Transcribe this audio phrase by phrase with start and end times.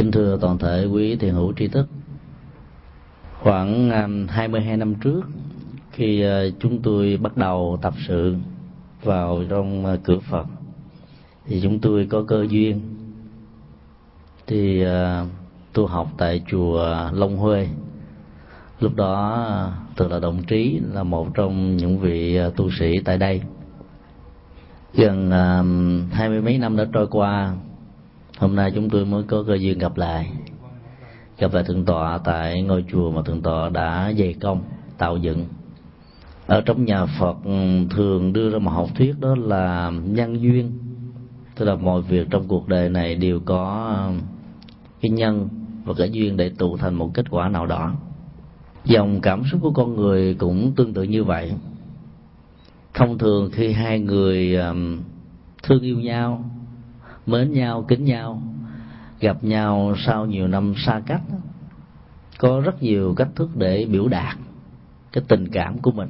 [0.00, 1.86] kính thưa toàn thể quý thiền hữu tri thức,
[3.40, 5.20] khoảng à, 22 năm trước,
[5.92, 8.36] khi à, chúng tôi bắt đầu tập sự
[9.02, 10.46] vào trong à, cửa Phật,
[11.46, 12.80] thì chúng tôi có cơ duyên
[14.46, 14.84] thì
[15.72, 17.68] tôi học tại chùa Long Huê.
[18.80, 23.42] Lúc đó từ là đồng trí là một trong những vị tu sĩ tại đây.
[24.94, 25.30] Gần
[26.12, 27.54] hai mươi mấy năm đã trôi qua
[28.40, 30.30] hôm nay chúng tôi mới có cơ duyên gặp lại.
[31.38, 34.62] Gặp lại thượng tọa tại ngôi chùa mà thượng tọa đã dày công,
[34.98, 35.44] tạo dựng.
[36.46, 37.36] Ở trong nhà phật,
[37.90, 40.72] thường đưa ra một học thuyết đó là nhân duyên.
[41.54, 44.20] Tức là mọi việc trong cuộc đời này đều có um,
[45.00, 45.48] cái nhân
[45.84, 47.92] và cái duyên để tụ thành một kết quả nào đó.
[48.84, 51.52] Dòng cảm xúc của con người cũng tương tự như vậy.
[52.94, 55.00] Thông thường khi hai người um,
[55.62, 56.44] thương yêu nhau
[57.30, 58.42] mến nhau kính nhau
[59.20, 61.22] gặp nhau sau nhiều năm xa cách
[62.38, 64.36] có rất nhiều cách thức để biểu đạt
[65.12, 66.08] cái tình cảm của mình.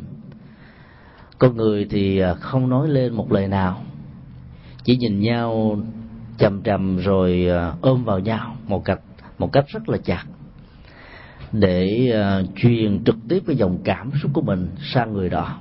[1.38, 3.82] Con người thì à, không nói lên một lời nào
[4.84, 5.78] chỉ nhìn nhau
[6.38, 9.00] chầm chầm rồi à, ôm vào nhau một cách
[9.38, 10.24] một cách rất là chặt
[11.52, 15.58] để uh, truyền trực tiếp cái dòng cảm xúc của mình sang người đó.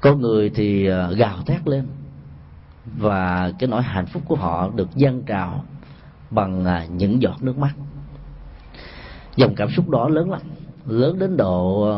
[0.00, 1.86] Có người thì uh, gào thét lên
[2.86, 5.64] và cái nỗi hạnh phúc của họ được dâng trào
[6.30, 7.74] bằng à, những giọt nước mắt.
[9.36, 10.40] Dòng cảm xúc đó lớn lắm.
[10.86, 11.96] Lớn đến độ à,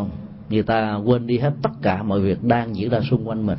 [0.50, 3.58] người ta quên đi hết tất cả mọi việc đang diễn ra xung quanh mình.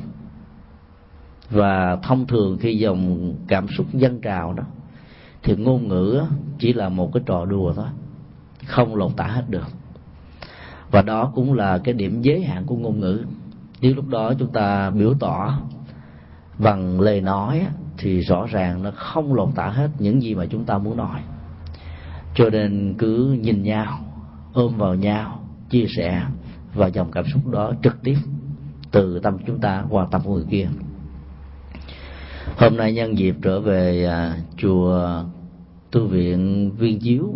[1.49, 4.63] Và thông thường khi dòng cảm xúc dâng trào đó,
[5.43, 6.21] thì ngôn ngữ
[6.59, 7.87] chỉ là một cái trò đùa thôi.
[8.65, 9.67] Không lột tả hết được.
[10.91, 13.23] Và đó cũng là cái điểm giới hạn của ngôn ngữ.
[13.81, 15.59] Nếu lúc đó chúng ta biểu tỏ
[16.59, 20.65] bằng lời nói thì rõ ràng nó không lột tả hết những gì mà chúng
[20.65, 21.21] ta muốn nói.
[22.35, 23.99] Cho nên cứ nhìn nhau
[24.53, 26.23] ôm vào nhau chia sẻ
[26.73, 28.17] và dòng cảm xúc đó trực tiếp
[28.91, 30.67] từ tâm chúng ta qua tâm của người kia.
[32.57, 35.23] Hôm nay nhân dịp trở về à, chùa
[35.91, 37.33] tu viện viên chiếu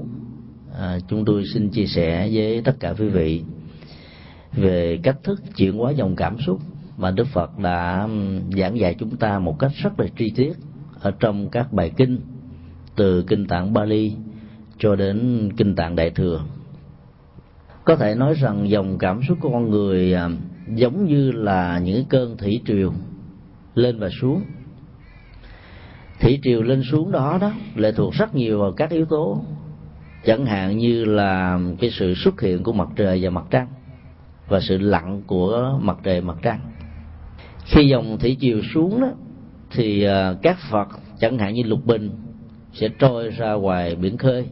[0.79, 3.43] à, chúng tôi xin chia sẻ với tất cả quý vị
[4.53, 6.59] về cách thức chuyển hóa dòng cảm xúc
[6.97, 8.07] mà Đức Phật đã
[8.57, 10.53] giảng dạy chúng ta một cách rất là chi tiết
[10.99, 12.19] ở trong các bài kinh,
[12.95, 14.13] từ kinh tạng Bali
[14.77, 16.41] cho đến kinh tạng Đại thừa.
[17.83, 20.15] Có thể nói rằng dòng cảm xúc của con người
[20.67, 22.93] giống như là những cơn thủy triều
[23.75, 24.41] lên và xuống.
[26.19, 29.41] Thủy triều lên xuống đó đó lệ thuộc rất nhiều vào các yếu tố,
[30.25, 33.67] chẳng hạn như là cái sự xuất hiện của mặt trời và mặt trăng
[34.47, 36.59] và sự lặn của mặt trời, mặt trăng
[37.65, 39.11] khi dòng thủy triều xuống đó,
[39.71, 40.87] thì à, các phật,
[41.19, 42.09] chẳng hạn như lục bình,
[42.73, 44.45] sẽ trôi ra ngoài biển khơi.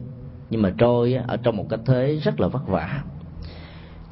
[0.50, 3.02] Nhưng mà trôi ở trong một cách thế rất là vất vả.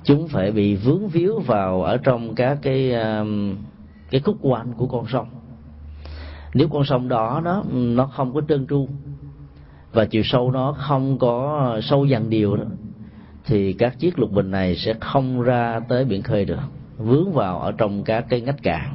[0.05, 3.25] Chúng phải bị vướng víu vào ở trong các cái à,
[4.11, 5.27] cái khúc quanh của con sông.
[6.55, 8.89] Nếu con sông đó nó nó không có trơn tru,
[9.93, 12.65] và chiều sâu nó không có sâu dần điều đó,
[13.45, 16.61] thì các chiếc lục bình này sẽ không ra tới biển khơi được
[16.99, 18.95] vướng vào ở trong các cái ngách cạn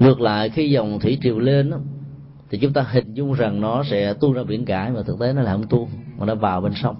[0.00, 1.78] ngược lại khi dòng thủy triều lên đó,
[2.50, 5.32] thì chúng ta hình dung rằng nó sẽ tuôn ra biển cả mà thực tế
[5.32, 6.96] nó là không tuôn mà nó vào bên sông.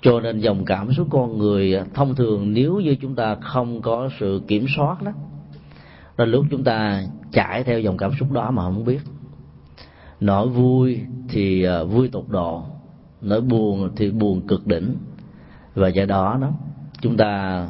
[0.00, 4.08] Cho nên dòng cảm xúc con người thông thường nếu như chúng ta không có
[4.20, 5.12] sự kiểm soát đó
[6.16, 9.00] là lúc chúng ta chạy theo dòng cảm xúc đó mà không biết.
[10.20, 12.62] Nỗi vui thì à, vui tột độ
[13.20, 14.96] nỗi buồn thì buồn cực đỉnh.
[15.74, 16.52] Và do đó đó
[17.00, 17.66] chúng ta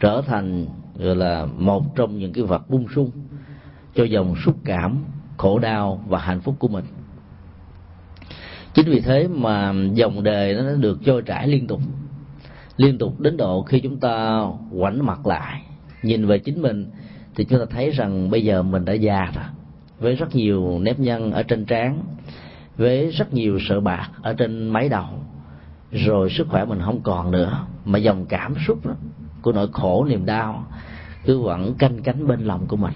[0.00, 0.66] trở thành,
[0.98, 3.10] gọi là, một trong những cái vật bung sung
[3.94, 5.04] cho dòng xúc cảm,
[5.36, 6.84] khổ đau và hạnh phúc của mình.
[8.74, 11.80] Chính vì thế mà dòng đề nó được trôi trải liên tục
[12.76, 14.44] liên tục đến độ khi chúng ta
[14.78, 15.62] quảnh mặt lại,
[16.02, 16.90] nhìn về chính mình,
[17.34, 19.44] thì chúng ta thấy rằng bây giờ mình đã già rồi,
[19.98, 22.02] với rất nhiều nếp nhăn ở trên trán,
[22.76, 25.06] với rất nhiều sợ bạc ở trên mái đầu
[25.92, 27.66] rồi sức khỏe mình không còn nữa.
[27.84, 28.92] Mà dòng cảm xúc đó,
[29.42, 30.66] của nỗi khổ niềm đau
[31.24, 32.94] cứ vẫn canh cánh bên lòng của mình.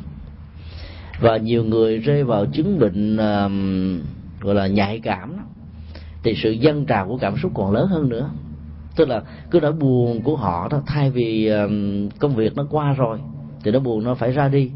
[1.21, 5.43] Và nhiều người rơi vào chứng bệnh uh, gọi là nhạy cảm đó,
[6.23, 8.31] thì sự dâng trào của cảm xúc còn lớn hơn nữa.
[8.97, 11.71] Tức là cứ nỗi buồn của họ đó thay vì uh,
[12.19, 13.19] công việc nó qua rồi
[13.65, 14.71] thì nó buồn nó phải ra đi.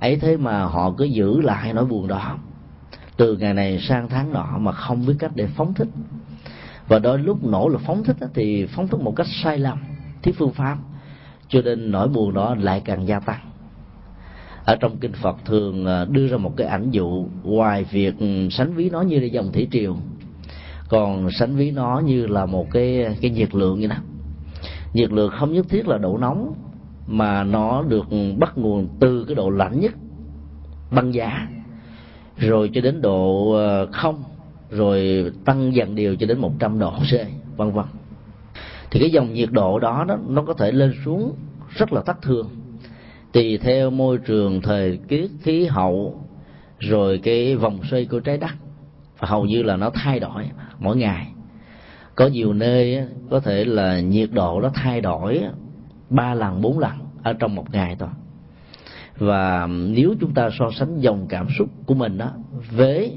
[0.00, 2.38] Ấy thế mà họ cứ giữ lại nỗi buồn đó
[3.16, 5.88] từ ngày này sang tháng nọ mà không biết cách để phóng thích
[6.88, 9.78] và đôi lúc nổ lực phóng thích thì phóng thích một cách sai lầm,
[10.22, 10.78] thiếu phương pháp.
[11.48, 13.40] Cho nên nỗi buồn đó lại càng gia tăng.
[14.64, 18.48] Ở trong kinh phật thường à, đưa ra một cái ảnh dụ ngoài việc ừ,
[18.50, 19.96] sánh ví nó như là dòng thủy triều,
[20.88, 23.96] còn sánh ví nó như là một cái cái nhiệt lượng như đó.
[24.92, 26.54] Nhiệt lượng không nhất thiết là độ nóng,
[27.06, 28.06] mà nó được
[28.38, 29.92] bắt nguồn từ cái độ lạnh nhất,
[30.90, 31.48] băng giá.
[32.36, 34.24] Rồi cho đến độ ờ, không
[34.74, 37.12] rồi tăng dần đều cho đến 100 độ C
[37.56, 37.84] vân vân.
[38.90, 41.34] Thì cái dòng nhiệt độ đó, đó nó có thể lên xuống
[41.76, 42.48] rất là thất thường.
[43.32, 46.20] Tùy theo môi trường thời tiết khí hậu
[46.78, 48.50] rồi cái vòng xoay của trái đất.
[49.18, 50.44] Và hầu như là nó thay đổi
[50.78, 51.26] mỗi ngày.
[52.14, 55.42] Có nhiều nơi có thể là nhiệt độ nó thay đổi
[56.10, 56.92] ba lần bốn lần
[57.22, 58.08] ở trong một ngày thôi.
[59.18, 62.30] Và nếu chúng ta so sánh dòng cảm xúc của mình đó
[62.70, 63.12] với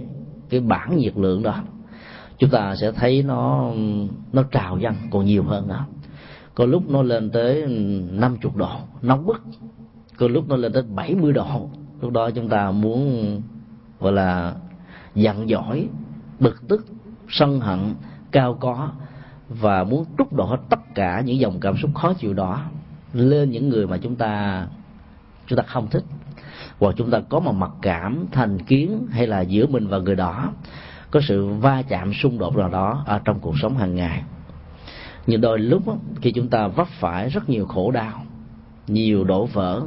[0.50, 1.56] cái bản nhiệt lượng đó,
[2.38, 3.72] chúng ta sẽ thấy nó
[4.34, 5.86] nó trào dâng còn nhiều hơn nữa.
[6.56, 7.66] Có lúc nó lên tới
[8.12, 8.70] 50 độ,
[9.02, 9.44] nóng bức.
[10.18, 11.70] Có lúc nó lên tới 70 độ.
[12.02, 13.42] Lúc đó chúng ta muốn,
[14.00, 14.56] gọi là
[15.16, 15.88] giận dỗi
[16.40, 16.86] bực tức,
[17.30, 17.80] sân hận,
[18.32, 18.90] cao có
[19.50, 22.62] và muốn trút đổ hết tất cả những dòng cảm xúc khó chịu đó
[23.14, 24.68] lên những người mà chúng ta
[25.48, 26.04] chúng ta không thích
[26.80, 30.16] hoặc chúng ta có một mặc cảm, thành kiến hay là giữa mình và người
[30.16, 30.54] đó,
[31.12, 34.24] có sự va chạm, xung đột nào đó ở trong cuộc sống hàng ngày.
[35.28, 35.84] Nhưng đôi lúc
[36.22, 38.26] khi chúng ta vấp phải rất nhiều khổ đau,
[38.88, 39.82] nhiều đổ vỡ,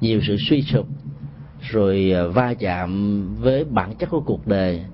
[0.00, 0.86] nhiều sự suy sụp,
[1.60, 4.84] rồi à, va chạm với bản chất của cuộc đời,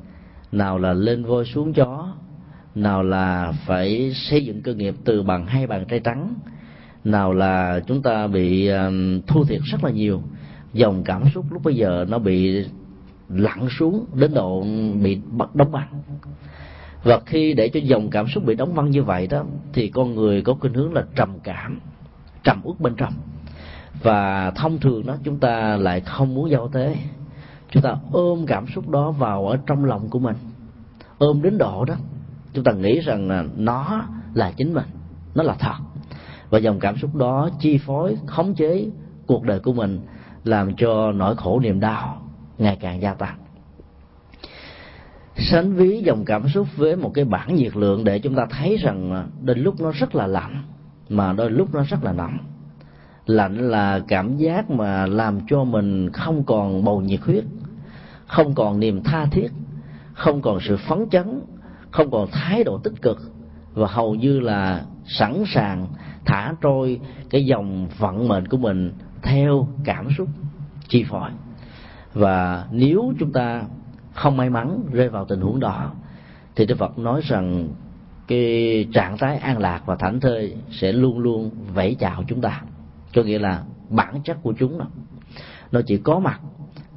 [0.52, 2.12] nào là lên voi xuống chó
[2.74, 6.34] nào là phải xây dựng cơ nghiệp từ bằng hai bàn tay trắng,
[7.04, 8.90] nào là chúng ta bị à,
[9.26, 10.22] thu thua thiệt rất là nhiều
[10.72, 12.64] dòng cảm xúc lúc bây giờ nó bị
[13.28, 14.64] lặn xuống đến độ
[15.02, 16.02] bị bắt đóng băng.
[17.04, 20.14] Và khi để cho dòng cảm xúc bị đóng băng như vậy đó, thì con
[20.14, 21.80] người có khuynh hướng là trầm cảm,
[22.44, 23.12] trầm uất bên trong.
[24.02, 26.96] Và thông thường đó, chúng ta lại không muốn giao tế.
[27.70, 30.36] Chúng ta ôm cảm xúc đó vào ở trong lòng của mình.
[31.18, 31.94] Ôm đến độ đó,
[32.52, 34.04] chúng ta nghĩ rằng là nó
[34.34, 34.86] là chính mình,
[35.34, 35.74] nó là thật.
[36.50, 38.86] Và dòng cảm xúc đó chi phối, khống chế
[39.26, 40.00] cuộc đời của mình
[40.44, 42.22] làm cho nỗi khổ niềm đau
[42.58, 43.36] ngày càng gia tăng.
[45.36, 48.76] Sánh ví dòng cảm xúc với một cái bản nhiệt lượng để chúng ta thấy
[48.76, 50.62] rằng đôi lúc nó rất là lạnh,
[51.08, 52.38] mà đôi lúc nó rất là nóng.
[53.26, 57.44] Lạnh là cảm giác mà làm cho mình không còn bầu nhiệt huyết,
[58.26, 59.48] không còn niềm tha thiết,
[60.12, 61.40] không còn sự phấn chấn,
[61.90, 63.18] không còn thái độ tích cực,
[63.74, 65.86] và hầu như là sẵn sàng
[66.24, 67.00] thả trôi
[67.30, 68.92] cái dòng vận mệnh của mình
[69.22, 70.28] theo cảm xúc
[70.88, 71.30] chi phối.
[72.14, 73.62] Và nếu chúng ta
[74.14, 75.90] không may mắn rơi vào tình huống đó,
[76.56, 77.68] thì Đức Phật nói rằng
[78.26, 82.62] cái trạng thái an lạc và thảnh thơi sẽ luôn luôn vẫy chào chúng ta.
[83.14, 84.86] Có nghĩa là bản chất của chúng đó,
[85.72, 86.40] nó chỉ có mặt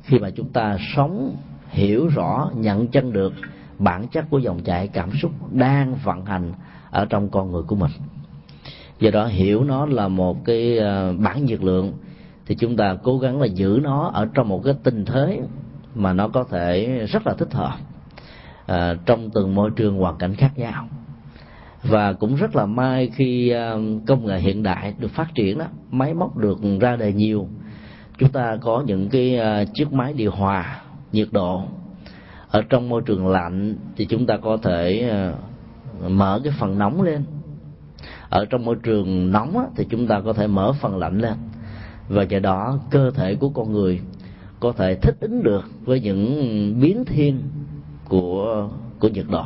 [0.03, 1.35] khi mà chúng ta sống,
[1.69, 3.33] hiểu rõ, nhận chân được
[3.79, 6.53] bản chất của dòng chảy cảm xúc đang vận hành
[6.91, 7.91] ở trong con người của mình.
[8.99, 11.93] Do đó hiểu nó là một cái ờ, bản nhiệt lượng
[12.45, 15.41] thì chúng ta cố gắng là giữ nó ở trong một cái tình thế
[15.95, 17.77] mà nó có thể rất là thích hợp
[18.65, 20.87] à, trong từng môi trường hoàn cảnh khác nhau.
[21.83, 23.73] Và cũng rất là may khi à,
[24.07, 27.47] công nghệ hiện đại được phát triển đó máy móc được ra đời nhiều
[28.17, 30.81] chúng ta có những cái à, chiếc máy điều hòa
[31.11, 31.63] nhiệt độ
[32.49, 35.33] ở trong môi trường lạnh thì chúng ta có thể à,
[36.07, 37.23] mở cái phần nóng lên.
[38.29, 41.33] Ở trong môi trường nóng á, thì chúng ta có thể mở phần lạnh lên
[42.09, 43.99] và do đó cơ thể của con người
[44.59, 47.41] có thể thích ứng được với những biến thiên
[48.09, 48.69] của
[48.99, 49.43] của nhiệt độ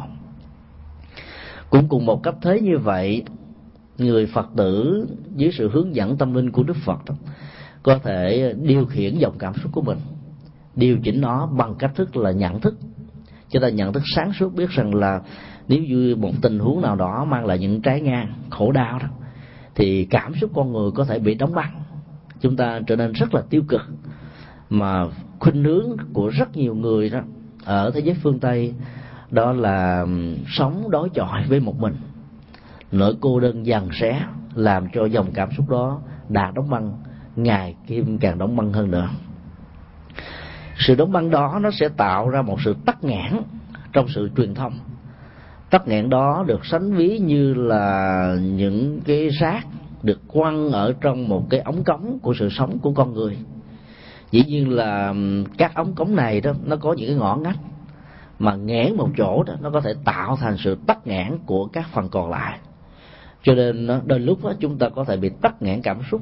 [1.70, 3.24] cũng cùng một cấp thế như vậy
[3.98, 7.16] người phật tử dưới sự hướng dẫn tâm linh của đức phật đó,
[7.84, 9.98] có thể điều khiển dòng cảm xúc của mình
[10.76, 12.76] điều chỉnh nó bằng cách thức là nhận thức.
[13.50, 15.22] Chúng ta nhận thức sáng suốt biết rằng là
[15.68, 19.08] nếu như một tình huống nào đó mang lại những trái ngang khổ đau đó
[19.76, 21.84] thì cảm xúc con người có thể bị đóng băng
[22.42, 23.82] chúng ta trở nên rất là tiêu cực.
[24.70, 25.06] Mà
[25.40, 27.20] khuynh hướng của rất nhiều người đó
[27.66, 28.74] ở thế giới phương tây,
[29.32, 30.06] đó là
[30.48, 31.96] sống đối chọi với một mình.
[32.92, 34.22] Nỗi cô đơn dằn xé
[34.56, 36.94] làm cho dòng cảm xúc đó đã đóng băng,
[37.36, 39.10] ngày kim càng đóng băng hơn nữa.
[40.78, 43.34] Sự đóng băng đó nó sẽ tạo ra một sự tắc nghẽn
[43.94, 44.74] trong sự truyền thông.
[45.70, 49.68] Tắc nghẽn đó được sánh ví như là những cái rác
[50.04, 53.38] được quăng ở trong một cái ống cống của sự sống của con người.
[54.32, 55.14] Dĩ nhiên là
[55.58, 57.58] các ống cống này đó nó có những cái ngõ ngách
[58.40, 61.88] mà nghẽn một chỗ đó nó có thể tạo thành sự tắc nghẽn của các
[61.94, 62.60] phần còn lại.
[63.44, 66.22] Cho nên đôi lúc đó, chúng ta có thể bị tắc nghẽn cảm xúc.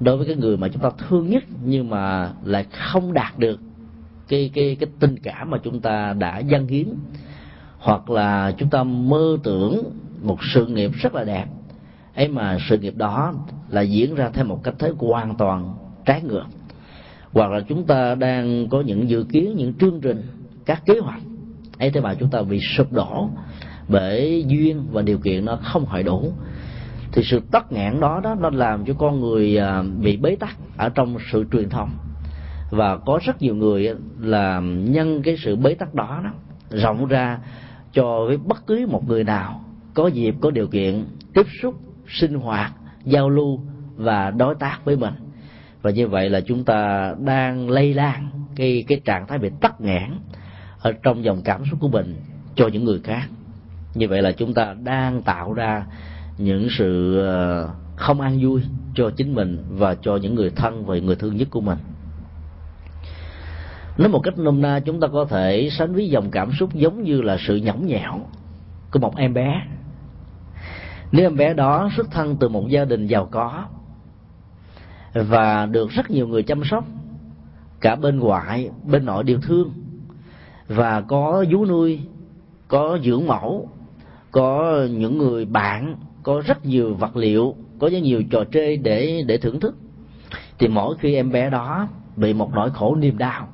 [0.00, 3.60] Đối với cái người mà chúng ta thương nhất nhưng mà lại không đạt được
[4.28, 6.86] cái cái cái tình cảm mà chúng ta đã dâng hiến
[7.78, 9.82] hoặc là chúng ta mơ tưởng
[10.22, 11.46] một sự nghiệp rất là đẹp
[12.18, 13.34] ấy mà sự nghiệp đó
[13.68, 16.44] là diễn ra theo một cách thế hoàn toàn trái ngược.
[17.32, 20.22] Hoặc là chúng ta đang có những dự kiến, những chương trình,
[20.66, 21.20] các kế hoạch.
[21.78, 23.28] Ấy thế mà chúng ta bị sụp đổ
[23.88, 26.32] bởi duyên và điều kiện nó không hội đủ.
[27.12, 30.56] Thì sự tắc nghẽn đó đó, nó làm cho con người à, bị bế tắc
[30.76, 31.90] ở trong sự truyền thông.
[32.70, 36.30] Và có rất nhiều người là nhân cái sự bế tắc đó đó,
[36.70, 37.38] rộng ra
[37.92, 41.74] cho với bất cứ một người nào có dịp, có điều kiện tiếp xúc
[42.08, 42.72] sinh hoạt,
[43.04, 43.60] giao lưu
[43.96, 45.14] và đối tác với mình.
[45.82, 49.80] Và như vậy là chúng ta đang lây lan cái cái trạng thái bị tắc
[49.80, 50.10] nghẽn
[50.80, 52.16] ở trong dòng cảm xúc của mình
[52.54, 53.28] cho những người khác.
[53.94, 55.86] Như vậy là chúng ta đang tạo ra
[56.38, 58.62] những sự ờ, không an vui
[58.94, 61.78] cho chính mình và cho những người thân và người thương nhất của mình.
[63.98, 67.02] Nói một cách nôm na, chúng ta có thể sánh ví dòng cảm xúc giống
[67.02, 68.20] như là sự nhõng nhẽo
[68.92, 69.62] của một em bé
[71.12, 73.64] nếu em bé đó xuất thân từ một gia đình giàu có
[75.14, 76.84] và được rất nhiều người chăm sóc,
[77.80, 79.72] cả bên ngoại, bên nội đều thương,
[80.68, 82.00] và có vú nuôi,
[82.68, 83.68] có dưỡng mẫu,
[84.30, 89.22] có những người bạn, có rất nhiều vật liệu, có rất nhiều trò chơi để
[89.26, 89.76] để thưởng thức,
[90.58, 93.48] thì mỗi khi em bé đó bị một nỗi khổ niềm đau,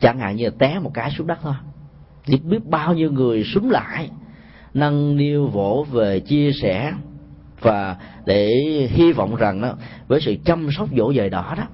[0.00, 1.54] chẳng hạn như là té một cái xuống đất thôi,
[2.24, 4.10] thì biết bao nhiêu người súng lại
[4.74, 6.92] nâng niu vỗ về chia sẻ.
[7.60, 8.50] Và để
[8.90, 9.74] hy vọng rằng đó,
[10.08, 11.64] với sự chăm sóc dỗ dời đó đó,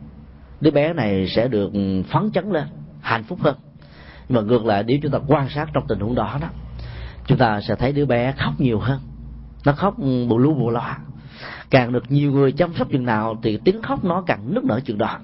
[0.60, 1.70] đứa bé này sẽ được
[2.10, 2.64] phấn chấn lên,
[3.00, 3.56] hạnh phúc hơn.
[4.28, 6.48] Nhưng mà ngược lại, nếu chúng ta quan sát trong tình huống đó đó,
[7.26, 9.00] chúng ta sẽ thấy đứa bé khóc nhiều hơn.
[9.64, 10.98] Nó khóc bù lu bù loa
[11.70, 14.80] càng được nhiều người chăm sóc chừng nào thì tiếng khóc nó càng nức nở
[14.84, 15.18] chừng đó.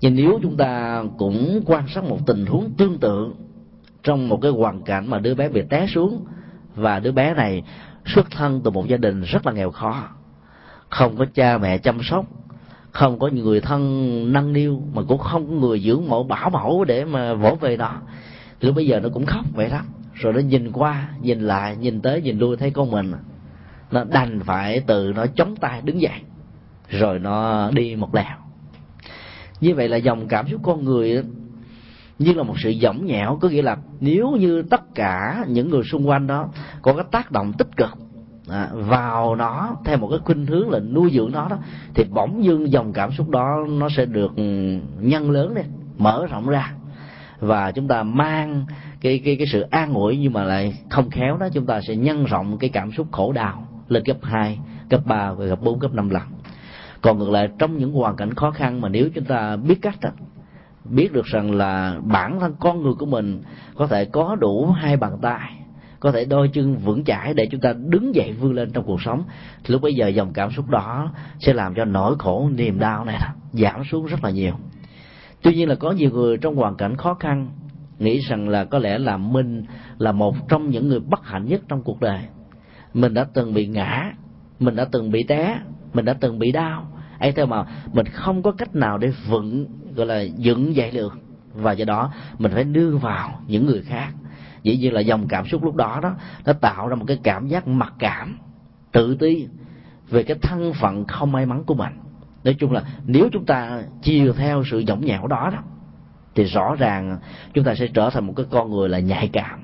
[0.00, 3.32] Nhưng nếu chúng ta cũng quan sát một tình huống tương tự
[4.02, 6.24] trong một cái hoàn cảnh mà đứa bé bị té xuống
[6.74, 7.62] và đứa bé này
[8.06, 10.08] xuất thân từ một gia đình rất là nghèo khó.
[10.88, 12.26] Không có cha mẹ chăm sóc,
[12.90, 16.84] không có người thân nâng niu, mà cũng không có người dưỡng mẫu bảo mẫu
[16.84, 17.92] để mà vỗ về nó.
[18.60, 19.80] Thì lúc bây giờ nó cũng khóc vậy đó.
[20.14, 23.12] Rồi nó nhìn qua, nhìn lại, nhìn tới, nhìn lui, thấy con mình.
[23.90, 26.20] Nó đành phải từ nó chống tay đứng dậy.
[26.88, 28.36] Rồi nó đi một lèo.
[29.60, 31.22] Như vậy là dòng cảm xúc con người
[32.18, 35.82] như là một sự dõng nhẽo có nghĩa là nếu như tất cả những người
[35.82, 36.48] xung quanh đó
[36.82, 37.90] có cái tác động tích cực
[38.48, 41.56] à, vào nó theo một cái khuynh hướng là nuôi dưỡng nó đó
[41.94, 45.66] thì bỗng dưng dòng cảm xúc đó nó sẽ được ừ, nhân lớn lên
[45.98, 46.72] mở rộng ra.
[47.40, 48.66] Và chúng ta mang
[49.00, 51.96] cái cái cái sự an ủi nhưng mà lại không khéo đó chúng ta sẽ
[51.96, 54.58] nhân rộng cái cảm xúc khổ đau lên cấp 2,
[54.90, 56.22] cấp 3 và gấp 4, cấp 5 lần.
[57.00, 59.94] Còn ngược lại trong những hoàn cảnh khó khăn mà nếu chúng ta biết cách
[60.02, 60.10] đó,
[60.84, 63.42] biết được rằng là bản thân con người của mình
[63.74, 65.50] có thể có đủ hai bàn tay,
[66.00, 69.02] có thể đôi chân vững chãi để chúng ta đứng dậy vươn lên trong cuộc
[69.02, 69.24] sống.
[69.66, 73.20] Lúc bây giờ dòng cảm xúc đó sẽ làm cho nỗi khổ, niềm đau này
[73.52, 74.54] giảm xuống rất là nhiều.
[75.42, 77.50] Tuy nhiên là có nhiều người trong hoàn cảnh khó khăn
[77.98, 79.64] nghĩ rằng là có lẽ là mình
[79.98, 82.20] là một trong những người bất hạnh nhất trong cuộc đời.
[82.94, 84.12] Mình đã từng bị ngã,
[84.60, 85.58] mình đã từng bị té,
[85.94, 86.86] mình đã từng bị đau.
[87.18, 91.18] Ấy thế mà mình không có cách nào để vững gọi là dựng dậy được
[91.54, 94.12] và do đó, mình phải đưa vào những người khác.
[94.62, 97.48] Dĩ nhiên là dòng cảm xúc lúc đó đó, nó tạo ra một cái cảm
[97.48, 98.38] giác mặc cảm,
[98.92, 99.48] tự ti
[100.08, 101.92] về cái thân phận không may mắn của mình.
[102.44, 105.58] Nói chung là nếu chúng ta chiều theo sự dõng nhẽo đó đó,
[106.34, 107.18] thì rõ ràng
[107.54, 109.60] chúng ta sẽ trở thành một cái con người là nhạy cảm.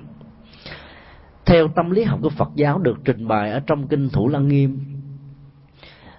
[1.46, 4.48] Theo tâm lý học của Phật giáo được trình bày ở trong kinh Thủ Lăng
[4.48, 4.78] Nghiêm,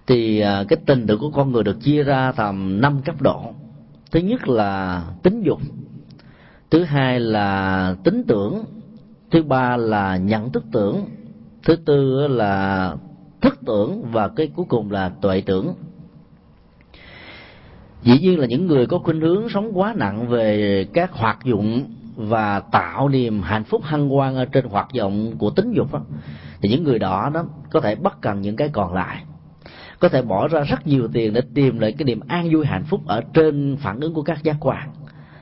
[0.07, 3.53] thì à, cái tình tự của con người được chia ra thành năm cấp độ
[4.11, 5.61] thứ nhất là tính dục
[6.71, 8.63] thứ hai là tính tưởng.
[9.31, 11.05] Thứ ba là nhận thức tưởng.
[11.63, 12.95] Thứ tư là
[13.41, 15.73] thức tưởng và cái cuối cùng là tuệ tưởng.
[18.03, 21.83] Dĩ nhiên là những người có khuynh hướng sống quá nặng về các hoạt dụng
[22.15, 25.99] và tạo niềm hạnh phúc hân hoan ở trên hoạt động của tính dục đó,
[26.61, 29.23] thì những người đó đó có thể bất cần những cái còn lại
[30.01, 32.83] có thể bỏ ra rất nhiều tiền để tìm lại cái niềm an vui hạnh
[32.83, 34.89] phúc ở trên phản ứng của các giác quan.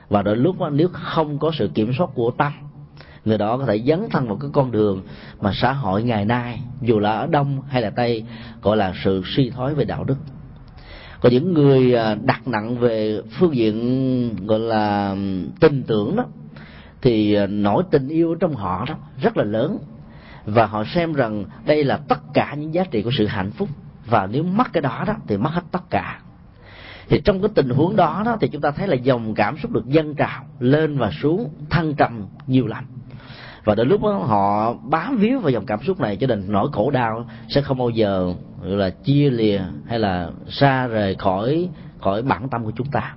[0.08, 2.52] Và đôi lúc đó, nếu không có sự kiểm soát của tâm
[3.24, 5.02] người đó có thể dấn thân vào cái con đường
[5.40, 8.24] mà xã hội ngày nay dù là ở đông hay là tây
[8.62, 10.16] gọi là sự suy thoái về đạo đức.
[11.20, 15.16] Có những người à, đặt nặng về phương diện gọi là
[15.60, 16.24] tin tưởng đó
[17.02, 19.78] thì à, nỗi tình yêu trong họ đó rất là lớn.
[20.44, 23.68] Và họ xem rằng đây là tất cả những giá trị của sự hạnh phúc
[24.10, 26.20] và nếu mất cái đó đó, thì mất hết tất cả.
[27.08, 29.70] Thì trong cái tình huống đó đó, thì chúng ta thấy là dòng cảm xúc
[29.70, 32.84] được dâng trào lên và xuống, thăng trầm nhiều lắm
[33.64, 36.68] và đến lúc đó họ bám víu vào dòng cảm xúc này cho nên nỗi
[36.72, 41.68] khổ đau, sẽ không bao giờ là, chia lìa hay là xa rời khỏi
[42.00, 43.14] khỏi bản tâm của chúng ta.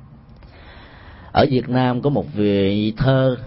[1.32, 3.38] Ở Việt Nam có một vị thơ,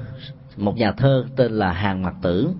[0.56, 2.50] một nhà thơ tên là Hàng Mặc Tử.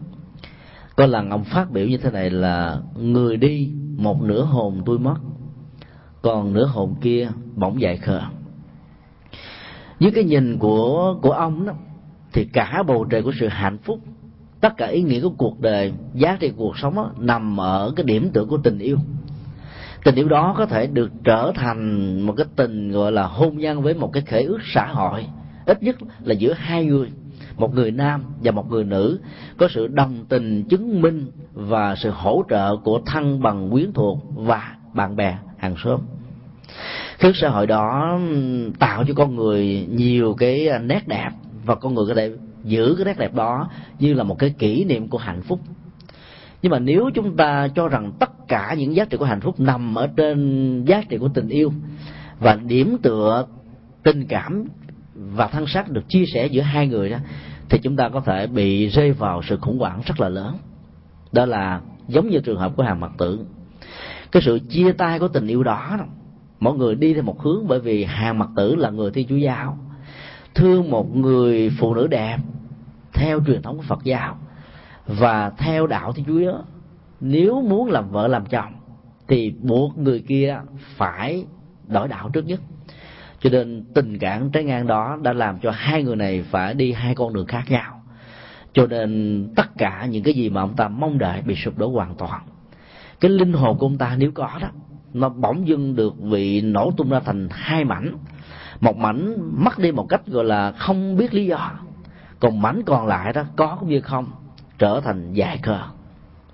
[0.97, 4.99] Có lần ông phát biểu như thế này là, người đi một nửa hồn tôi
[4.99, 5.17] mất
[6.23, 8.21] còn nửa hồn kia bỗng dại khờ.
[10.01, 11.73] Với cái nhìn của của ông đó
[12.33, 14.01] thì cả bầu trời của sự hạnh phúc
[14.61, 18.05] tất cả ý nghĩa của cuộc đời giá trị cuộc sống đó, nằm ở cái
[18.05, 18.99] điểm tựa của tình yêu.
[20.05, 23.83] Tình yêu đó có thể được trở thành một cái tình gọi là hôn nhân
[23.83, 25.27] với một cái khế ước xã hội
[25.67, 27.09] ít nhất là giữa hai người
[27.57, 29.21] một người nam và một người nữ,
[29.57, 34.19] có sự đồng tình chứng minh và sự hỗ trợ của thân bằng quyến thuộc
[34.35, 36.01] và bạn bè hàng xóm.
[37.19, 38.19] Cái xã hội đó
[38.79, 41.31] tạo cho con người nhiều cái à, nét đẹp
[41.65, 42.33] và con người có thể
[42.65, 45.61] giữ cái nét đẹp đó như là một cái kỷ niệm của hạnh phúc.
[46.63, 49.61] Nhưng mà nếu chúng ta cho rằng tất cả những giá trị của hạnh phúc
[49.61, 51.73] nằm ở trên giá trị của tình yêu
[52.41, 53.47] và điểm tựa
[54.03, 54.65] tình cảm
[55.17, 57.19] và thân xác được chia sẻ giữa hai người đó,
[57.69, 60.57] thì chúng ta có thể bị rơi vào sự khủng hoảng rất là lớn.
[61.33, 63.39] Đó là giống như trường hợp của hàng mặt tử.
[64.33, 65.99] Cái sự chia tay của tình yêu đó
[66.61, 69.37] mọi người đi theo một hướng bởi vì hàng mặt tử là người thiên chúa
[69.37, 69.79] giáo,
[70.55, 72.37] thương một người phụ nữ đẹp
[73.13, 74.37] theo truyền thống của phật giáo
[75.07, 76.53] và theo đạo thiên chúa
[77.21, 78.73] nếu muốn làm vợ làm chồng,
[79.29, 80.59] thì buộc người kia
[80.97, 81.45] phải
[81.87, 82.61] đổi đạo trước nhất
[83.47, 86.93] cho nên tình cảm trái ngang đó đã làm cho hai người này phải đi
[86.93, 88.03] hai con đường khác nhau.
[88.73, 91.89] Cho nên tất cả những cái gì mà ông ta mong đợi bị sụp đổ
[91.89, 92.43] hoàn toàn.
[93.21, 94.69] Cái linh hồn của ông ta nếu có đó,
[95.13, 98.17] nó bỗng dưng được bị nổ tung ra thành hai mảnh.
[98.81, 101.71] Một mảnh mất đi một cách gọi là không biết lý do.
[102.41, 104.27] Còn mảnh còn lại đó có cũng như không,
[104.79, 105.81] trở thành dài cờ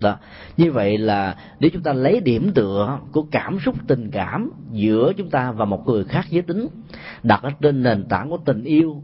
[0.03, 0.17] đó.
[0.57, 5.13] Như vậy là nếu chúng ta lấy điểm tựa của cảm xúc, tình cảm giữa
[5.17, 6.69] chúng ta và một người khác giới tính,
[7.23, 9.03] đặt ở trên nền tảng của tình yêu,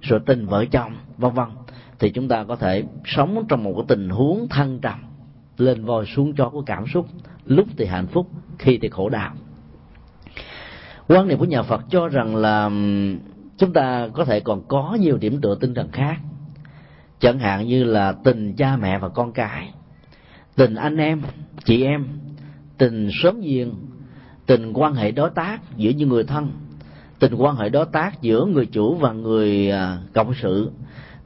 [0.00, 1.46] rồi tình vợ chồng, vân vân,
[1.98, 4.98] thì chúng ta có thể sống trong một cái tình huống thăng trầm,
[5.58, 7.06] lên voi xuống chó của cảm xúc,
[7.46, 8.26] lúc thì hạnh phúc,
[8.58, 9.32] khi thì khổ đau.
[11.08, 12.70] Quan niệm của nhà phật cho rằng là
[13.56, 16.16] chúng ta có thể còn có nhiều điểm tựa tinh thần khác,
[17.18, 19.70] chẳng hạn như là tình cha mẹ và con cái
[20.56, 21.22] tình anh em,
[21.64, 22.06] chị em,
[22.78, 23.74] tình sớm giềng
[24.50, 26.52] tình quan hệ đối tác giữa những người thân,
[27.18, 30.70] tình quan hệ đối tác giữa người chủ và người à, cộng sự,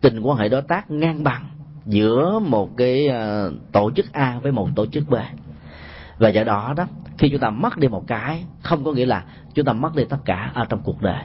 [0.01, 1.49] tình quan hệ đối tác ngang bằng
[1.87, 5.15] giữa một cái à, tổ chức A với một tổ chức B.
[6.19, 6.87] Và do đó đó,
[7.19, 10.05] khi chúng ta mất đi một cái, không có nghĩa là chúng ta mất đi
[10.09, 11.23] tất cả ở trong cuộc đời.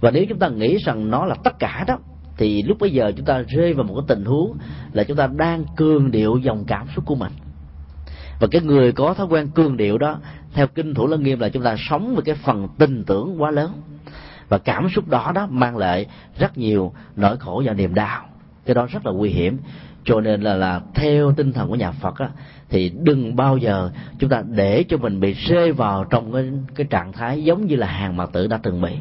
[0.00, 1.98] Và nếu chúng ta nghĩ rằng nó là tất cả đó
[2.40, 4.56] thì lúc bây giờ chúng ta rơi vào một cái tình huống
[4.92, 7.32] là chúng ta đang cường điệu dòng cảm xúc của mình.
[8.40, 10.18] Và cái người có thói quen cường điệu đó
[10.52, 13.50] theo kinh thủ lân nghiêm là chúng ta sống với cái phần tình tưởng quá
[13.50, 13.72] lớn.
[14.48, 16.06] Và cảm xúc đó đó mang lại
[16.38, 18.24] rất nhiều nỗi khổ và niềm đau.
[18.66, 19.58] Cái đó rất là nguy hiểm.
[20.04, 22.30] Cho nên là là theo tinh thần của nhà Phật á,
[22.68, 26.86] thì đừng bao giờ chúng ta để cho mình bị rơi vào trong cái cái
[26.90, 28.92] trạng thái giống như là hàng mạc tử đã từng bị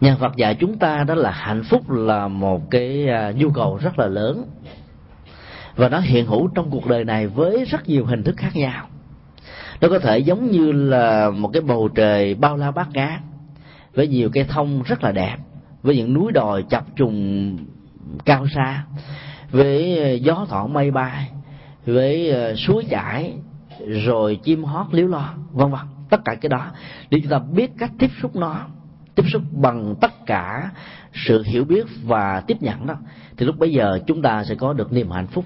[0.00, 3.78] nhà Phật dạy chúng ta đó là hạnh phúc là một cái à, nhu cầu
[3.82, 4.44] rất là lớn.
[5.76, 8.86] Và nó hiện hữu trong cuộc đời này với rất nhiều hình thức khác nhau.
[9.80, 13.20] Nó có thể giống như là một cái bầu trời bao la bát ngát,
[13.94, 15.36] với nhiều cây thông rất là đẹp,
[15.82, 17.56] với những núi đồi chập trùng
[18.24, 18.84] cao xa,
[19.50, 21.30] với à, gió thoảng mây bay,
[21.86, 23.32] với à, suối chảy,
[23.86, 25.80] rồi chim hót líu lo, vân vân.
[26.10, 26.70] Tất cả cái đó,
[27.10, 28.60] để chúng ta biết cách tiếp xúc nó
[29.14, 30.70] tiếp xúc bằng tất cả
[31.12, 32.94] sự hiểu biết và tiếp nhận đó
[33.36, 35.44] thì lúc bấy giờ chúng ta sẽ có được niềm hạnh phúc.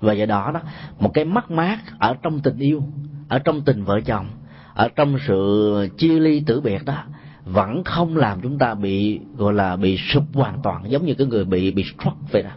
[0.00, 0.60] Và do đó đó
[0.98, 2.82] một cái mất mát ở trong tình yêu
[3.28, 4.26] ở trong tình vợ chồng
[4.74, 7.04] ở trong sự chia ly tử biệt đó
[7.44, 11.26] vẫn không làm chúng ta bị gọi là bị sụp hoàn toàn giống như cái
[11.26, 12.50] người bị bị stroke vậy đó.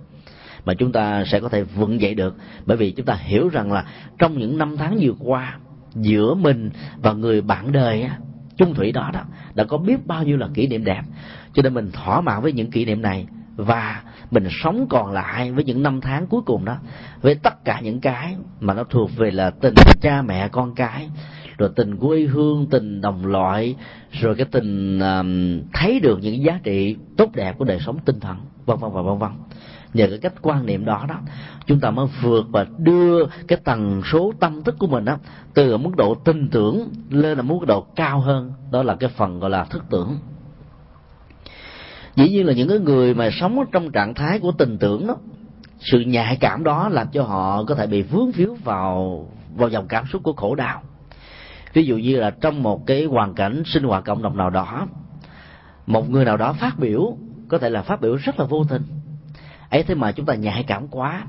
[0.65, 3.71] Mà chúng ta sẽ có thể vững dậy được bởi vì chúng ta hiểu rằng
[3.71, 3.85] là
[4.17, 5.57] trong những năm tháng vừa qua
[5.95, 8.17] giữa mình và người bạn đời á,
[8.63, 9.21] chung thủy đó đó
[9.55, 11.01] đã có biết bao nhiêu là kỷ niệm đẹp.
[11.53, 15.51] Cho nên mình thỏa mãn với những kỷ niệm này và mình sống còn lại
[15.51, 16.77] với những năm tháng cuối cùng đó
[17.21, 21.09] với tất cả những cái mà nó thuộc về là tình cha mẹ con cái
[21.57, 23.75] rồi tình quê hương tình đồng loại
[24.11, 28.19] rồi cái tình um, thấy được những giá trị tốt đẹp của đời sống tinh
[28.19, 29.31] thần vân vân và vân vân
[29.93, 31.15] nhờ cái cách quan niệm đó đó,
[31.65, 35.17] chúng ta mới vượt và đưa cái tần số tâm thức của mình đó
[35.53, 38.53] từ ở mức độ tin tưởng lên là mức độ cao hơn.
[38.71, 40.17] Đó là cái phần gọi là thức tưởng.
[42.15, 45.15] Dĩ nhiên là những cái người mà sống trong trạng thái của tình tưởng đó,
[45.79, 49.87] sự nhạy cảm đó làm cho họ có thể bị vướng víu vào vào dòng
[49.87, 50.81] cảm xúc của khổ đau.
[51.73, 54.87] Ví dụ như là trong một cái hoàn cảnh sinh hoạt cộng đồng nào đó,
[55.87, 58.81] một người nào đó phát biểu, có thể là phát biểu rất là vô tình
[59.73, 61.23] ấy thế mà chúng ta nhạy cảm quá.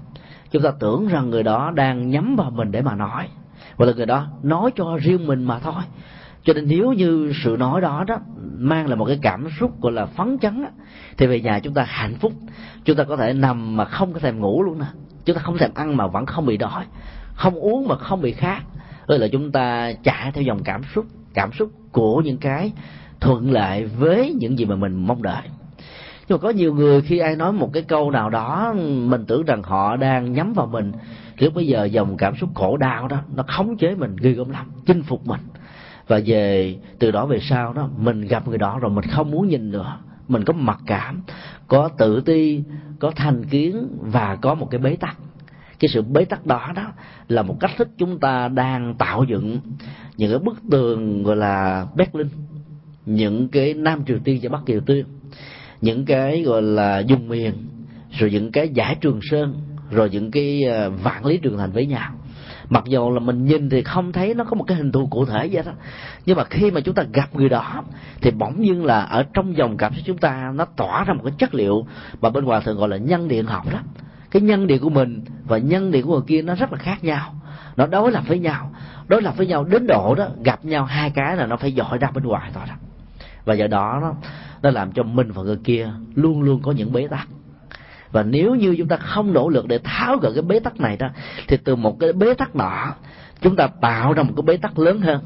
[0.50, 3.28] Chúng ta tưởng rằng người đó đang nhắm vào mình để mà nói.
[3.76, 5.83] Hoặc là người đó nói cho riêng mình mà thôi.
[6.44, 8.18] Cho nên nếu như sự nói đó đó
[8.59, 10.64] mang lại một cái cảm xúc gọi là phấn chấn
[11.16, 12.33] thì về nhà chúng ta hạnh phúc.
[12.85, 14.87] Chúng ta có thể nằm mà không có thèm ngủ luôn nè.
[15.24, 16.85] Chúng ta không thèm ăn mà vẫn không bị đói.
[17.35, 18.62] Không uống mà không bị khát.
[19.07, 22.72] Tức là chúng ta chạy theo dòng cảm xúc cảm xúc của những cái
[23.20, 25.42] thuận lợi với những gì mà mình mong đợi
[26.28, 28.74] nhưng mà có nhiều người khi ai nói một cái câu nào đó,
[29.08, 30.92] mình tưởng rằng họ đang nhắm vào mình
[31.38, 34.50] lúc bây giờ dòng cảm xúc khổ đau đó, nó khống chế mình ghê gớm
[34.50, 35.40] lắm, chinh phục mình.
[36.06, 39.48] Và về, từ đó về sau đó, mình gặp người đó rồi, mình không muốn
[39.48, 39.98] nhìn nữa.
[40.28, 41.22] Mình có mặc cảm,
[41.68, 42.62] có tự ti,
[42.98, 45.16] có thành kiến và có một cái bế tắc.
[45.78, 46.92] Cái sự bế tắc đó đó
[47.28, 49.58] là một cách thức chúng ta đang tạo dựng
[50.16, 52.26] những cái bức tường, gọi là Berlin,
[53.06, 55.04] những cái Nam Triều Tiên và Bắc Triều Tiên
[55.85, 57.53] những cái gọi là dùng miền,
[58.18, 59.55] rồi những cái giải trường sơn,
[59.90, 62.11] rồi những cái ờ, vạn lý trường thành với nhau.
[62.68, 65.25] Mặc dù là mình nhìn thì không thấy nó có một cái hình thù cụ
[65.25, 65.73] thể vậy đó.
[66.27, 67.85] Nhưng mà khi mà chúng ta gặp người đó,
[68.20, 71.23] thì bỗng dưng là ở trong dòng cảm xúc chúng ta, nó tỏa ra một
[71.25, 71.87] cái chất liệu
[72.20, 73.79] mà bên ngoài thường gọi là nhân điện học đó.
[74.31, 77.05] Cái nhân điện của mình và nhân điện của người kia nó rất là khác
[77.05, 77.35] nhau.
[77.77, 78.70] Nó đối lập với nhau.
[79.09, 81.99] Đối lập với nhau đến độ đó, gặp nhau hai cái là nó phải dội
[81.99, 82.75] ra bên ngoài thôi đó.
[83.44, 84.14] Và do đó nó
[84.64, 87.29] nó làm cho mình và người kia luôn luôn có những bế tắc.
[88.12, 90.96] Và nếu như chúng ta không nỗ lực để tháo gỡ cái bế tắc này
[90.96, 91.09] đó
[91.48, 92.94] thì từ một cái bế tắc nhỏ
[93.40, 95.20] chúng ta tạo ra một cái bế tắc lớn hơn.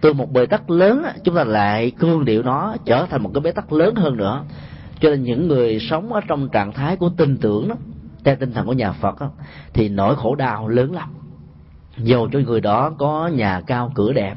[0.00, 3.40] Từ một bế tắc lớn chúng ta lại cương điệu nó trở thành một cái
[3.40, 4.44] bế tắc lớn hơn nữa.
[5.00, 7.74] Cho nên những người sống ở trong trạng thái của tin tưởng đó
[8.24, 9.30] theo tinh thần của nhà Phật đó,
[9.72, 11.08] thì nỗi khổ đau lớn lắm.
[11.98, 14.34] Dù cho người đó có nhà cao cửa đẹp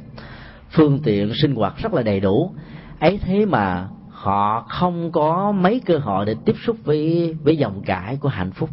[0.72, 2.54] phương tiện sinh hoạt rất là đầy đủ
[3.00, 3.88] ấy thế mà
[4.20, 8.52] họ không có mấy cơ hội để tiếp xúc với với dòng chảy của hạnh
[8.52, 8.70] phúc.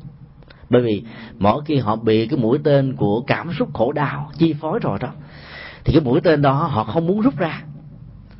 [0.70, 1.02] Bởi vì
[1.38, 4.98] mỗi khi họ bị cái mũi tên của cảm xúc khổ đau chi phối rồi
[5.00, 5.08] đó,
[5.84, 7.62] thì cái mũi tên đó họ không muốn rút ra.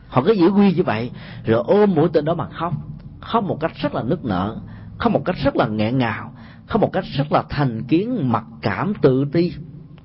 [0.09, 1.11] Họ cứ giữ nguyên như vậy,
[1.45, 2.75] rồi ôm mũi tên đó mà khóc.
[3.21, 4.57] Khóc một cách rất là nức nở,
[4.99, 6.33] khóc một cách rất là nghẹn ngào,
[6.67, 9.53] khóc một cách rất là thành kiến, mặc cảm, tự ti.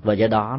[0.02, 0.58] Và do đó,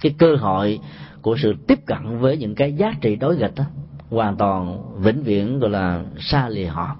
[0.00, 0.78] cái cơ hội
[1.22, 3.64] của sự tiếp cận với những cái giá trị đối nghịch đó
[4.10, 6.96] hoàn toàn vĩnh viễn gọi là xa lìa họ.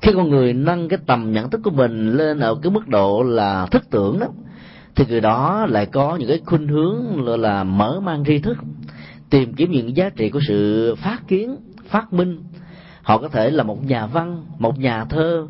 [0.00, 3.22] Khi con người nâng cái tầm nhận thức của mình lên ở cái mức độ
[3.22, 4.26] là thức tưởng đó
[4.94, 8.58] thì người đó lại có những cái khuynh hướng là, là mở mang tri thức
[9.30, 11.56] tìm kiếm những giá trị của sự phát kiến
[11.88, 12.44] phát minh.
[13.02, 15.46] Họ có thể là một nhà văn một nhà thơ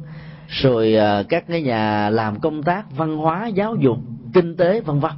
[0.48, 3.98] rồi à, các cái nhà làm công tác văn hóa giáo dục
[4.34, 5.12] kinh tế vân vân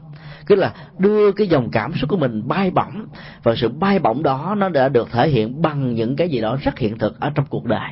[0.50, 3.06] cứ là đưa cái dòng cảm xúc của mình bay bổng.
[3.42, 6.56] Và sự bay bổng đó nó đã được thể hiện bằng những cái gì đó
[6.62, 7.90] rất hiện thực ở trong cuộc đời.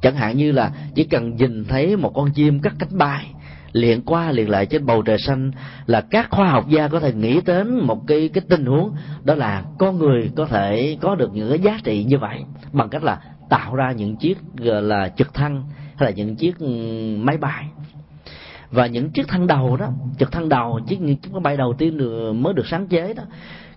[0.00, 3.26] Chẳng hạn như là chỉ cần nhìn thấy một con chim cắt cánh bay,
[3.72, 5.50] liền qua liền lại trên bầu trời xanh,
[5.86, 8.92] là các khoa học gia có thể nghĩ đến một cái cái tình huống,
[9.24, 12.88] đó là con người có thể có được những cái giá trị như vậy bằng
[12.88, 13.20] cách là
[13.50, 15.62] tạo ra những chiếc, gọi là trực thăng
[15.96, 16.68] hay là những chiếc ừ,
[17.18, 17.64] máy bay
[18.76, 21.74] và những chiếc thăng đầu đó trực thăng đầu chiếc những chiếc máy bay đầu
[21.78, 23.22] tiên được, mới được sáng chế đó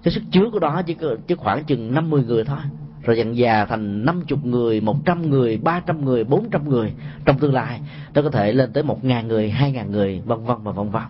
[0.04, 0.96] cái sức chứa của đó chỉ,
[1.28, 2.58] chỉ khoảng chừng 50 người thôi.
[3.02, 6.94] Rồi dần già thành 50 người, 100 người, 300 người, 400 người
[7.26, 7.80] trong tương lai.
[8.14, 11.04] Nó có thể lên tới 1.000 người, 2.000 người vân vân và vân vân.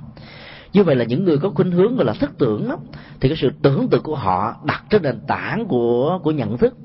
[0.74, 2.78] Như vậy là những người có khuynh hướng gọi là thức tưởng đó,
[3.20, 6.78] thì cái sự tưởng tượng của họ đặt trên nền tảng của của nhận thức.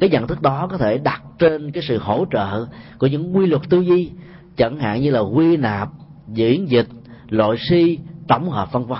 [0.00, 2.66] Cái nhận thức đó có thể đặt trên cái sự hỗ trợ
[2.98, 4.10] của những quy luật tư duy
[4.56, 5.88] chẳng hạn như là quy nạp
[6.28, 6.86] diễn dịch
[7.28, 8.98] loại si tổng hợp vân vân.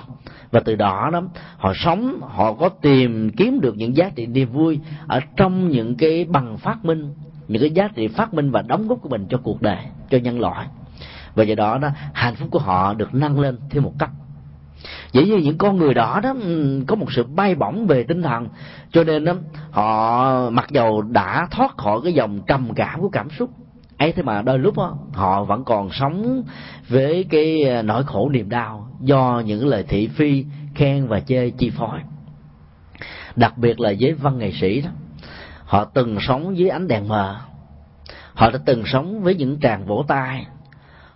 [0.50, 1.22] Và từ đó đó
[1.56, 5.96] họ sống họ có tìm kiếm được những giá trị niềm vui ở trong những
[5.96, 7.14] cái bằng phát minh
[7.48, 9.78] những cái giá trị phát minh và đóng góp của mình cho cuộc đời
[10.10, 10.66] cho nhân loại.
[11.34, 14.10] Và do đó đó hạnh phúc của họ được nâng lên thêm một cấp.
[15.12, 18.22] Dĩ nhiên những con người đó đó ừ, có một sự bay bổng về tinh
[18.22, 18.48] thần
[18.92, 19.34] cho nên đó,
[19.70, 23.50] họ mặc dầu đã thoát khỏi cái dòng trầm cảm của cảm xúc
[24.02, 26.42] ấy thế mà đôi lúc đó, họ vẫn còn sống
[26.88, 31.50] với cái à, nỗi khổ niềm đau do những lời thị phi khen và chê
[31.50, 31.98] chi phối.
[33.36, 34.90] Đặc biệt là với văn nghệ sĩ đó
[35.64, 37.40] họ từng sống dưới ánh đèn mờ
[38.34, 40.46] họ đã từng sống với những tràng vỗ tay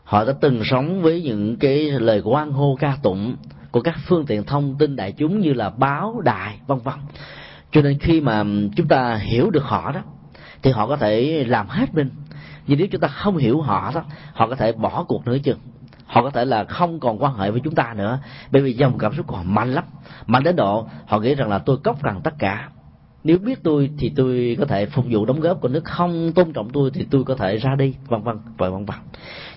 [0.05, 3.37] họ đã từng sống với những cái lời quan hô ca tụng
[3.71, 6.95] của các phương tiện thông tin đại chúng như là báo đài vân vân.
[7.71, 8.45] Cho nên khi mà
[8.77, 10.01] chúng ta hiểu được họ đó
[10.63, 12.11] thì họ có thể làm hết mình
[12.67, 14.03] nhưng nếu chúng ta không hiểu họ đó
[14.33, 15.59] họ có thể bỏ cuộc nữa chừng
[16.07, 18.19] họ có thể là không còn quan hệ với chúng ta nữa.
[18.51, 19.85] Bởi vì dòng cảm xúc còn mạnh lắm.
[20.27, 22.69] Mạnh đến độ họ nghĩ rằng là tôi cốc rằng tất cả.
[23.25, 26.53] Nếu biết tôi thì tôi có thể phục vụ đóng góp của nước, không tôn
[26.53, 27.95] trọng tôi thì tôi có thể ra đi.
[28.09, 28.97] Vân vân và vân vân.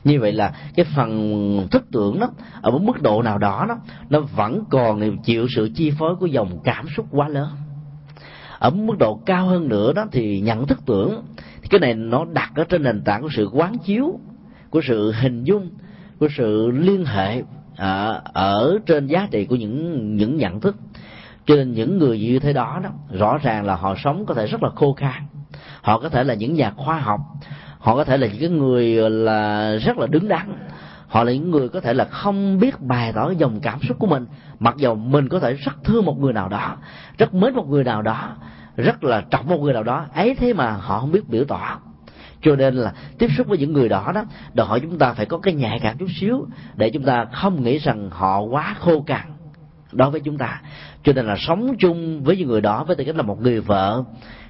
[0.03, 2.27] Như vậy là cái phần thức tưởng đó
[2.61, 3.77] ở một mức độ nào đó đó
[4.09, 7.49] nó vẫn còn chịu sự chi phối của dòng cảm xúc quá lớn.
[8.59, 11.23] Ở mức độ cao hơn nữa đó thì nhận thức tưởng
[11.69, 14.19] cái này nó đặt ở trên nền tảng của sự quán chiếu,
[14.69, 15.69] của sự hình dung,
[16.19, 17.43] của sự liên hệ
[17.77, 20.75] ở ở trên giá trị của những những nhận thức.
[21.45, 24.47] Cho nên những người như thế đó đó, rõ ràng là họ sống có thể
[24.47, 25.23] rất là khô khan.
[25.81, 27.19] Họ có thể là những nhà khoa học,
[27.79, 30.53] họ có thể là những cái người là rất là đứng đắn.
[31.07, 34.07] Họ là những người có thể là không biết bày tỏ dòng cảm xúc của
[34.07, 34.25] mình,
[34.59, 36.75] mặc dầu mình có thể rất thương một người nào đó,
[37.17, 38.35] rất mến một người nào đó
[38.81, 40.05] rất là trọng một người nào đó.
[40.13, 41.79] Ấy thế mà họ không biết biểu tỏ.
[42.41, 45.25] Cho nên là tiếp xúc với những người đó đó, đòi hỏi chúng ta phải
[45.25, 49.01] có cái nhạy cảm chút xíu để chúng ta không nghĩ rằng họ quá khô
[49.01, 49.21] cằn
[49.91, 50.61] đối với chúng ta.
[51.03, 53.59] Cho nên là sống chung với những người đó với tư cách là một người
[53.61, 54.03] vợ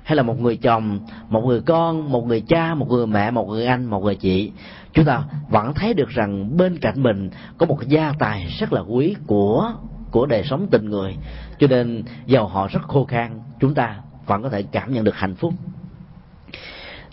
[0.04, 3.48] hay là một người chồng, một người con, một người cha, một người mẹ, một
[3.50, 4.52] người anh, một người chị,
[4.94, 8.82] chúng ta vẫn thấy được rằng bên cạnh mình có một gia tài rất là
[8.82, 9.72] quý của
[10.12, 11.16] của đời sống tình người.
[11.60, 13.96] Cho nên giàu họ rất khô khan, chúng ta
[14.30, 15.54] vẫn có thể cảm nhận được hạnh phúc.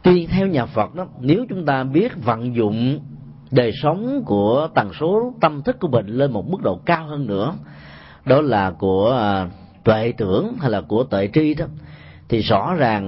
[0.03, 3.01] Tuy nhiên, theo nhà phật đó, nếu chúng ta biết vận dụng
[3.51, 7.27] đời sống của tần số tâm thức của mình lên một mức độ cao hơn
[7.27, 7.55] nữa,
[8.25, 9.51] đó là của à,
[9.85, 11.67] tuệ tưởng hay là của tuệ tri đó,
[12.29, 13.07] thì rõ ràng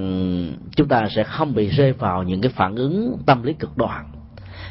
[0.77, 4.07] chúng ta sẽ không bị rơi vào những cái phản ứng tâm lý cực đoan.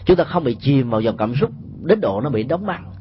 [0.05, 1.51] Chúng ta không bị chìm vào dòng cảm xúc
[1.83, 2.96] đến độ nó bị đóng băng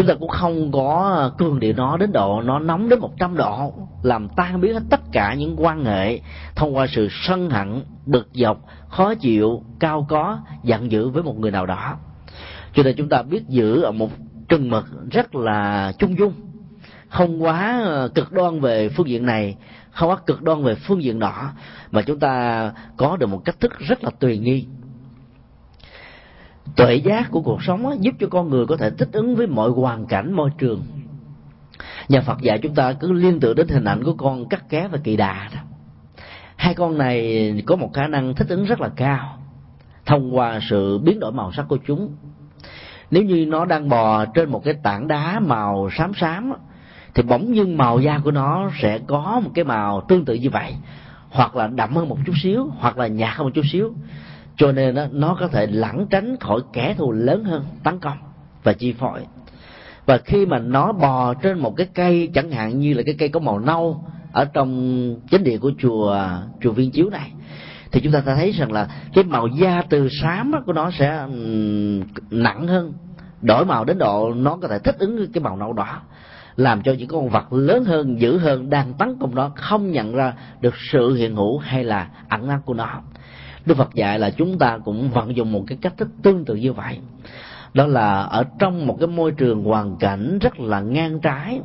[0.00, 3.36] chúng ta cũng không có cường điệu nó đến độ nó nóng đến một trăm
[3.36, 6.20] độ, làm tan biến hết tất cả những quan hệ
[6.54, 8.58] thông qua sự sân hận, bực dọc,
[8.88, 11.96] khó chịu, cao có, giận dữ với một người nào đó.
[12.74, 14.10] Cho nên chúng ta biết giữ ở một
[14.48, 16.32] trừng mực rất là chung dung,
[17.08, 17.82] không quá
[18.14, 19.56] cực đoan về phương diện này,
[19.90, 21.52] không quá cực đoan về phương diện nọ,
[21.90, 24.66] mà chúng ta có được một cách thức rất là tùy nghi
[26.76, 29.46] tuệ giác của cuộc sống á, giúp cho con người có thể thích ứng với
[29.46, 30.82] mọi hoàn cảnh môi trường.
[32.08, 34.88] Nhà phật dạy chúng ta cứ liên tưởng đến hình ảnh của con cắt ké
[34.88, 35.60] và kỳ đà đó.
[36.56, 39.38] Hai con này có một khả năng thích ứng rất là cao
[40.06, 42.12] thông qua sự biến đổi màu sắc của chúng.
[43.10, 46.52] Nếu như nó đang bò trên một cái tảng đá màu xám xám
[47.14, 50.50] thì bỗng nhiên màu da của nó sẽ có một cái màu tương tự như
[50.50, 50.74] vậy
[51.30, 53.94] hoặc là đậm hơn một chút xíu hoặc là nhạt hơn một chút xíu
[54.60, 58.18] cho nên đó, nó có thể lẩn tránh khỏi kẻ thù lớn hơn tấn công
[58.62, 59.20] và chi phối.
[60.06, 63.28] Và khi mà nó bò trên một cái cây chẳng hạn như là cái cây
[63.28, 64.70] có màu nâu ở trong
[65.30, 66.28] chính địa của chùa
[66.60, 67.32] chùa viên chiếu này
[67.92, 71.26] thì chúng ta thấy rằng là cái màu da từ xám của nó sẽ
[72.30, 72.92] nặng hơn
[73.42, 76.00] đổi màu đến độ nó có thể thích ứng với cái màu nâu đỏ
[76.56, 80.14] làm cho những con vật lớn hơn dữ hơn đang tấn công nó không nhận
[80.14, 83.02] ra được sự hiện hữu hay là ẩn nấp của nó
[83.66, 86.54] đức phật dạy là chúng ta cũng vận dụng một cái cách thức tương tự
[86.54, 86.98] như vậy.
[87.74, 91.60] Đó là ở trong một cái môi trường hoàn cảnh rất là ngang trái,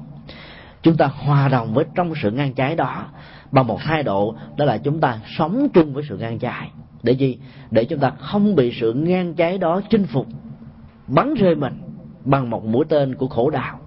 [0.81, 3.05] chúng ta hòa đồng với trong sự ngang trái đó
[3.51, 6.71] bằng một thái độ, đó là chúng ta sống chung với sự ngang trái.
[7.03, 7.37] Để gì?
[7.71, 10.27] Để chúng ta không bị sự ngang trái đó chinh phục,
[11.07, 11.73] bắn rơi mình
[12.25, 13.79] bằng một mũi tên của khổ đạo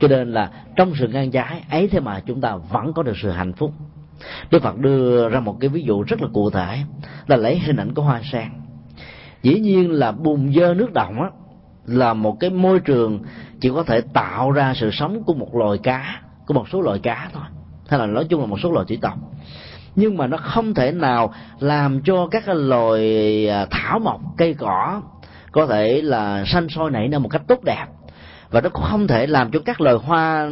[0.00, 3.16] cho nên là trong sự ngang trái ấy thế mà chúng ta vẫn có được
[3.22, 3.72] sự hạnh phúc
[4.50, 6.78] đức phật đưa ra một cái ví dụ rất là cụ thể,
[7.26, 8.48] là lấy hình ảnh của hoa sen.
[9.42, 11.30] Dĩ nhiên là bùn dơ nước động á,
[11.86, 13.22] là một cái môi trường
[13.60, 16.98] chỉ có thể tạo ra sự sống của một loài cá, của một số loài
[16.98, 17.42] cá thôi.
[17.88, 19.18] Hay là nói chung là một số loài thủy tộc.
[19.96, 25.02] Nhưng mà nó không thể nào làm cho các loài à, thảo mộc, cây cỏ
[25.52, 27.86] có thể là xanh sôi nảy nở một cách tốt đẹp.
[28.50, 30.50] Và nó cũng không thể làm cho các loài hoa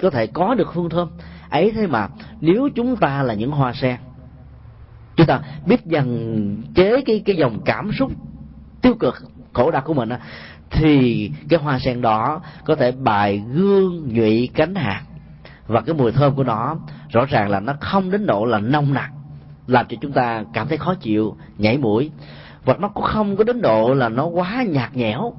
[0.00, 1.08] có thể có được hương thơm
[1.52, 2.08] ấy thế mà,
[2.40, 3.96] nếu chúng ta là những hoa sen,
[5.16, 8.12] chúng ta biết dần chế cái cái dòng cảm xúc
[8.82, 9.14] tiêu cực,
[9.52, 10.08] khổ đau của mình
[10.70, 15.02] thì cái hoa sen đó có thể bài gương nhụy cánh hạt
[15.66, 16.76] và cái mùi thơm của nó
[17.10, 19.10] rõ ràng là nó không đến độ là nông nặc,
[19.66, 22.10] làm cho chúng ta cảm thấy khó chịu, nhảy mũi.
[22.64, 25.32] Và nó cũng không có đến độ là nó quá nhạt nhẽo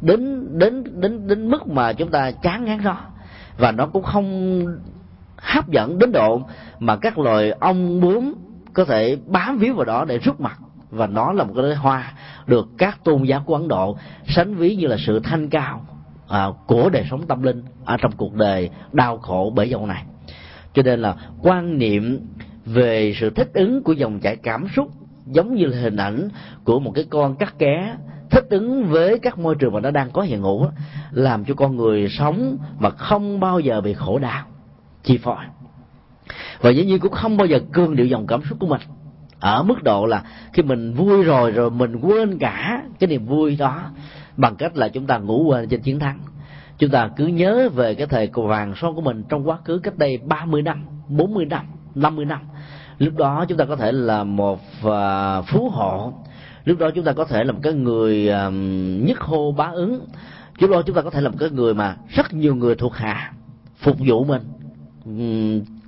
[0.00, 2.96] đến đến đến đến mức mà chúng ta chán ngán nó.
[3.58, 4.60] Và nó cũng không
[5.46, 6.42] hấp dẫn đến độ
[6.78, 8.34] mà các loài ong bướm
[8.72, 10.58] có thể bám víu vào đó để rút mặt.
[10.90, 12.12] Và nó là một cái hoa
[12.46, 15.86] được các tôn giáo của ấn độ sánh ví như là sự thanh cao
[16.28, 20.04] à, của đời sống tâm linh ở trong cuộc đời đau khổ bởi dòng này.
[20.74, 22.20] Cho nên là quan niệm
[22.64, 24.90] về sự thích ứng của dòng chảy cảm xúc
[25.26, 26.28] giống như là hình ảnh
[26.64, 27.96] của một cái con cắt ké
[28.30, 30.66] thích ứng với các môi trường mà nó đang có hiện hữu
[31.10, 34.46] làm cho con người sống mà không bao giờ bị khổ đau
[35.06, 35.44] chi phối.
[36.60, 38.80] Và dĩ nhiên cũng không bao giờ cương điệu dòng cảm xúc của mình.
[39.40, 43.56] Ở mức độ là khi mình vui rồi rồi mình quên cả cái niềm vui
[43.56, 43.82] đó
[44.36, 46.18] bằng cách là chúng ta ngủ quên trên chiến thắng.
[46.78, 49.98] Chúng ta cứ nhớ về cái thời vàng son của mình trong quá khứ cách
[49.98, 52.40] đây 30 năm 40 năm 50 năm.
[52.98, 56.12] Lúc đó chúng ta có thể là một uh, phú hộ.
[56.64, 60.06] Lúc đó chúng ta có thể là một cái người um, nhất hô bá ứng.
[60.58, 62.96] Lúc đó chúng ta có thể là một cái người mà rất nhiều người thuộc
[62.96, 63.32] hạ
[63.76, 64.42] phục vụ mình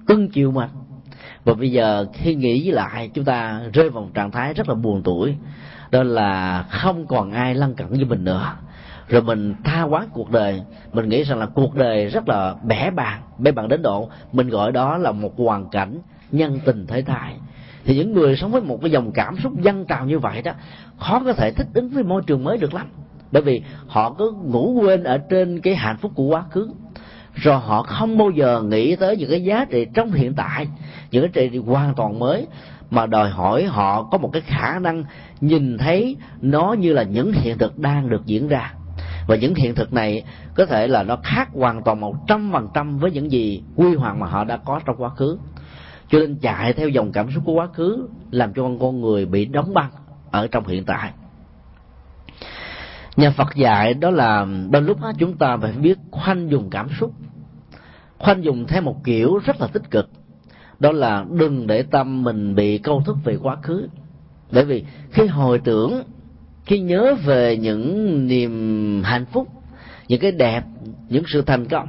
[0.07, 0.69] cưng chiều mình
[1.45, 4.75] và bây giờ khi nghĩ lại, chúng ta rơi vào một trạng thái rất là
[4.75, 5.35] buồn tuổi.
[5.91, 8.53] Đó là không còn ai lăn cẳng với mình nữa.
[9.09, 10.63] Rồi mình tha hóa cuộc đời.
[10.93, 14.49] Mình nghĩ rằng là cuộc đời rất là bẻ bàng bẻ bàng đến độ mình
[14.49, 15.99] gọi đó là một hoàn cảnh
[16.33, 17.35] nhân tình thế thái
[17.85, 20.53] thì những người sống với một cái dòng cảm xúc dâng trào như vậy đó,
[20.99, 22.87] khó có thể thích ứng với môi trường mới được lắm.
[23.33, 26.71] Bởi vì họ cứ ngủ quên ở trên cái hạnh phúc của quá khứ
[27.43, 30.69] rồi họ không bao giờ nghĩ tới những cái giá trị trong hiện tại,
[31.11, 32.47] những cái trị hoàn toàn mới.
[32.91, 35.05] Mà đòi hỏi họ có một cái khả năng
[35.41, 38.73] nhìn thấy nó như là những hiện thực đang được diễn ra.
[39.27, 40.25] Và những hiện thực này
[40.55, 43.95] có thể là nó khác hoàn toàn một trăm phần trăm với những gì quy
[43.95, 45.39] hoàng mà họ đã có trong quá khứ.
[46.11, 49.45] Cho nên chạy theo dòng cảm xúc của quá khứ làm cho con người bị
[49.45, 49.91] đóng băng
[50.31, 51.11] ở trong hiện tại.
[53.17, 56.89] Nhà phật dạy đó là, đôi lúc đó chúng ta phải biết khoanh dùng cảm
[57.01, 57.13] xúc
[58.19, 60.11] khoanh dùng theo một kiểu rất là tích cực.
[60.81, 63.89] Đó là đừng để tâm mình bị câu thức về quá khứ.
[64.53, 66.03] Bởi vì khi hồi tưởng,
[66.65, 69.49] khi nhớ về những niềm hạnh phúc,
[70.09, 70.63] những cái đẹp,
[71.09, 71.89] những sự thành công,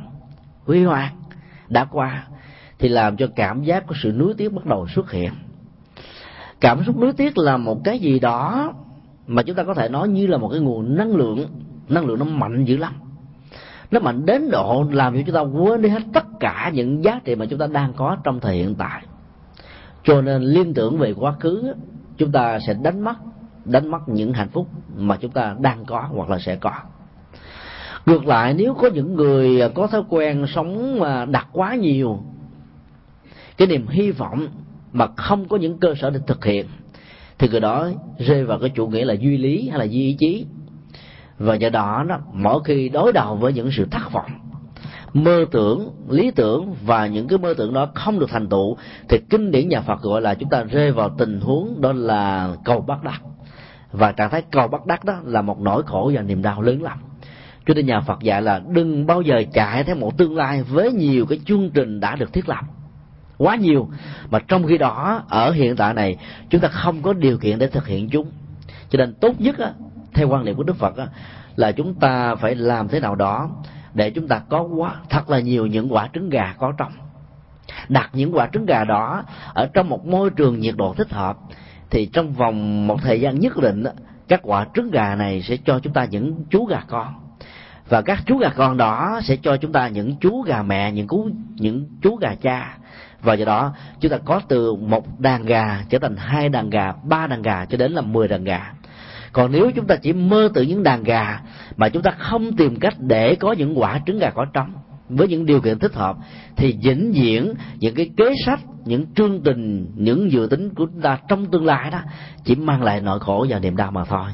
[0.65, 1.15] huy hoàng
[1.67, 2.27] đã qua,
[2.79, 5.31] thì làm cho cảm giác của sự nuối tiếc bắt đầu xuất hiện.
[6.59, 8.73] Cảm xúc nuối tiếc là một cái gì đó
[9.27, 11.45] mà chúng ta có thể nói như là một cái nguồn năng lượng
[11.89, 12.93] năng lượng nó mạnh dữ lắm
[13.91, 17.19] nó mạnh đến độ làm cho chúng ta quên đi hết tất cả những giá
[17.23, 19.03] trị mà chúng ta đang có trong thời hiện tại.
[20.03, 21.73] Cho nên liên tưởng về quá khứ,
[22.17, 23.15] chúng ta sẽ đánh mất
[23.65, 26.71] đánh mất những hạnh phúc mà chúng ta đang có hoặc là sẽ có.
[28.05, 32.19] Ngược lại, nếu có những người có thói quen sống mà đặt quá nhiều,
[33.57, 34.47] cái niềm hy vọng
[34.91, 36.65] mà không có những cơ sở để thực hiện,
[37.37, 40.13] thì người đó rơi vào cái chủ nghĩa là duy lý hay là duy ý
[40.13, 40.45] chí
[41.39, 44.31] và do đó đó, mỗi khi đối đầu với những sự thất vọng,
[45.13, 48.77] mơ tưởng, lý tưởng và những cái mơ tưởng đó không được thành tựu,
[49.09, 52.49] thì kinh điển nhà Phật gọi là chúng ta rơi vào tình huống đó là
[52.65, 53.21] cầu bắt đắc.
[53.91, 56.83] Và trạng thái cầu bắt đắc đó là một nỗi khổ và niềm đau lớn
[56.83, 56.97] lắm.
[57.65, 60.91] Cho nên nhà Phật dạy là đừng bao giờ chạy theo một tương lai với
[60.91, 62.65] nhiều cái chương trình đã được thiết lập.
[63.37, 63.89] Quá nhiều.
[64.29, 66.17] Mà trong khi đó, ở hiện tại này,
[66.49, 68.27] chúng ta không có điều kiện để thực hiện chúng.
[68.89, 69.59] Cho nên tốt nhất
[70.19, 71.07] theo quan niệm của đức phật á,
[71.55, 73.49] là chúng ta phải làm thế nào đó
[73.93, 76.91] để chúng ta có quá thật là nhiều những quả trứng gà có trong.
[77.89, 81.37] Đặt những quả trứng gà đó ở trong một môi trường nhiệt độ thích hợp
[81.89, 83.83] thì trong vòng một thời gian nhất định
[84.27, 87.13] các quả trứng gà này sẽ cho chúng ta những chú gà con.
[87.89, 91.07] Và các chú gà con đó sẽ cho chúng ta những chú gà mẹ những
[91.07, 92.77] cú những chú gà cha.
[93.21, 96.93] Và do đó chúng ta có từ một đàn gà trở thành hai đàn gà
[97.03, 98.73] ba đàn gà cho đến là mười đàn gà
[99.31, 101.39] còn nếu chúng ta chỉ mơ tưởng những đàn gà
[101.77, 104.73] mà chúng ta không tìm cách để có những quả trứng gà có trống
[105.09, 106.17] với những điều kiện thích hợp,
[106.55, 111.01] thì vĩnh viễn những cái kế sách, những chương trình, những dự tính của chúng
[111.01, 112.01] ta trong tương lai đó
[112.43, 114.29] chỉ mang lại nỗi khổ và niềm đau mà thôi.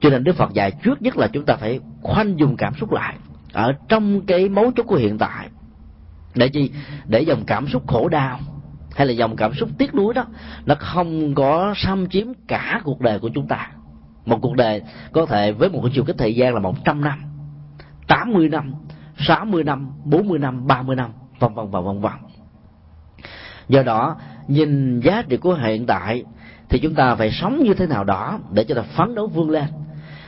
[0.00, 2.92] Cho nên đức phật dạy trước nhất là chúng ta phải khoanh dùng cảm xúc
[2.92, 3.16] lại
[3.52, 5.48] ở trong cái mấu chốt của hiện tại.
[6.34, 6.70] Để chi?
[7.06, 8.38] Để dòng cảm xúc khổ đau
[8.94, 10.26] hay là dòng cảm xúc tiếc nuối đó,
[10.66, 13.70] nó không có xâm chiếm cả cuộc đời của chúng ta
[14.26, 14.82] một cuộc đời
[15.12, 17.22] có thể với một chiều kích thời gian là một trăm năm,
[18.06, 18.74] tám mươi năm,
[19.18, 22.12] sáu mươi năm, bốn mươi năm, ba mươi năm, vân vân và vân vân.
[23.68, 24.16] Do đó,
[24.48, 26.24] nhìn giá trị của hiện tại
[26.68, 29.50] thì chúng ta phải sống như thế nào đó để cho ta phấn đấu vươn
[29.50, 29.64] lên.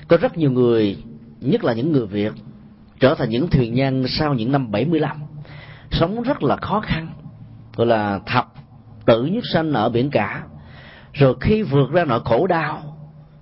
[0.08, 0.96] Có rất nhiều người,
[1.40, 2.32] nhất là những người việt,
[3.00, 5.16] trở thành những thuyền nhân sau những năm 75
[5.90, 7.08] sống rất là khó khăn,
[7.76, 8.52] gọi là thập
[9.06, 10.42] tử nhất sanh ở biển cả.
[11.12, 12.93] Rồi khi vượt ra nỗi khổ đau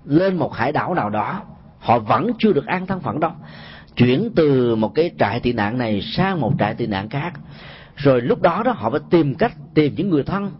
[0.05, 1.41] lên một hải đảo nào đó,
[1.79, 3.31] họ vẫn chưa được an thân phận đâu
[3.95, 7.33] chuyển từ một cái trại tị nạn này sang một trại tị nạn khác.
[7.95, 10.51] Rồi lúc đó đó họ phải tìm cách tìm những người thân.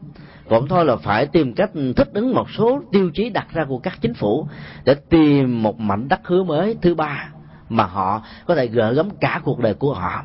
[0.50, 3.80] Cũng thôi là phải tìm cách thích ứng một số tiêu chí đặt ra của
[3.80, 4.48] các chính phủ
[4.86, 7.30] để tìm một mảnh đất hứa mới thứ ba
[7.70, 10.24] mà họ có thể gỡ gắm cả cuộc đời của họ.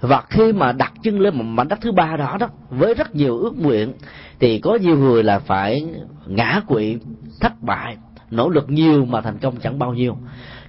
[0.00, 3.14] Và khi mà đặt chân lên một mảnh đất thứ ba đó đó, với rất
[3.14, 3.92] nhiều ước nguyện,
[4.40, 5.86] thì có nhiều người là phải
[6.26, 6.98] ngã quỵ,
[7.40, 7.96] thất bại
[8.36, 10.16] nỗ lực nhiều mà thành công chẳng bao nhiêu.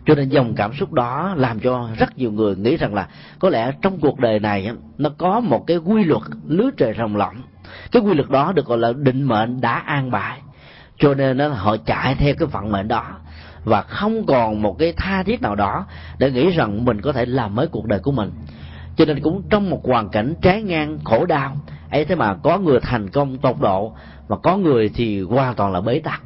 [0.06, 3.08] Cho nên dòng cảm xúc đó làm cho rất nhiều người nghĩ rằng là
[3.40, 7.16] có lẽ trong cuộc đời này nó có một cái quy luật lưới trời rồng
[7.16, 7.36] lộng
[7.92, 10.40] cái quy luật đó được gọi là định mệnh đã an bài.
[10.98, 13.06] Cho nên nó họ chạy theo cái vận mệnh đó
[13.64, 15.86] và không còn một cái tha thiết nào đó
[16.18, 18.32] để nghĩ rằng mình có thể làm mới cuộc đời của mình.
[18.96, 21.58] Cho nên cũng trong một hoàn cảnh trái ngang, khổ đau,
[21.92, 23.94] ấy thế mà có người thành công tột độ
[24.28, 26.22] và có người thì hoàn toàn là bế tắc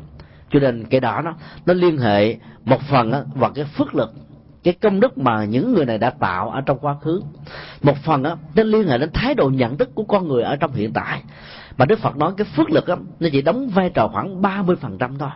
[0.49, 1.33] cho nên cái đó nó
[1.65, 4.13] nó liên hệ một phần á, vào cái phước lực
[4.63, 7.21] cái công đức mà những người này đã tạo ở trong quá khứ.
[7.81, 10.55] Một phần á nó liên hệ đến thái độ nhận thức của con người ở
[10.55, 11.21] trong hiện tại.
[11.77, 14.75] Mà đức phật nói cái phước lực á nó chỉ đóng vai trò khoảng 30%
[14.75, 15.29] phần trăm thôi.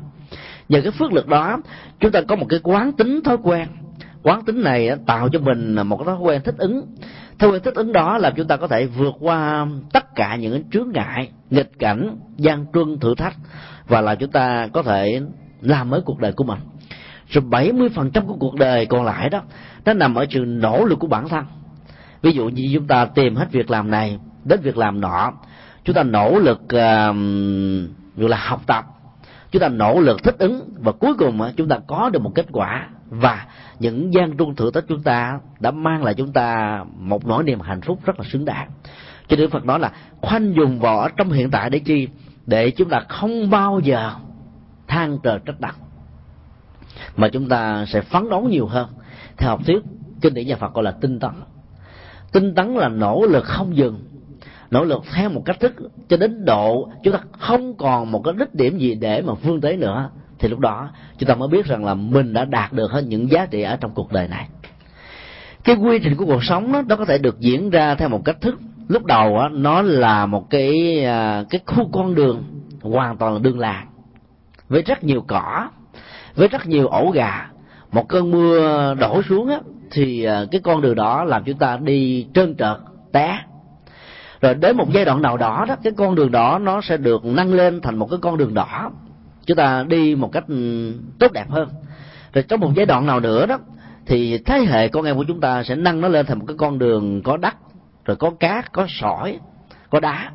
[0.70, 1.57] Nhờ cái phước lực đó
[1.99, 3.68] chúng ta có một cái quán tính thói quen.
[4.24, 6.95] Quán tính này tạo cho mình một cái thói quen thích ứng.
[7.39, 10.64] Thói quen thích ứng đó làm chúng ta có thể vượt qua tất cả những
[10.72, 13.36] chướng ngại nghịch cảnh gian truân thử thách
[13.88, 15.22] và là chúng ta có thể
[15.62, 16.60] làm mới cuộc đời của mình.
[17.28, 19.42] Rồi 70% của cuộc đời còn lại đó
[19.86, 21.46] nó nằm ở sự nỗ lực của bản thân.
[22.22, 25.34] Ví dụ như chúng ta tìm hết việc làm này đến việc làm nọ
[25.84, 28.86] chúng ta nỗ lực uh, là học tập.
[29.52, 32.46] Chúng ta nỗ lực thích ứng và cuối cùng chúng ta có được một kết
[32.52, 32.88] quả.
[33.10, 33.46] Và
[33.80, 37.60] những gian trung thử thách chúng ta đã mang lại chúng ta một nỗi niềm
[37.60, 38.70] hạnh phúc rất là xứng đáng.
[39.28, 42.08] Cho nên phật nói là khoanh dùng vào ở trong hiện tại để chi?
[42.46, 44.12] Để chúng ta không bao giờ
[44.88, 45.76] than trời trách đất
[47.18, 48.88] mà chúng ta sẽ phấn đấu nhiều hơn.
[49.38, 49.80] Theo học thuyết
[50.22, 51.32] kinh điển nhà phật gọi là tinh tấn.
[52.32, 54.00] Tinh tấn là nỗ lực không dừng
[54.74, 55.74] nỗ lực theo một cách thức
[56.10, 59.62] cho đến độ chúng ta không còn một cái đích điểm gì để mà phương
[59.62, 62.91] tới nữa thì lúc đó chúng ta mới biết rằng là mình đã đạt được
[62.91, 64.48] hết những giá trị ở trong cuộc đời này.
[65.64, 68.22] Cái quy trình của cuộc sống đó, nó có thể được diễn ra theo một
[68.26, 68.60] cách thức
[68.94, 72.44] lúc đầu á, nó là một cái à, cái khu con đường
[72.82, 73.88] hoàn toàn là đường làng,
[74.70, 75.70] với rất nhiều cỏ,
[76.36, 77.50] với rất nhiều ổ gà.
[77.91, 79.60] Một cơn mưa đổ xuống á,
[79.91, 82.78] thì à, cái con đường đó làm chúng ta đi trơn trượt,
[83.12, 83.39] té.
[84.41, 87.26] Rồi đến một giai đoạn nào đó đó, cái con đường đó nó sẽ được
[87.26, 88.91] nâng lên thành một cái con đường đỏ.
[89.46, 91.70] Chúng ta đi một cách ừ, tốt đẹp hơn.
[92.34, 93.60] Rồi trong một giai đoạn nào nữa đó,
[94.06, 96.58] thì thế hệ con em của chúng ta sẽ nâng nó lên thành một cái
[96.58, 97.56] con đường có đất
[98.06, 99.39] rồi có cát có sỏi,
[99.89, 100.32] có đá.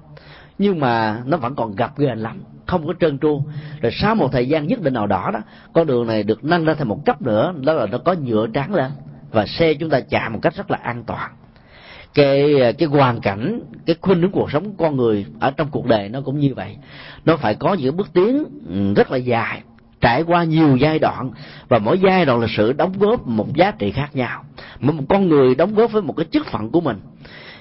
[0.58, 3.42] Nhưng mà nó vẫn còn gặp ghềnh lắm, không có trơn tru.
[3.80, 5.40] Rồi sau một thời gian nhất định nào đó đó,
[5.72, 8.46] con đường này được nâng lên thêm một cấp nữa, đó là nó có nhựa
[8.54, 8.90] trắng lên
[9.30, 11.30] và xe chúng ta chạy một cách rất là an toàn.
[12.14, 16.08] Cái cái hoàn cảnh, cái khuynh hướng cuộc sống con người ở trong cuộc đời
[16.08, 16.76] nó cũng như vậy.
[17.24, 19.62] Nó phải có những bước tiến ừ, rất là dài,
[20.00, 21.30] trải qua nhiều giai đoạn
[21.68, 24.44] và mỗi giai đoạn là sự đóng góp một giá trị khác nhau.
[24.80, 26.96] Mà một con người đóng góp với một cái chức phận của mình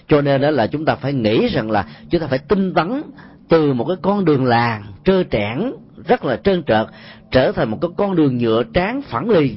[0.08, 3.02] cho nên đó là chúng ta phải nghĩ rằng là chúng ta phải tinh tấn
[3.50, 5.72] từ một cái con đường làng, trơ trẽn,
[6.08, 6.88] rất là trơn trợt,
[7.32, 9.56] trở thành một cái con đường nhựa tráng phẳng lì.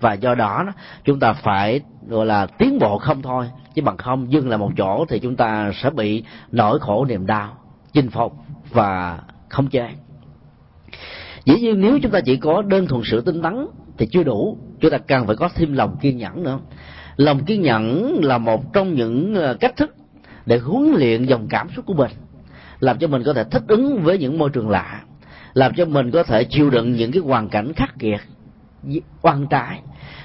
[0.00, 0.64] Và do đó
[1.04, 3.50] chúng ta phải, gọi là, tiến bộ không thôi.
[3.74, 7.26] Chứ bằng không dừng lại một chỗ thì chúng ta sẽ bị nỗi khổ niềm
[7.26, 7.56] đau,
[7.92, 8.32] chinh phục
[8.70, 9.88] và không chế
[11.44, 13.66] dĩ nhiên nếu chúng ta chỉ có đơn thuần sự tinh tấn
[13.98, 14.58] thì chưa đủ.
[14.80, 16.58] Chúng ta cần phải có thêm lòng kiên nhẫn nữa
[17.16, 19.94] lòng kiên nhẫn là một trong những ờ, cách thức
[20.46, 22.10] để huấn luyện dòng cảm xúc của mình,
[22.80, 25.02] làm cho mình có thể thích ứng với những môi trường lạ,
[25.54, 28.20] làm cho mình có thể chịu đựng những cái hoàn cảnh khắc nghiệt
[29.22, 29.80] oan trái,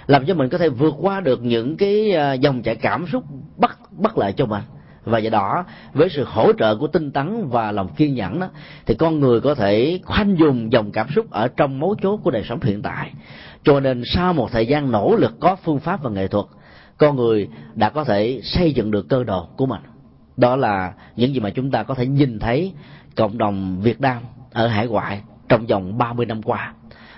[0.07, 3.23] làm cho mình có thể vượt qua được những cái ờ, dòng chảy cảm xúc
[3.57, 4.63] bất bất lợi cho mình.
[5.03, 8.49] Và do đó, với sự hỗ trợ của tinh tấn và lòng kiên nhẫn đó,
[8.85, 12.31] thì con người có thể khoanh dùng dòng cảm xúc ở trong mấu chốt của
[12.31, 13.11] đời sống hiện tại.
[13.63, 16.45] Cho nên sau một thời gian nỗ lực có phương pháp và nghệ thuật
[16.97, 19.81] con người đã có thể xây dựng được cơ đồ của mình.
[20.37, 22.73] Đó là những gì mà chúng ta có thể nhìn thấy
[23.15, 26.73] cộng đồng Việt Nam ở hải ngoại trong vòng 30 năm qua.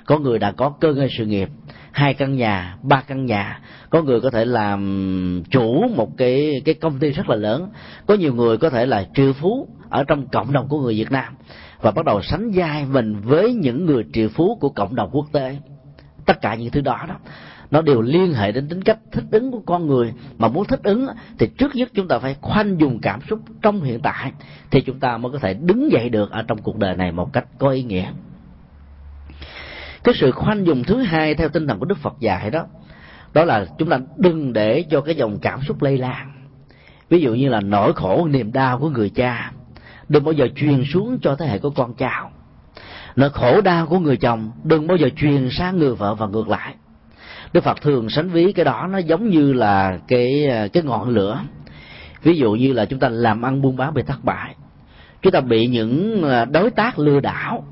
[0.06, 1.50] Có người đã có cơ ngơi sự nghiệp,
[1.92, 3.62] hai căn nhà, ba căn nhà.
[3.90, 7.70] Có người có thể làm chủ một cái cái công ty rất là lớn.
[8.06, 11.12] Có nhiều người có thể là triệu phú ở trong cộng đồng của người Việt
[11.12, 11.34] Nam
[11.82, 15.26] và bắt đầu sánh vai mình với những người triệu phú của cộng đồng quốc
[15.32, 15.58] tế.
[16.26, 17.16] Tất cả những thứ đó đó
[17.72, 20.13] nó đều liên hệ đến tính cách thích ứng của con người.
[20.38, 21.07] Mà muốn thích ứng
[21.39, 24.32] thì trước nhất chúng ta phải khoanh dùng cảm xúc trong hiện tại.
[24.72, 27.34] Thì chúng ta mới có thể đứng dậy được ở trong cuộc đời này một
[27.34, 28.11] cách có ý nghĩa.
[30.03, 32.65] Cái sự khoanh dùng thứ hai theo tinh thần của đức phật dạy đó
[33.34, 36.32] đó là chúng ta đừng để cho cái dòng cảm xúc lây lan.
[37.09, 39.51] Ví dụ như là nỗi khổ, niềm đau của người cha.
[40.09, 42.32] Đừng bao giờ truyền xuống cho thế hệ của con cháu.
[43.15, 46.47] Nỗi khổ, đau của người chồng, đừng bao giờ truyền sang người vợ và ngược
[46.47, 46.76] lại
[47.54, 51.10] đức phật thường sánh ví cái đó, nó giống như là cái à, cái ngọn
[51.10, 51.41] lửa.
[52.24, 54.56] Ví dụ như là chúng ta làm ăn buôn bán bị thất bại,
[55.22, 57.64] chúng ta bị những à, đối tác lừa đảo,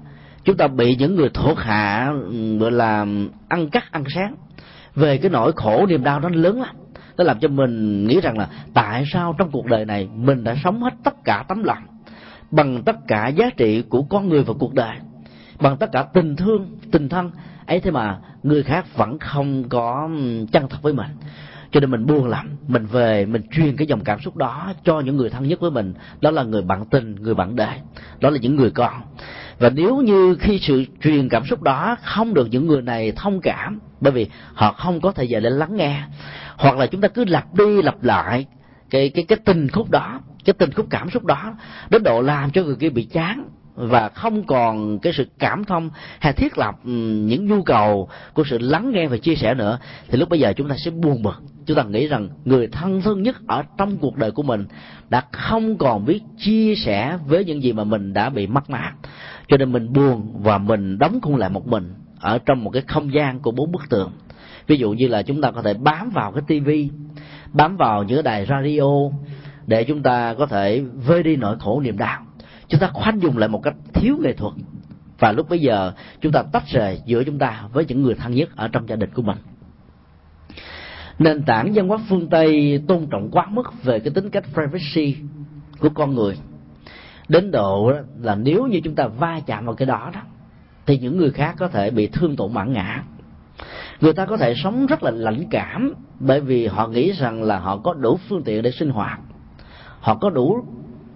[0.43, 2.13] chúng ta bị những người thuộc hạ
[2.59, 3.05] gọi là,
[3.49, 4.35] ăn cắt ăn sáng.
[4.95, 6.75] Về cái nỗi khổ, niềm đau nó lớn lắm.
[7.17, 10.55] Nó làm cho mình nghĩ rằng là tại sao trong cuộc đời này mình đã
[10.63, 11.83] sống hết tất cả tấm lòng,
[12.51, 14.95] bằng tất cả giá trị của con người và cuộc đời,
[15.59, 17.31] bằng tất cả tình thương, tình thân.
[17.65, 20.09] Ấy thế mà người khác vẫn không có
[20.51, 21.07] chân thật với mình.
[21.71, 24.99] Cho nên mình buông lắm mình về, mình truyền cái dòng cảm xúc đó cho
[24.99, 25.93] những người thân nhất với mình.
[26.21, 27.77] Đó là người bạn tình, người bạn đời
[28.19, 28.93] đó là những người con.
[29.59, 33.41] Và nếu như khi sự truyền cảm xúc đó không được những người này thông
[33.41, 36.03] cảm, bởi vì họ không có thời giờ để lắng nghe,
[36.57, 38.45] hoặc là chúng ta cứ lặp đi lặp lại
[38.89, 41.53] cái cái cái tình khúc đó, cái tình khúc cảm xúc đó,
[41.89, 45.89] đến độ làm cho người kia bị chán và không còn cái sự cảm thông
[46.19, 49.79] hay thiết lập ừ, những nhu cầu của sự lắng nghe và chia sẻ nữa,
[50.07, 51.43] thì lúc bây giờ chúng ta sẽ buồn bực.
[51.65, 54.65] Chúng ta nghĩ rằng người thân thân nhất ở trong cuộc đời của mình
[55.09, 58.93] đã không còn biết chia sẻ với những gì mà mình đã bị mắc mát
[59.47, 62.83] cho nên mình buồn và mình đóng khung lại một mình ở trong một cái
[62.87, 64.11] không gian của bốn bức tường.
[64.67, 66.89] Ví dụ như là chúng ta có thể bám vào cái tivi
[67.53, 68.83] bám vào những đài radio
[69.67, 72.26] để chúng ta có thể vơi đi nỗi khổ niềm đau
[72.67, 74.53] chúng ta khoanh dùng lại một cách thiếu nghệ thuật.
[75.19, 78.31] Và lúc bây giờ, chúng ta tách rời giữa chúng ta với những người thân
[78.31, 79.37] nhất ở trong gia đình của mình.
[81.19, 85.15] Nền tảng văn hóa phương tây tôn trọng quá mức về cái tính cách privacy
[85.79, 86.37] của con người.
[87.27, 87.91] Đến độ
[88.21, 90.21] là nếu như chúng ta va chạm vào cái đó đó,
[90.85, 93.03] thì những người khác có thể bị thương tổn mãn ngã.
[94.01, 97.59] Người ta có thể sống rất là lãnh cảm, bởi vì họ nghĩ rằng là
[97.59, 99.19] họ có đủ phương tiện để sinh hoạt.
[99.99, 100.57] Họ có đủ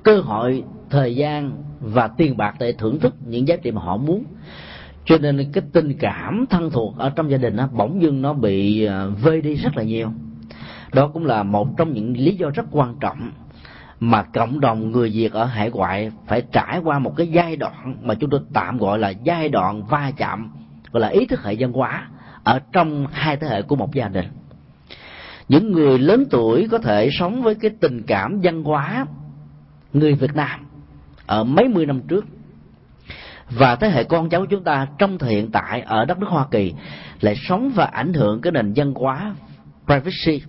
[0.04, 3.98] cơ hội thời gian và tiền bạc để thưởng thức những giá trị mà họ
[3.98, 4.24] muốn.
[5.06, 8.34] Cho nên cái tình cảm thân thuộc ở trong gia đình nó bỗng dưng nó
[8.34, 10.12] bị à, vơi đi rất là nhiều.
[10.94, 13.32] Đó cũng là một trong những lý do rất quan trọng
[14.00, 17.96] mà cộng đồng người Việt ở hải ngoại phải trải qua một cái giai đoạn
[18.02, 20.52] mà chúng tôi tạm gọi là giai đoạn va chạm,
[20.92, 22.10] gọi là ý thức hệ văn hóa
[22.44, 24.26] ở trong hai thế hệ của một gia đình.
[25.50, 29.06] Những người lớn tuổi có thể sống với cái tình cảm văn hóa
[29.94, 30.60] người Việt Nam
[31.32, 32.26] ở mấy mươi năm trước.
[33.50, 36.46] Và thế hệ con cháu chúng ta trong thời hiện tại ở đất nước Hoa
[36.52, 36.74] Kỳ
[37.22, 39.36] lại sống và ảnh hưởng cái nền văn hóa
[39.86, 40.46] privacy.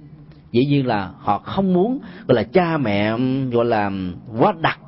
[0.53, 3.13] Dĩ nhiên là họ không muốn, gọi là cha mẹ,
[3.53, 3.91] gọi là
[4.39, 4.79] quá đặt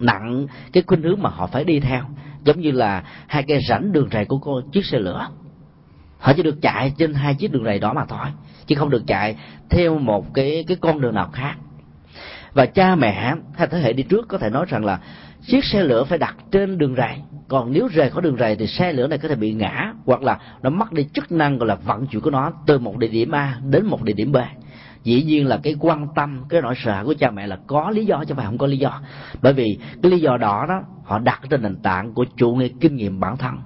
[0.00, 2.02] nặng cái khuynh hướng mà họ phải đi theo.
[2.44, 5.28] Giống như là hai cái rãnh đường rầy của cô chiếc xe lửa.
[6.18, 8.26] Họ chỉ được chạy trên hai chiếc đường rầy đó mà thôi,
[8.66, 9.36] chứ không được chạy
[9.70, 11.54] theo một cái cái con đường nào khác.
[12.52, 14.98] Và cha mẹ hay thế hệ đi trước có thể nói rằng là
[15.46, 17.18] chiếc xe lửa phải đặt trên đường rầy
[17.48, 20.22] còn nếu rời khỏi đường rầy thì xe lửa này có thể bị ngã, hoặc
[20.22, 23.08] là nó mất đi chức năng gọi là vận chuyển của nó từ một địa
[23.08, 24.36] điểm A đến một địa điểm B.
[25.02, 28.06] Dĩ nhiên là cái quan tâm, cái nỗi sợ của cha mẹ là có lý
[28.06, 29.00] do chứ phải không có lý do.
[29.42, 32.68] Bởi vì cái lý do đó đó, họ đặt trên nền tảng của chủ nghĩa
[32.80, 33.58] kinh nghiệm bản thân.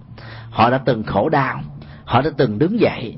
[0.51, 1.61] Họ đã từng khổ đau,
[2.05, 3.17] họ đã từng đứng dậy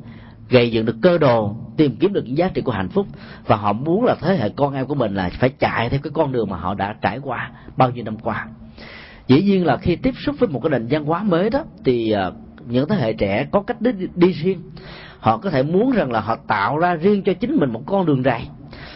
[0.48, 3.06] gây dựng được cơ đồ tìm kiếm được những giá trị của hạnh phúc.
[3.46, 6.10] Và họ muốn là thế hệ con em của mình là phải chạy theo cái
[6.14, 8.46] con đường mà họ đã trải qua bao nhiêu năm qua.
[9.26, 12.10] Dĩ nhiên là khi tiếp xúc với một cái nền văn hóa mới đó thì
[12.10, 12.30] à,
[12.68, 14.62] những thế hệ trẻ có cách đi, đi riêng.
[15.18, 18.06] Họ có thể muốn rằng là họ tạo ra riêng cho chính mình một con
[18.06, 18.48] đường rày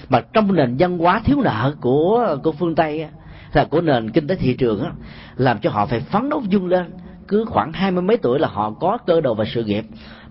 [0.09, 3.07] mà trong nền văn hóa thiếu nợ của của phương tây
[3.53, 4.93] là của nền kinh tế thị trường á,
[5.37, 6.87] làm cho họ phải phấn đấu vươn lên.
[7.29, 9.85] Cứ khoảng hai mươi mấy tuổi là họ có cơ đồ và sự nghiệp.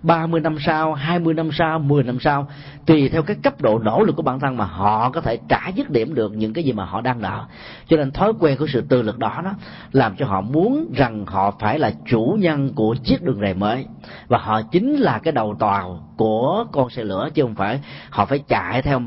[0.04, 2.48] 30 năm sau, 20 năm sau, 10 năm sau
[2.86, 5.68] tùy theo cái cấp độ nỗ lực của bản thân mà họ có thể trả
[5.76, 7.46] dứt điểm được những cái gì mà họ đang nợ.
[7.88, 9.54] Cho nên thói quen của sự tự lực đó đó
[9.92, 13.86] làm cho họ muốn rằng họ phải là chủ nhân của chiếc đường rầy mới.
[14.28, 17.80] Và họ chính là cái đầu tàu của con xe lửa chứ không phải
[18.10, 19.02] họ phải chạy theo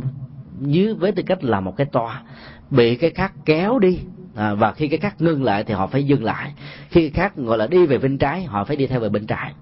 [0.61, 2.23] dưới với tư cách là một cái toa.
[2.71, 3.99] Bị cái khác kéo đi
[4.37, 6.53] à, và khi cái khác ngưng lại thì họ phải dừng lại.
[6.89, 9.27] Khi cái khác gọi là đi về bên trái họ phải đi theo về bên
[9.27, 9.53] trái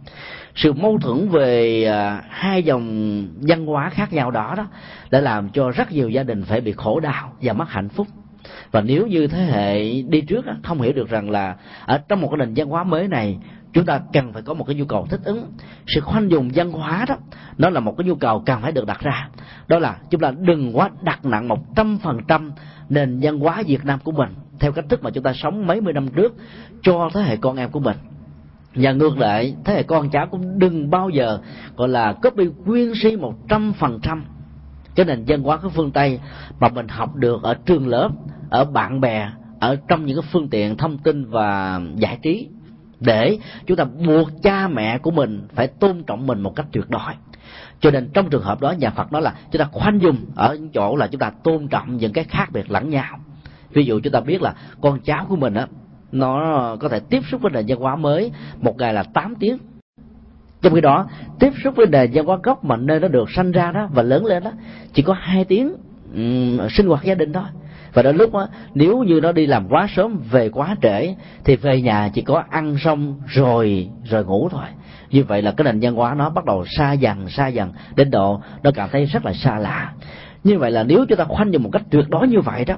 [0.59, 4.67] sự mâu thuẫn về à, hai dòng văn hóa khác nhau đó đó
[5.11, 8.07] đã làm cho rất nhiều gia đình phải bị khổ đau và mất hạnh phúc.
[8.71, 11.57] Và nếu như thế hệ đi trước đó, không hiểu được rằng là
[11.87, 13.39] ở trong một cái nền văn hóa mới này
[13.73, 15.53] chúng ta cần phải có một cái nhu cầu thích ứng.
[15.87, 17.17] Sự khoanh dùng văn hóa đó
[17.59, 19.29] nó là một cái nhu cầu cần phải được đặt ra.
[19.69, 22.53] Đó là chúng ta đừng quá đặt nặng một trăm phần trăm
[22.89, 25.81] nền văn hóa việt nam của mình theo cách thức mà chúng ta sống mấy
[25.81, 26.35] mươi năm trước
[26.83, 27.97] cho thế hệ con em của mình
[28.75, 31.39] và ngược lại, thế hệ con cháu cũng đừng bao giờ,
[31.77, 34.25] gọi là, copy quyên si một trăm phần trăm.
[34.95, 36.21] Cái nền văn hóa của phương tây
[36.61, 38.11] mà mình học được ở trường lớp,
[38.51, 39.29] ở bạn bè,
[39.61, 42.49] ở trong những cái phương tiện thông tin và giải trí,
[43.01, 46.91] để chúng ta buộc cha mẹ của mình phải tôn trọng mình một cách tuyệt
[46.91, 47.13] đối.
[47.81, 50.55] Cho nên trong trường hợp đó, nhà phật nói là chúng ta khoanh dùng ở
[50.55, 53.19] những chỗ là chúng ta tôn trọng những cái khác biệt lẫn nhau.
[53.73, 55.67] Ví dụ chúng ta biết là con cháu của mình á
[56.13, 58.33] nó có thể tiếp xúc với nền văn hóa mới.
[58.61, 59.59] Một ngày là 8 tiếng.
[60.63, 61.07] Trong khi đó
[61.39, 64.03] tiếp xúc với nền văn hóa gốc mà nơi nó được sanh ra đó và
[64.03, 64.51] lớn lên đó
[64.93, 65.75] chỉ có hai tiếng
[66.15, 67.45] um, sinh hoạt gia đình thôi.
[67.93, 71.57] Và đến lúc đó, nếu như nó đi làm quá sớm về quá trễ thì
[71.57, 74.65] về nhà chỉ có ăn xong rồi rồi ngủ thôi.
[75.11, 78.11] Như vậy là cái nền văn hóa nó bắt đầu xa dần xa dần đến
[78.11, 79.93] độ nó cảm thấy rất là xa lạ.
[80.45, 82.75] Như vậy là nếu chúng ta khoanh vào một cách tuyệt đối như vậy đó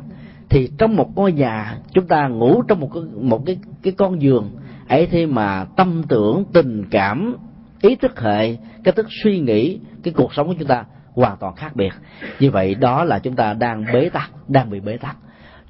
[0.51, 4.23] thì trong một ngôi nhà, chúng ta ngủ trong một cái một cái cái con
[4.23, 4.51] giường,
[4.89, 7.37] ấy thế mà tâm tưởng, tình cảm,
[7.83, 10.85] ý thức hệ, cái thức suy nghĩ, cái cuộc sống của chúng ta
[11.15, 11.93] hoàn toàn khác biệt.
[12.41, 15.17] Như vậy đó là chúng ta đang bế tắc, đang bị bế tắc.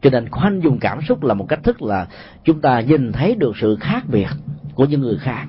[0.03, 2.07] Cho nên khoanh dùng cảm xúc là một cách thức là
[2.45, 4.29] chúng ta nhìn thấy được sự khác biệt
[4.75, 5.47] của những người khác.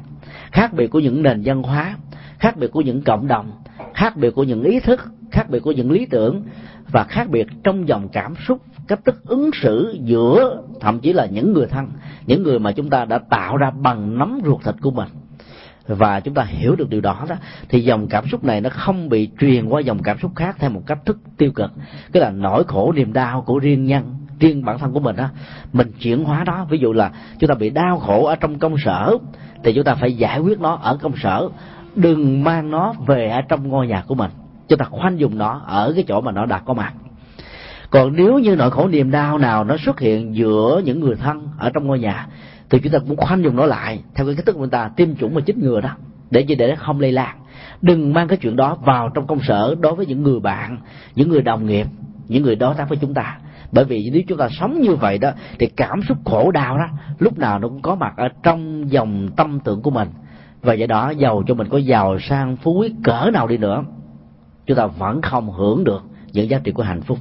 [0.52, 1.98] Khác biệt của những nền văn hóa,
[2.40, 3.52] khác biệt của những cộng đồng,
[3.94, 5.02] khác biệt của những ý thức,
[5.32, 6.44] khác biệt của những lý tưởng,
[6.92, 8.62] và khác biệt trong dòng cảm xúc
[8.92, 11.88] cách thức ứng xử giữa, thậm chí là những người thân,
[12.26, 15.08] những người mà chúng ta đã tạo ra bằng nắm ruột thịt của mình.
[15.88, 17.36] Và chúng ta hiểu được điều đó đó,
[17.70, 20.70] thì dòng cảm xúc này nó không bị truyền qua dòng cảm xúc khác theo
[20.70, 21.72] một cách thức tiêu cực.
[22.12, 25.30] Cái là nỗi khổ, niềm đau của riêng nhân, riêng bản thân của mình á,
[25.74, 26.68] mình chuyển hóa đó.
[26.70, 29.18] Ví dụ là chúng ta bị đau khổ ở trong công sở,
[29.64, 31.50] thì chúng ta phải giải quyết nó ở công sở.
[31.96, 34.32] Đừng mang nó về ở trong ngôi nhà của mình.
[34.68, 36.94] Chúng ta khoanh dùng nó ở cái chỗ mà nó đã có mặt
[37.92, 41.48] còn nếu như nỗi khổ niềm đau nào nó xuất hiện giữa những người thân
[41.58, 42.28] ở trong ngôi nhà,
[42.70, 44.92] thì chúng ta cũng khoanh dùng nó lại theo cái cách thức của chúng ta,
[44.96, 45.89] tiêm chủng và chích ngừa đó,
[46.30, 46.56] để gì?
[46.56, 47.38] Để nó không lây lan.
[47.82, 50.78] Đừng mang cái chuyện đó vào trong công sở đối với những người bạn,
[51.16, 51.88] những người đồng nghiệp,
[52.28, 53.38] những người đối tác với chúng ta.
[53.72, 56.86] Bởi vì nếu chúng ta sống như vậy đó, thì cảm xúc khổ đau đó,
[57.20, 60.10] lúc nào nó cũng có mặt ở trong dòng tâm tưởng của mình.
[60.62, 63.84] Và do đó, giàu cho mình có giàu sang phú quý cỡ nào đi nữa,
[64.66, 67.18] chúng ta vẫn không hưởng được những giá trị của hạnh phúc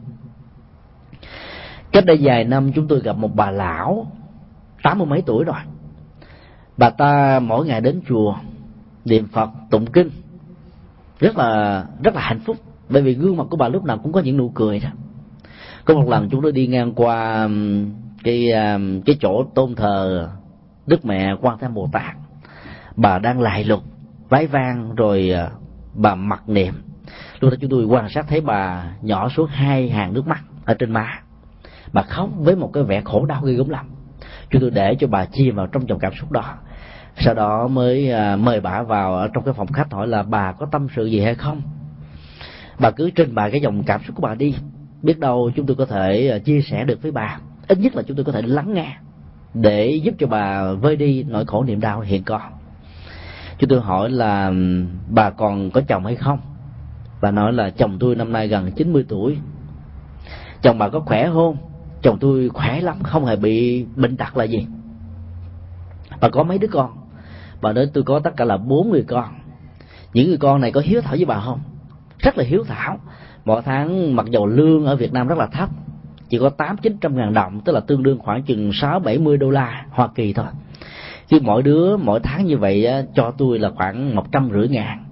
[1.93, 4.07] cách đây vài năm chúng tôi gặp một bà lão,
[4.83, 5.57] tám mươi mấy tuổi rồi.
[6.77, 8.35] Bà ta mỗi ngày đến chùa,
[9.05, 10.11] niệm phật, tụng kinh.
[11.21, 12.57] Rất là rất là hạnh phúc.
[12.89, 14.89] Bởi vì gương mặt của bà lúc nào cũng có những nụ cười đó.
[15.85, 17.49] Có một lần chúng tôi đi ngang qua
[18.25, 18.49] cái
[19.07, 20.29] cái chỗ tôn thờ
[20.87, 22.17] đức mẹ quan thế bồ tát.
[22.97, 23.83] Bà đang lại lục
[24.29, 25.51] vái vang rồi ờ,
[25.95, 26.75] bà mặc niệm.
[27.41, 30.75] Lúc đó chúng tôi quan sát thấy bà nhỏ xuống hai hàng nước mắt ở
[30.75, 31.21] trên má
[31.93, 33.91] bà khóc với một cái vẻ khổ đau ghê gớm lắm.
[34.51, 36.55] Chúng tôi để cho bà chìm vào trong dòng cảm xúc đó.
[37.17, 40.53] Sau đó mới à, mời bà vào ở trong cái phòng khách hỏi là bà
[40.53, 41.63] có tâm sự gì hay không?
[42.79, 44.55] Bà cứ trình bày cái dòng cảm xúc của bà đi.
[45.03, 47.39] Biết đâu chúng tôi có thể à, chia sẻ được với bà.
[47.69, 48.97] Ít nhất là chúng tôi có thể lắng nghe
[49.55, 52.41] để giúp cho bà vơi đi nỗi khổ niềm đau hiện có.
[53.59, 54.53] Chúng tôi hỏi là
[55.09, 56.39] bà còn có chồng hay không?
[57.21, 59.39] Bà nói là chồng tôi năm nay gần 90 tuổi.
[60.63, 61.57] Chồng bà có khỏe không?
[62.03, 64.67] Chồng tôi khỏe lắm, không hề bị bệnh tật là gì.
[66.21, 66.91] Bà có mấy đứa con.
[67.63, 69.25] Bà nói tôi có tất cả là bốn người con.
[70.13, 71.61] Những người con này có hiếu thảo với bà không?
[72.19, 72.99] Rất là hiếu thảo.
[73.45, 75.69] Mỗi tháng mặc dầu lương ở việt nam rất là thấp,
[76.29, 79.19] chỉ có tám, chín trăm ngàn đồng, tức là tương đương khoảng chừng sáu, bảy
[79.19, 80.47] mươi đô la hoa kỳ thôi.
[81.29, 85.05] Chứ mỗi đứa, mỗi tháng như vậy cho tôi là khoảng một trăm rưỡi ngàn.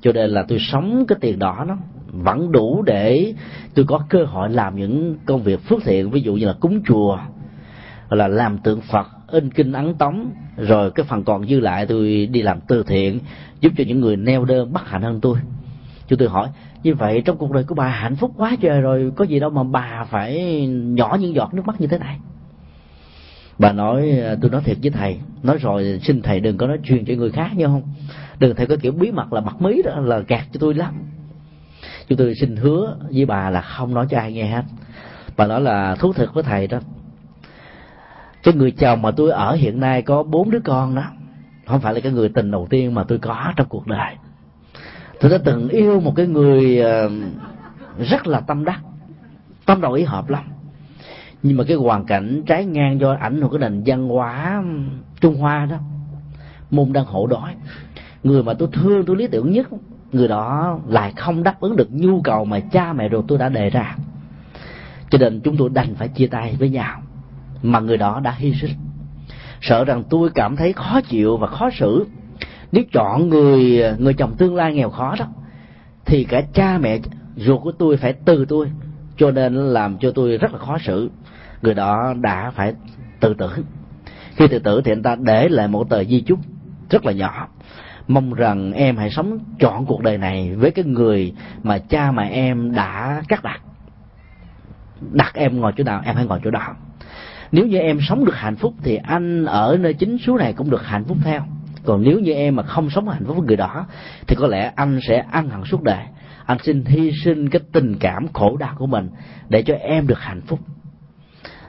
[0.00, 1.76] Cho nên là tôi sống cái tiền đó nó
[2.12, 3.34] vẫn đủ để
[3.74, 6.82] tôi có cơ hội làm những công việc phước thiện, ví dụ như là cúng
[6.86, 7.18] chùa
[8.10, 12.26] là làm tượng phật, in kinh ấn tống, rồi cái phần còn dư lại tôi
[12.26, 13.20] đi làm từ thiện,
[13.60, 15.38] giúp cho những người neo đơn bất hạnh hơn tôi.
[16.08, 16.48] Chúng tôi hỏi,
[16.82, 19.50] như vậy trong cuộc đời của bà hạnh phúc quá trời rồi, có gì đâu
[19.50, 22.18] mà bà phải nhỏ những giọt nước mắt như thế này?
[23.58, 27.04] Bà nói, tôi nói thiệt với thầy, nói rồi xin thầy đừng có nói chuyện
[27.04, 27.82] cho người khác nhau không?
[28.38, 30.94] Đừng thầy có kiểu bí mật là mặt mí đó, là gạt cho tôi lắm
[32.08, 34.62] chúng tôi xin hứa với bà là không nói cho ai nghe hết.
[35.36, 36.78] Bà nói là, thú thực với thầy đó,
[38.42, 41.04] cái người chồng mà tôi ở hiện nay có bốn đứa con đó,
[41.66, 44.14] không phải là cái người tình đầu tiên mà tôi có trong cuộc đời.
[45.20, 47.10] Tôi đã từng yêu một cái người ờ,
[47.98, 48.80] rất là tâm đắc,
[49.66, 50.44] tâm đầu ý hợp lắm.
[51.42, 54.62] Nhưng mà cái hoàn cảnh trái ngang do ảnh hưởng cái nền văn hóa
[55.20, 55.76] trung hoa đó,
[56.70, 57.54] môn đang hộ đói
[58.22, 59.66] người mà tôi thương, tôi lý tưởng nhất
[60.12, 63.48] người đó lại không đáp ứng được nhu cầu mà cha mẹ ruột tôi đã
[63.48, 63.96] đề ra.
[65.10, 67.02] Cho nên chúng tôi đành phải chia tay với nhau.
[67.62, 68.70] Mà người đó đã hy sinh.
[69.60, 72.06] Sợ rằng tôi cảm thấy khó chịu và khó xử.
[72.72, 75.26] Nếu chọn người người chồng tương lai nghèo khó đó,
[76.04, 76.98] thì cả cha mẹ
[77.36, 78.70] ruột của tôi phải từ tôi.
[79.16, 81.10] Cho nên làm cho tôi rất là khó xử.
[81.62, 82.74] Người đó đã phải
[83.20, 83.50] tự tử.
[84.36, 86.38] Khi tự tử thì anh ta để lại một tờ di chúc
[86.90, 87.48] rất là nhỏ
[88.08, 91.32] mong rằng em hãy sống trọn cuộc đời này với cái người
[91.62, 93.60] mà cha mà em đã cắt đặt.
[95.12, 96.74] Đặt em ngồi chỗ nào, em hãy ngồi chỗ đó.
[97.52, 100.70] Nếu như em sống được hạnh phúc thì anh ở nơi chính số này cũng
[100.70, 101.42] được hạnh phúc theo.
[101.84, 103.86] Còn nếu như em mà không sống hạnh phúc với người đó,
[104.26, 106.04] thì có lẽ anh sẽ ăn hẳn suốt đời.
[106.46, 109.10] Anh xin hy sinh cái tình cảm khổ đau của mình
[109.48, 110.58] để cho em được hạnh phúc.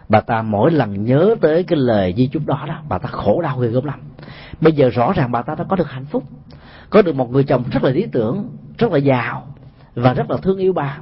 [0.10, 3.42] Bà ta mỗi lần nhớ tới cái lời di chúc đó đó, bà ta khổ
[3.42, 4.00] đau ghê gớm lắm
[4.62, 6.24] bây giờ rõ ràng bà ta đã có được hạnh phúc,
[6.90, 9.48] có được một người chồng rất là lý tưởng, rất là giàu
[9.96, 10.98] và rất là thương yêu bà.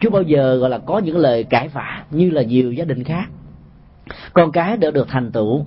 [0.00, 3.04] Chưa bao giờ, gọi là, có những lời cãi vã như là nhiều gia đình
[3.04, 3.24] khác.
[4.32, 5.66] Con cái đã được thành tựu,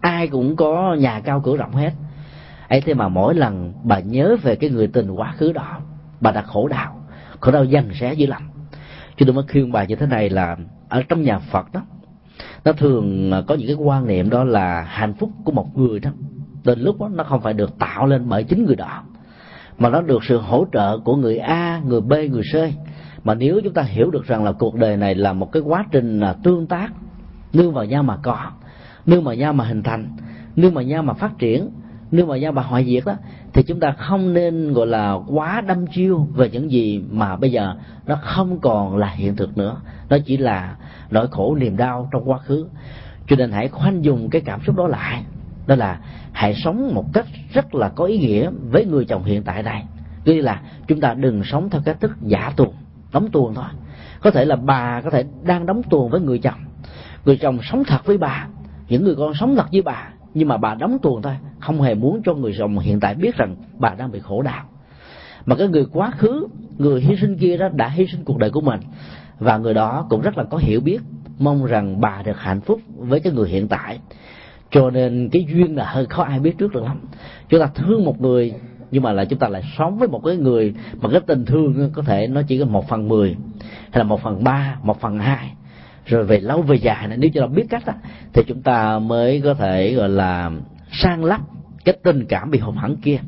[0.00, 1.92] ai cũng có nhà cao cửa rộng hết.
[2.68, 5.78] Ấy thế mà mỗi lần bà nhớ về cái người tình quá khứ đó,
[6.20, 6.98] bà đã khổ đau
[7.40, 8.50] khổ đau dằn xé dữ lắm.
[9.16, 10.56] Cho tôi mới khuyên bà như thế này là,
[10.88, 11.82] ở trong nhà phật đó,
[12.64, 16.10] nó thường có những cái quan niệm đó là hạnh phúc của một người đó
[16.64, 19.02] đến lúc đó, nó không phải được tạo lên bởi chính người đó,
[19.78, 22.56] mà nó được sự hỗ trợ của người a, người b, người c.
[23.24, 25.84] Mà nếu chúng ta hiểu được rằng là cuộc đời này là một cái quá
[25.92, 26.88] trình là tương tác,
[27.52, 28.50] nương vào nhau mà có,
[29.06, 30.08] nương vào nhau mà hình thành,
[30.56, 31.70] nương vào nhau mà phát triển,
[32.10, 33.14] nương vào nhau mà hoại diệt đó
[33.52, 37.52] thì chúng ta không nên, gọi là, quá đâm chiêu về những gì mà bây
[37.52, 37.74] giờ
[38.06, 39.76] nó không còn là hiện thực nữa.
[40.10, 40.76] Nó chỉ là
[41.10, 42.66] nỗi khổ niềm đau trong quá khứ.
[43.26, 45.24] Cho nên hãy khoanh dùng cái cảm xúc đó lại
[45.68, 46.00] đó là
[46.32, 49.84] hãy sống một cách rất là có ý nghĩa với người chồng hiện tại này.
[50.24, 52.74] nghĩa là chúng ta đừng sống theo cách thức giả tuồng,
[53.12, 53.64] đóng tuồng thôi.
[54.20, 56.60] Có thể là bà có thể đang đóng tuồng với người chồng.
[57.24, 58.46] Người chồng sống thật với bà,
[58.88, 61.94] những người con sống thật với bà, nhưng mà bà đóng tuồng thôi, không hề
[61.94, 64.64] muốn cho người chồng hiện tại biết rằng bà đang bị khổ đau.
[65.46, 66.46] Mà cái người quá khứ,
[66.78, 68.80] người hy sinh kia đó đã hy sinh cuộc đời của mình,
[69.38, 71.00] và người đó cũng rất là có hiểu biết,
[71.38, 73.98] mong rằng bà được hạnh phúc với cái người hiện tại
[74.70, 77.00] cho nên cái duyên là hơi khó ai biết trước được lắm.
[77.48, 78.52] Chúng ta thương một người
[78.90, 81.90] nhưng mà là chúng ta lại sống với một cái người mà cái tình thương
[81.92, 85.18] có thể nó chỉ có một phần mười hay là một phần ba một phần
[85.18, 85.52] hai.
[86.06, 87.92] Rồi về lâu về dài này nếu chúng ta biết cách đó,
[88.32, 90.50] thì chúng ta mới có thể gọi là
[90.92, 91.40] sang lắp
[91.84, 93.18] cái tình cảm bị hụt hẳn kia.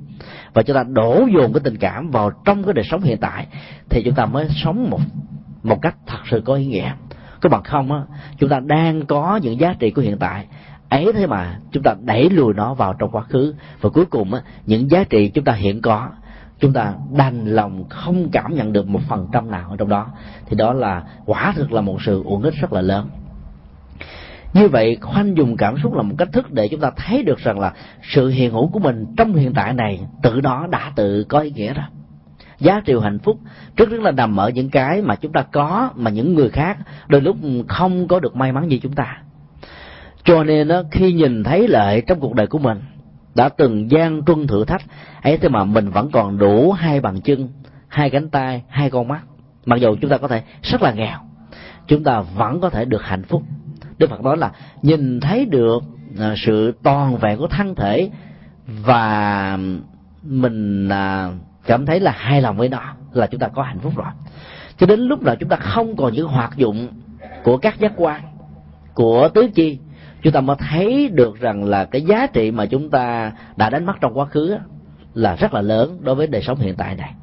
[0.55, 3.47] Và chúng ta đổ dồn cái tình cảm vào trong cái đời sống hiện tại
[3.89, 5.01] thì chúng ta mới sống một
[5.63, 6.93] một cách thật sự có ý nghĩa.
[7.41, 8.03] Cái bằng không á
[8.39, 10.47] chúng ta đang có những giá trị của hiện tại
[10.91, 13.55] ấy thế mà, chúng ta đẩy lùi nó vào trong quá khứ.
[13.81, 16.09] Và cuối cùng á, những giá trị chúng ta hiện có,
[16.59, 20.07] chúng ta đành lòng không cảm nhận được một phần trăm nào ở trong đó.
[20.47, 23.09] Thì đó là, quả thực là một sự uổng ích rất là lớn.
[24.55, 27.39] Như vậy, khoanh dùng cảm xúc là một cách thức để chúng ta thấy được
[27.39, 27.73] rằng là
[28.03, 31.51] sự hiện hữu của mình trong hiện tại này, tự nó đã tự có ý
[31.51, 31.85] nghĩa rồi
[32.61, 33.39] giá trị hạnh phúc
[33.77, 36.79] trước rất là nằm ở những cái mà chúng ta có mà những người khác
[37.09, 37.37] đôi lúc
[37.69, 39.23] không có được may mắn như chúng ta
[40.25, 42.81] cho nên đó, khi nhìn thấy lại trong cuộc đời của mình
[43.35, 44.83] đã từng gian truân thử thách
[45.23, 47.49] ấy thế mà mình vẫn còn đủ hai bàn chân
[47.89, 49.21] hai cánh tay hai con mắt.
[49.67, 51.19] Mặc dù chúng ta có thể rất là nghèo
[51.91, 53.43] chúng ta vẫn có thể được hạnh phúc.
[53.99, 54.53] Đức phật nói là
[54.83, 55.83] nhìn thấy được
[56.19, 58.11] à, sự toàn vẹn của thân thể
[58.67, 59.59] và
[60.23, 61.31] mình à,
[61.67, 64.07] cảm thấy là hài lòng với nó là chúng ta có hạnh phúc rồi.
[64.79, 66.89] Cho đến lúc nào chúng ta không còn những hoạt dụng
[67.45, 68.21] của các giác quan
[68.95, 69.79] của tứ chi
[70.23, 73.87] chúng ta mới thấy được rằng là cái giá trị mà chúng ta đã đánh
[73.87, 74.57] mất trong quá khứ
[75.15, 77.15] là rất là lớn đối với đời sống hiện tại này.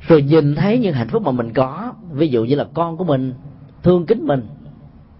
[0.00, 3.04] Rồi nhìn thấy những hạnh phúc mà mình có, ví dụ như là con của
[3.04, 3.34] mình,
[3.82, 4.46] thương kính mình,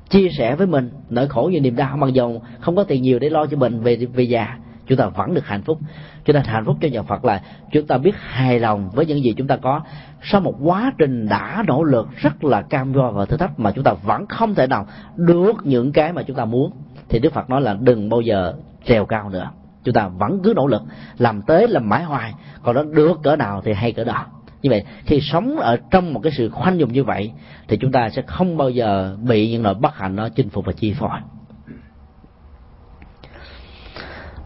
[0.08, 3.18] chia sẻ với mình, nỗi khổ như niềm đau, mặc dù không có tiền nhiều
[3.18, 5.78] để lo cho mình về về già, chúng ta vẫn được hạnh phúc.
[6.24, 7.42] Cho nên hạnh phúc cho nhà phật là
[7.72, 9.80] chúng ta biết hài lòng với những gì chúng ta có
[10.22, 13.72] sau một quá trình đã nỗ lực rất là cam go và thử thách mà
[13.72, 16.72] chúng ta vẫn không thể nào được những cái mà chúng ta muốn,
[17.08, 18.54] thì đức phật nói là đừng bao giờ
[18.84, 19.50] trèo cao nữa.
[19.84, 20.82] Chúng ta vẫn cứ nỗ lực,
[21.18, 24.26] làm tới làm mãi hoài, còn nó được cỡ nào thì hay cỡ đó.
[24.62, 27.32] Như vậy, khi sống ở trong một cái sự khoanh dùng như vậy,
[27.68, 30.64] thì chúng ta sẽ không bao giờ bị những nỗi bất hạnh nó chinh phục
[30.64, 31.18] và chi phối.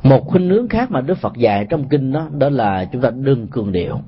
[0.02, 3.10] Một khuynh hướng khác mà đức phật dạy trong kinh đó đó là chúng ta
[3.10, 4.00] đừng cường điệu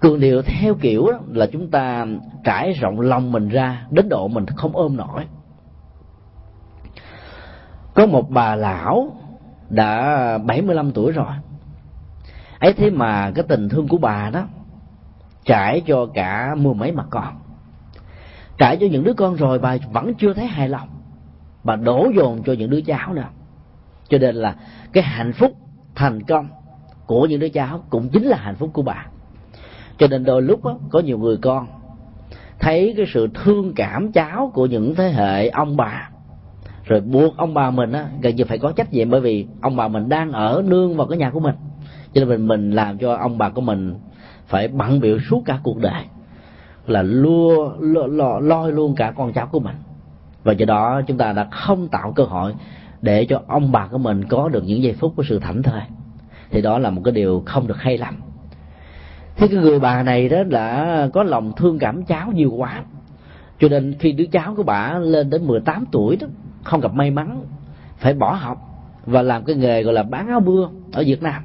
[0.00, 2.06] cường điệu theo kiểu đó là chúng ta
[2.44, 5.24] trải rộng lòng mình ra đến độ mình không ôm nổi.
[7.94, 9.12] Có một bà lão
[9.68, 11.32] đã 75 tuổi rồi.
[12.58, 14.44] Ấy thế mà cái tình thương của bà đó
[15.44, 17.34] trải cho cả mười mấy mặt con.
[18.58, 20.88] Trải cho những đứa con rồi bà vẫn chưa thấy hài lòng.
[21.64, 23.28] Bà đổ dồn cho những đứa cháu nữa.
[24.08, 24.56] Cho nên là
[24.92, 25.52] cái hạnh phúc
[25.94, 26.48] thành công
[27.06, 29.06] của những đứa cháu cũng chính là hạnh phúc của bà
[29.98, 31.66] cho nên đôi lúc đó, có nhiều người con
[32.58, 36.10] thấy cái sự thương cảm cháu của những thế hệ ông bà.
[36.84, 39.76] Rồi buộc ông bà mình á gần như phải có trách nhiệm bởi vì ông
[39.76, 41.54] bà mình đang ở nương vào cái nhà của mình.
[42.12, 43.94] Cho nên mình mình làm cho ông bà của mình
[44.46, 46.02] phải bận biểu suốt cả cuộc đời
[46.86, 49.76] là lua lo, lo, loi luôn cả con cháu của mình.
[50.44, 52.54] Và do đó chúng ta đã không tạo cơ hội
[53.02, 55.82] để cho ông bà của mình có được những giây phút của sự thảnh thơi.
[56.50, 58.14] Thì đó là một cái điều không được hay lắm
[59.38, 62.82] thế cái người bà này đó đã có lòng thương cảm cháu nhiều quá.
[63.60, 66.26] Cho nên khi đứa cháu của bà lên đến 18 tuổi đó
[66.62, 67.42] không gặp may mắn
[67.98, 68.58] phải bỏ học
[69.06, 71.42] và làm cái nghề gọi là bán áo mưa ở Việt Nam.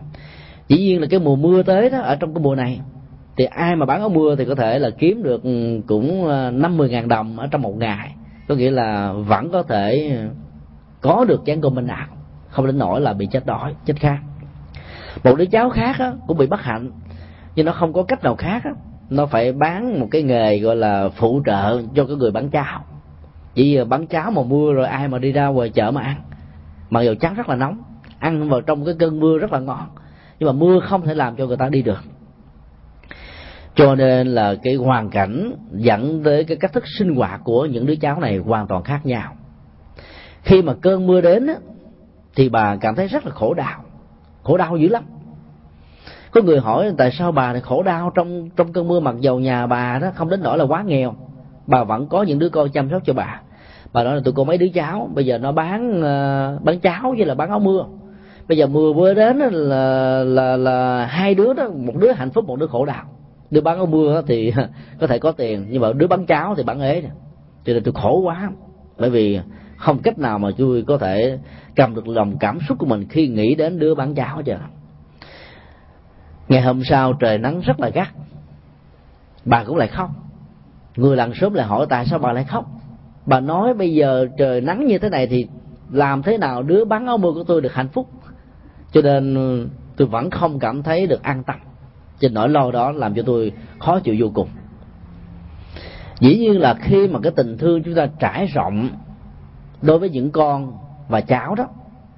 [0.68, 2.80] Dĩ nhiên là cái mùa mưa tới đó ở trong cái mùa này
[3.38, 6.52] thì ai mà bán áo mưa thì có thể là kiếm được ừ, cũng ờ,
[6.52, 8.16] năm mươi ngàn đồng ở trong một ngày.
[8.48, 10.18] Có nghĩa là vẫn có thể
[11.02, 12.08] có được chén cơm bên nào
[12.50, 14.20] không đến nỗi là bị chết đói chết khát.
[15.24, 16.92] Một đứa cháu khác á, cũng bị bất hạnh
[17.56, 18.64] nhưng nó không có cách nào khác
[19.10, 22.86] nó phải bán một cái nghề gọi là phụ trợ cho cái người bán cháo.
[23.54, 26.22] Chỉ bán cháo mà mưa rồi ai mà đi ra ngoài chợ mà ăn.
[26.90, 27.84] Mặc dù cháo rất là nóng,
[28.20, 29.88] ăn vào trong cái cơn mưa rất là ngon,
[30.40, 32.04] nhưng mà mưa không thể làm cho người ta đi được.
[33.76, 37.86] Cho nên là cái hoàn cảnh dẫn tới cái cách thức sinh hoạt của những
[37.86, 39.36] đứa cháu này hoàn toàn khác nhau.
[40.42, 41.48] Khi mà cơn mưa đến
[42.36, 43.84] thì bà cảm thấy rất là khổ đau.
[44.44, 45.04] Khổ đau dữ lắm
[46.34, 49.40] có người hỏi tại sao bà này khổ đau trong trong cơn mưa mặc dầu
[49.40, 51.16] nhà bà đó không đến nỗi là quá nghèo.
[51.68, 53.42] Bà vẫn có những đứa con chăm sóc cho bà.
[53.94, 57.14] Bà nói là tụi con mấy đứa cháu bây giờ nó bán uh, bán cháo
[57.18, 57.86] với là bán áo mưa.
[58.48, 62.46] Bây giờ mưa mưa đến là là là hai đứa đó một đứa hạnh phúc
[62.48, 63.04] một đứa khổ đau.
[63.52, 64.54] Đứa bán áo mưa thì
[65.00, 67.02] có thể có tiền nhưng mà đứa bán cháo thì bán ế
[67.66, 68.52] cho nên tôi khổ quá.
[68.98, 69.40] Bởi vì
[69.78, 71.40] không cách nào mà tôi có thể
[71.76, 74.58] cầm được lòng cảm xúc của mình khi nghĩ đến đứa bán cháo hết
[76.48, 78.08] ngày hôm sau trời nắng rất là gắt.
[79.46, 80.10] Bà cũng lại khóc.
[80.96, 82.66] Người làng sớm lại hỏi, tại sao bà lại khóc?
[83.26, 85.48] Bà nói, bây giờ trời nắng như thế này thì
[85.92, 88.10] làm thế nào đứa bán áo mưa của tôi được hạnh phúc?
[88.92, 89.68] Cho nên ừ,
[89.98, 91.56] tôi vẫn không cảm thấy được an tâm.
[92.20, 94.48] Trên nỗi lo đó làm cho tôi khó chịu vô cùng.
[96.20, 98.90] Dĩ nhiên là khi mà cái tình thương chúng ta trải rộng
[99.82, 100.74] đối với những con
[101.08, 101.68] và cháu đó,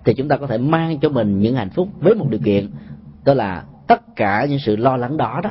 [0.05, 2.71] thì chúng ta có thể mang cho mình những hạnh phúc với một điều kiện,
[3.25, 5.49] đó là tất cả những sự lo lắng đó đó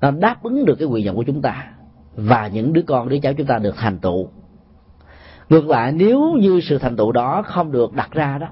[0.00, 1.66] nó đáp ứng được cái nguyện vọng của chúng ta
[2.16, 4.28] và những đứa con đứa cháu chúng ta được thành tựu.
[5.48, 8.46] Ngược lại nếu như sự thành tựu đó không được đặt ra đó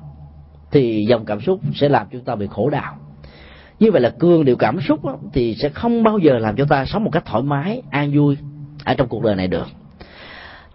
[0.70, 2.96] thì dòng cảm xúc sẽ làm chúng ta bị khổ đau.
[3.80, 6.64] Như vậy là cương điều cảm xúc đó, thì sẽ không bao giờ làm cho
[6.64, 8.36] ta sống một cách thoải mái an vui
[8.84, 9.66] ở trong cuộc đời này được.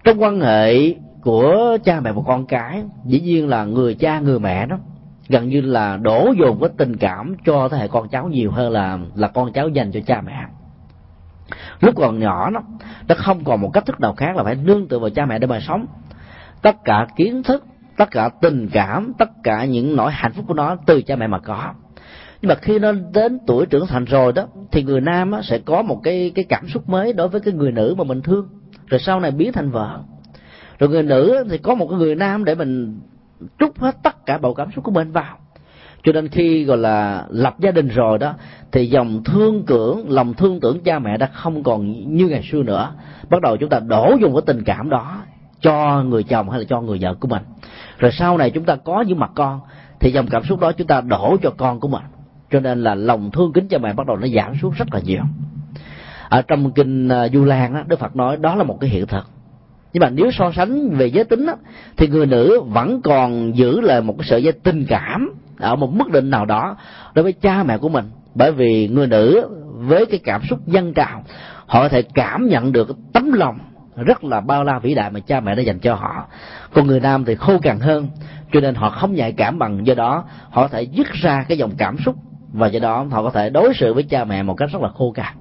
[0.04, 4.40] Trong quan hệ của cha mẹ và con cái dĩ nhiên là người cha người
[4.40, 4.78] mẹ đó
[5.30, 8.72] gần như là đổ dồn cái tình cảm cho thế hệ con cháu nhiều hơn
[8.72, 10.46] là là con cháu dành cho cha mẹ.
[11.82, 12.60] Lúc còn nhỏ nó
[13.08, 15.40] nó không còn một cách thức nào khác là phải nương tựa vào cha mẹ
[15.40, 15.86] để mà sống.
[16.62, 17.64] Tất cả kiến thức
[17.98, 21.28] tất cả tình cảm tất cả những nỗi hạnh phúc của nó từ cha mẹ
[21.28, 21.74] mà có.
[22.42, 25.58] Nhưng mà khi nó đến tuổi trưởng thành rồi đó thì người nam á, sẽ
[25.58, 28.48] có một cái cái cảm xúc mới đối với cái người nữ mà mình thương.
[28.88, 30.00] Rồi sau này biến thành vợ.
[30.80, 33.00] Rồi người nữ thì có một cái người nam để mình
[33.60, 35.38] trút hết tất cả bầu cảm xúc của mình vào.
[36.04, 38.34] Cho nên khi gọi là lập gia đình rồi đó
[38.72, 42.64] thì dòng thương cưỡng lòng thương tưởng cha mẹ đã không còn như ngày xưa
[42.64, 42.92] nữa.
[43.30, 45.22] Bắt đầu chúng ta đổ dùng cái tình cảm đó
[45.62, 47.44] cho người chồng hay là cho người vợ của mình.
[47.98, 49.60] Rồi sau này chúng ta có những mặt con
[50.00, 52.04] thì dòng cảm xúc đó chúng ta đổ cho con của mình.
[52.52, 55.00] Cho nên là lòng thương kính cha mẹ bắt đầu nó giảm xuống rất là
[55.00, 55.24] nhiều.
[56.30, 59.08] Ở trong kinh à, du lan đó, đức phật nói đó là một cái hiện
[59.08, 59.35] thực
[59.96, 61.54] nhưng mà nếu so sánh về giới tính đó,
[61.98, 65.94] thì người nữ vẫn còn giữ lại một cái sợi dây tình cảm ở một
[65.94, 66.76] mức định nào đó
[67.14, 68.06] đối với cha mẹ của mình.
[68.34, 71.24] Bởi vì người nữ với cái cảm xúc dân trào
[71.66, 73.58] họ có thể cảm nhận được tấm lòng
[73.96, 76.26] rất là bao la vĩ đại mà cha mẹ đã dành cho họ.
[76.74, 78.08] Còn người nam thì khô cằn hơn
[78.54, 81.58] cho nên họ không nhạy cảm bằng do đó họ có thể dứt ra cái
[81.58, 82.16] dòng cảm xúc
[82.54, 84.90] và do đó họ có thể đối xử với cha mẹ một cách rất là
[84.90, 85.34] khô cằn.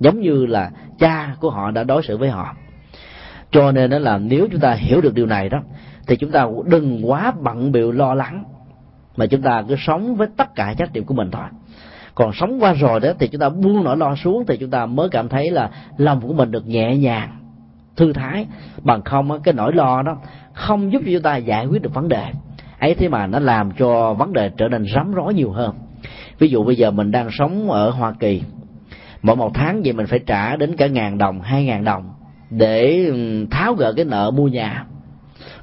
[0.00, 2.54] Giống như là cha của họ đã đối xử với họ
[3.50, 5.58] cho nên đó là nếu chúng ta hiểu được điều này đó,
[6.06, 8.44] thì chúng ta đừng quá bận bịu lo lắng,
[9.16, 11.44] mà chúng ta cứ sống với tất cả trách nhiệm của mình thôi.
[12.14, 14.86] Còn sống qua rồi đó, thì chúng ta buông nỗi lo xuống, thì chúng ta
[14.86, 17.30] mới cảm thấy là lòng của mình được nhẹ nhàng,
[17.96, 18.46] thư thái.
[18.82, 20.16] Bằng không cái nỗi lo đó
[20.52, 22.26] không giúp cho chúng ta giải quyết được vấn đề.
[22.78, 25.74] Ấy thế mà nó làm cho vấn đề trở nên rắm rối nhiều hơn.
[26.38, 28.42] Ví dụ bây giờ mình đang sống ở hoa kỳ,
[29.22, 32.10] mỗi một tháng vậy mình phải trả đến cả ngàn đồng, hai ngàn đồng
[32.50, 33.10] để
[33.50, 34.84] tháo gỡ cái nợ mua nhà.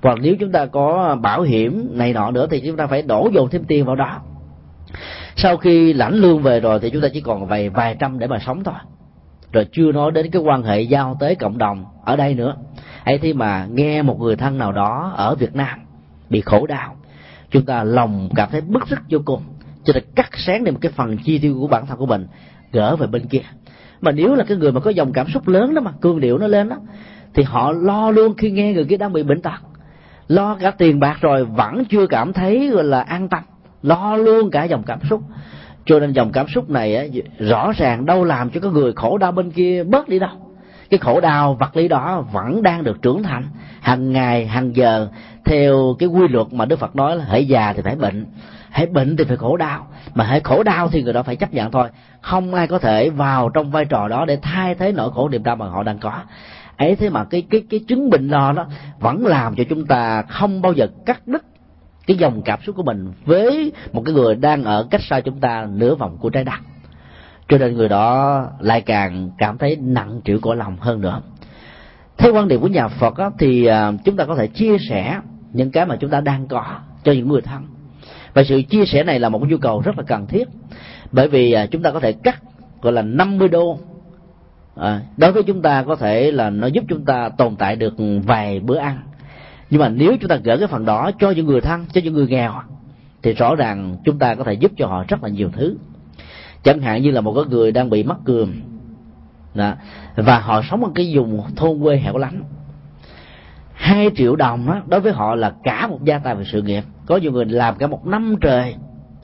[0.01, 3.29] Hoặc nếu chúng ta có bảo hiểm này nọ nữa thì chúng ta phải đổ
[3.33, 4.21] dồn thêm tiền vào đó.
[5.35, 8.27] Sau khi lãnh lương về rồi thì chúng ta chỉ còn vài vài trăm để
[8.27, 8.75] mà sống thôi.
[9.53, 12.55] Rồi chưa nói đến cái quan hệ giao tế cộng đồng ở đây nữa.
[13.03, 15.79] Hay thế mà nghe một người thân nào đó ở việt nam
[16.29, 16.95] bị khổ đau,
[17.49, 19.41] chúng ta lòng cảm thấy bức rứt vô cùng.
[19.83, 22.27] Cho nên cắt sáng đi một cái phần chi tiêu của bản thân của mình,
[22.71, 23.41] gỡ về bên kia
[24.01, 26.37] mà nếu là cái người mà có dòng cảm xúc lớn đó mà cương điệu
[26.37, 26.77] nó lên đó
[27.33, 29.61] thì họ lo luôn khi nghe người kia đang bị bệnh tật.
[30.27, 33.43] Lo cả tiền bạc rồi vẫn chưa cảm thấy gọi là an tâm.
[33.83, 35.21] Lo luôn cả dòng cảm xúc.
[35.85, 37.03] Cho nên dòng cảm xúc này á,
[37.39, 40.29] rõ ràng đâu làm cho cái người khổ đau bên kia bớt đi đâu.
[40.89, 43.43] Cái khổ đau vật lý đó vẫn đang được trưởng thành.
[43.81, 45.07] Hàng ngày hàng giờ
[45.45, 48.25] theo cái quy luật mà đức phật nói là hãy già thì phải bệnh
[48.69, 49.87] hãy bệnh thì phải khổ đau.
[50.15, 51.89] Mà hãy khổ đau thì người đó phải chấp nhận thôi
[52.29, 55.43] không ai có thể vào trong vai trò đó để thay thế nỗi khổ niềm
[55.43, 56.13] đau mà họ đang có.
[56.77, 58.65] Ấy thế mà cái cái cái chứng bệnh lo đó
[58.99, 61.45] vẫn làm cho chúng ta không bao giờ cắt đứt
[62.07, 65.39] cái dòng cảm xúc của mình với một cái người đang ở cách xa chúng
[65.39, 66.59] ta nửa vòng của trái đất.
[67.49, 71.21] Cho nên người đó lại càng cảm thấy nặng trĩu cõi lòng hơn nữa.
[72.17, 75.19] Theo quan điểm của nhà phật á, thì à, chúng ta có thể chia sẻ
[75.53, 76.65] những cái mà chúng ta đang có
[77.03, 77.67] cho những người thân.
[78.33, 80.47] Và sự chia sẻ này là một nhu cầu rất là cần thiết
[81.11, 82.41] bởi vì à, chúng ta có thể cắt
[82.81, 83.79] gọi là 50 đô.
[84.75, 87.93] À, đối với chúng ta có thể là nó giúp chúng ta tồn tại được
[88.25, 88.99] vài bữa ăn.
[89.69, 92.13] Nhưng mà nếu chúng ta gỡ cái phần đó cho những người thân cho những
[92.13, 92.53] người nghèo
[93.23, 95.77] thì rõ ràng chúng ta có thể giúp cho họ rất là nhiều thứ.
[96.63, 98.53] Chẳng hạn như là một cái người đang bị mắc cườm
[99.53, 99.73] đó,
[100.15, 102.43] và họ sống ở cái vùng thôn quê hẻo lánh.
[103.73, 106.83] Hai triệu đồng đó, đối với họ là cả một gia tài về sự nghiệp.
[107.05, 108.75] Có nhiều người làm cả một năm trời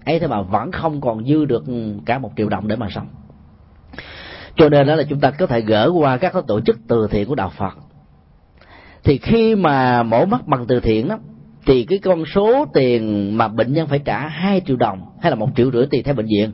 [0.05, 1.63] ấy thế mà vẫn không còn dư được
[2.05, 3.07] cả một triệu đồng để mà sống.
[4.55, 7.27] Cho nên đó là chúng ta có thể gỡ qua các tổ chức từ thiện
[7.27, 7.73] của đạo phật.
[9.03, 11.17] Thì khi mà mổ mắt bằng từ thiện đó,
[11.65, 15.35] thì cái con số tiền mà bệnh nhân phải trả hai triệu đồng hay là
[15.35, 16.51] một triệu rưỡi tùy theo bệnh viện,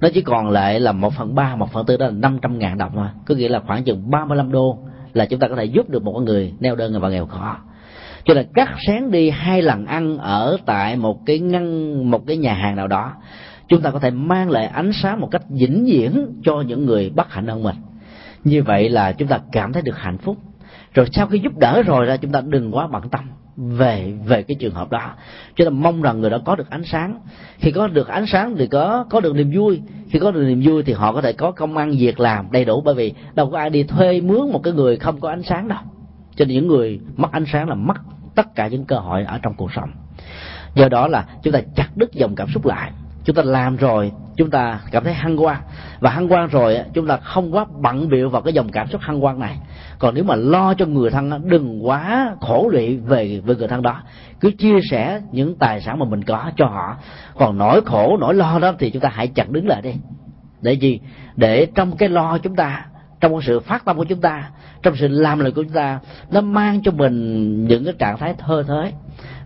[0.00, 2.58] nó chỉ còn lại là một phần ba, một phần tư, đó là năm trăm
[2.58, 3.08] ngàn đồng thôi.
[3.26, 4.78] Có nghĩa là khoảng chừng ba mươi lăm đô
[5.12, 7.56] là chúng ta có thể giúp được một người neo đơn và nghèo khó
[8.24, 12.36] cho nên cắt sáng đi hai lần ăn ở tại một cái ngăn, một cái
[12.36, 13.12] nhà hàng nào đó,
[13.68, 17.10] chúng ta có thể mang lại ánh sáng một cách vĩnh viễn cho những người
[17.10, 17.76] bất hạnh hơn mình.
[18.44, 20.36] Như vậy là chúng ta cảm thấy được hạnh phúc.
[20.94, 23.20] Rồi sau khi giúp đỡ rồi ra chúng ta đừng quá bận tâm
[23.56, 25.10] về về cái trường hợp đó.
[25.56, 27.20] Cho nên mong rằng người đó có được ánh sáng.
[27.58, 29.80] Khi có được ánh sáng thì có có được niềm vui.
[30.10, 32.64] Khi có được niềm vui thì họ có thể có công ăn việc làm đầy
[32.64, 35.42] đủ, bởi vì đâu có ai đi thuê mướn một cái người không có ánh
[35.42, 35.78] sáng đâu.
[36.36, 37.96] Cho nên những người mất ánh sáng là mất
[38.34, 39.90] tất cả những cơ hội ở trong cuộc sống.
[40.74, 42.90] Do đó là chúng ta chặt đứt dòng cảm xúc lại.
[43.24, 45.60] Chúng ta làm rồi, chúng ta cảm thấy hăng quan
[46.00, 49.00] và hăng quan rồi chúng ta không quá bận bịu vào cái dòng cảm xúc
[49.00, 49.58] hăng quan này.
[49.98, 53.82] Còn nếu mà lo cho người thân đừng quá khổ lụy về về người thân
[53.82, 54.02] đó.
[54.40, 56.96] Cứ chia sẻ những tài sản mà mình có cho họ.
[57.34, 59.94] Còn nỗi khổ, nỗi lo đó thì chúng ta hãy chặn đứng lại đi.
[60.60, 61.00] Để gì?
[61.36, 62.86] Để trong cái lo chúng ta
[63.24, 64.50] trong cái sự phát tâm của chúng ta,
[64.82, 66.00] trong sự làm lời của chúng ta,
[66.30, 68.92] nó mang cho mình những cái trạng thái thơ thới.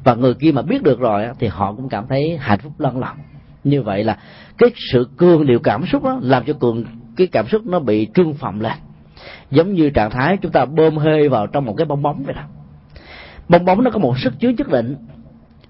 [0.05, 2.99] Và người kia mà biết được rồi thì họ cũng cảm thấy hạnh phúc lân
[2.99, 3.16] lòng
[3.64, 4.18] như vậy là
[4.59, 6.85] cái sự cương điệu cảm xúc đó làm cho cường,
[7.16, 8.72] cái cảm xúc nó bị trương phồng lên.
[9.51, 12.35] Giống như trạng thái chúng ta bơm hơi vào trong một cái bong bóng vậy
[12.35, 12.43] đó.
[13.49, 14.97] Bong bóng nó có một sức chứa nhất định.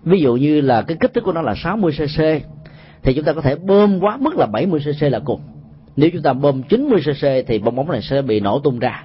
[0.02, 2.22] Ví dụ như là cái kích thước của nó là 60 cc
[3.02, 5.40] thì chúng ta có thể bơm quá mức là 70 cc là cùng
[5.98, 9.04] nếu chúng ta bơm 90 cc thì bong bóng này sẽ bị nổ tung ra.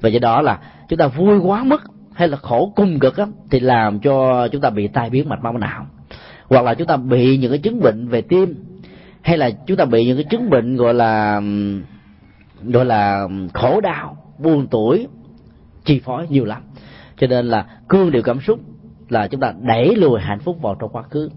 [0.00, 0.58] Và do đó là
[0.88, 1.82] chúng ta vui quá mức
[2.14, 5.42] hay là khổ cung cực á, thì làm cho chúng ta bị tai biến mạch
[5.42, 5.86] máu não.
[6.48, 8.54] Hoặc là chúng ta bị những cái chứng bệnh về tim
[9.22, 11.42] hay là chúng ta bị những cái chứng bệnh gọi là
[12.62, 15.06] gọi là khổ đau buồn tuổi
[15.84, 16.62] chi phối nhiều lắm.
[17.16, 18.60] Cho nên là cương điều cảm xúc
[19.08, 21.30] là chúng ta đẩy lùi hạnh phúc vào trong quá khứ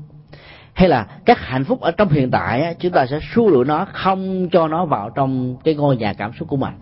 [0.74, 3.86] hay là các hạnh phúc ở trong hiện tại chúng ta sẽ xua đuổi nó,
[3.93, 6.74] không cho nó vào trong cái ngôi nhà cảm xúc của mình.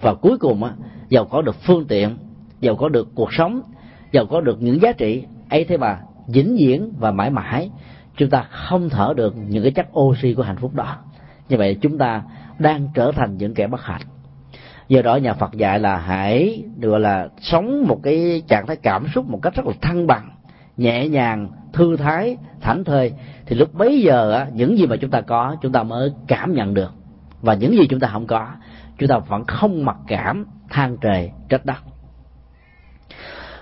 [0.00, 0.72] Và cuối cùng á,
[1.08, 2.16] giàu có được phương tiện,
[2.60, 3.62] giàu có được cuộc sống,
[4.12, 7.70] giàu có được những giá trị, ấy thế mà vĩnh viễn và mãi mãi,
[8.16, 10.96] chúng ta không thở được những cái chất oxy của hạnh phúc đó.
[11.48, 12.22] Như vậy chúng ta
[12.58, 14.02] đang trở thành những kẻ bất hạnh.
[14.88, 19.06] Do đó nhà Phật dạy là hãy gọi là sống một cái trạng thái cảm
[19.14, 20.30] xúc một cách rất là thăng bằng
[20.80, 23.12] nhẹ nhàng, thư thái, thảnh thơi,
[23.46, 26.74] thì lúc bấy giờ những gì mà chúng ta có, chúng ta mới cảm nhận
[26.74, 26.92] được.
[27.42, 28.46] Và những gì chúng ta không có,
[28.98, 31.78] chúng ta vẫn không mặc cảm than trời trách đất.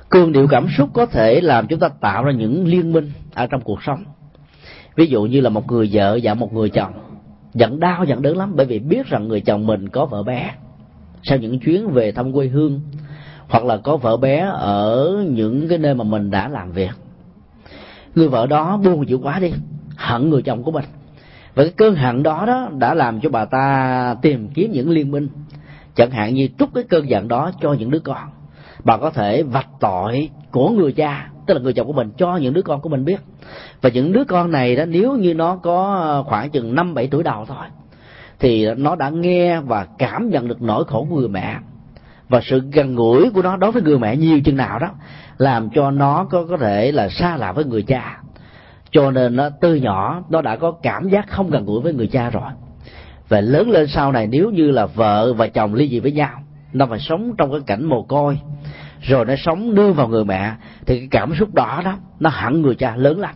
[0.09, 3.47] Cường điệu cảm xúc có thể làm chúng ta tạo ra những liên minh ở
[3.47, 4.05] trong cuộc sống.
[4.97, 6.93] Ví dụ như là một người vợ và một người chồng.
[7.55, 10.55] Giận đau giận đớn lắm, bởi vì biết rằng người chồng mình có vợ bé.
[11.23, 12.81] Sau những chuyến về thăm quê hương,
[13.49, 16.91] hoặc là có vợ bé ở những cái nơi mà mình đã làm việc
[18.19, 19.53] người vợ đó buồn chịu quá đi,
[19.97, 20.85] hận người chồng của mình.
[21.55, 25.11] Và cái cơn hận đó đó đã làm cho bà ta tìm kiếm những liên
[25.11, 25.29] minh.
[25.95, 28.29] Chẳng hạn như trút cái cơn giận đó cho những đứa con.
[28.85, 32.37] Bà có thể vạch tội của người cha, tức là người chồng của mình, cho
[32.37, 33.21] những đứa con của mình biết.
[33.81, 37.23] Và những đứa con này đó, nếu như nó có khoảng chừng năm, bảy tuổi
[37.23, 37.66] đầu thôi,
[38.39, 41.57] thì nó đã nghe và cảm nhận được nỗi khổ của người mẹ.
[42.29, 44.89] Và sự gần gũi của nó đối với người mẹ nhiều chừng nào đó
[45.39, 48.18] làm cho nó có có thể là xa lạ với người cha.
[48.91, 52.07] Cho nên nó từ nhỏ, nó đã có cảm giác không gần gũi với người
[52.07, 52.51] cha rồi.
[53.28, 56.30] Và lớn lên sau này, nếu như là vợ và chồng ly dị với nhau,
[56.72, 58.39] nó phải sống trong cái cảnh mồ côi.
[59.01, 60.53] Rồi nó sống đưa vào người mẹ,
[60.86, 63.34] thì cái cảm xúc đó đó, nó hẳn người cha lớn lắm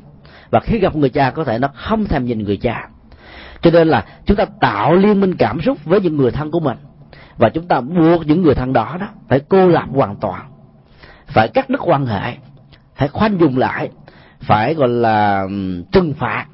[0.52, 2.88] và khi gặp người cha, có thể nó không thèm nhìn người cha.
[3.62, 6.60] Cho nên là chúng ta tạo liên minh cảm xúc với những người thân của
[6.60, 6.78] mình.
[7.38, 10.51] Và chúng ta buộc những người thân đó đó phải cô lập hoàn toàn
[11.32, 12.32] phải cắt đứt quan hệ.
[12.94, 13.88] Phải khoanh dùng lại.
[14.40, 15.46] Phải gọi là
[15.92, 16.46] trừng phạt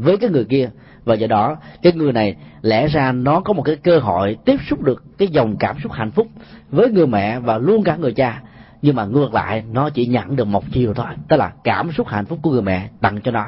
[0.00, 0.70] với cái người kia.
[1.04, 4.56] Và do đó, cái người này lẽ ra nó có một cái cơ hội tiếp
[4.70, 6.26] xúc được cái dòng cảm xúc hạnh phúc
[6.70, 8.42] với người mẹ và luôn cả người cha.
[8.82, 12.08] Nhưng mà ngược lại, nó chỉ nhận được một chiều thôi, tức là cảm xúc
[12.08, 13.46] hạnh phúc của người mẹ tặng cho nó.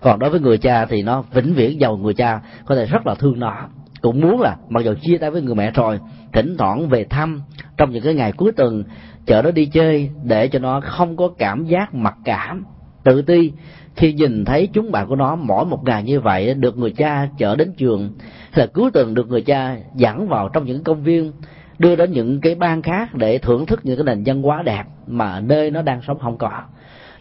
[0.00, 3.06] Còn đối với người cha thì nó vĩnh viễn giàu người cha, có thể rất
[3.06, 3.68] là thương nó.
[4.00, 6.00] Cũng muốn là mặc dù chia tay với người mẹ rồi,
[6.32, 7.40] thỉnh thoảng về thăm
[7.76, 8.84] trong những cái ngày cuối tuần
[9.26, 12.64] chở nó đi chơi để cho nó không có cảm giác mặc cảm.
[13.04, 13.52] Tự ti,
[13.96, 17.28] khi nhìn thấy chúng bạn của nó mỗi một ngày như vậy, được người cha
[17.38, 18.14] chở đến trường
[18.52, 21.32] hay là cuối tuần được người cha dẫn vào trong những công viên,
[21.78, 24.84] đưa đến những cái bang khác để thưởng thức những cái nền văn hóa đẹp
[25.06, 26.50] mà nơi nó đang sống không có.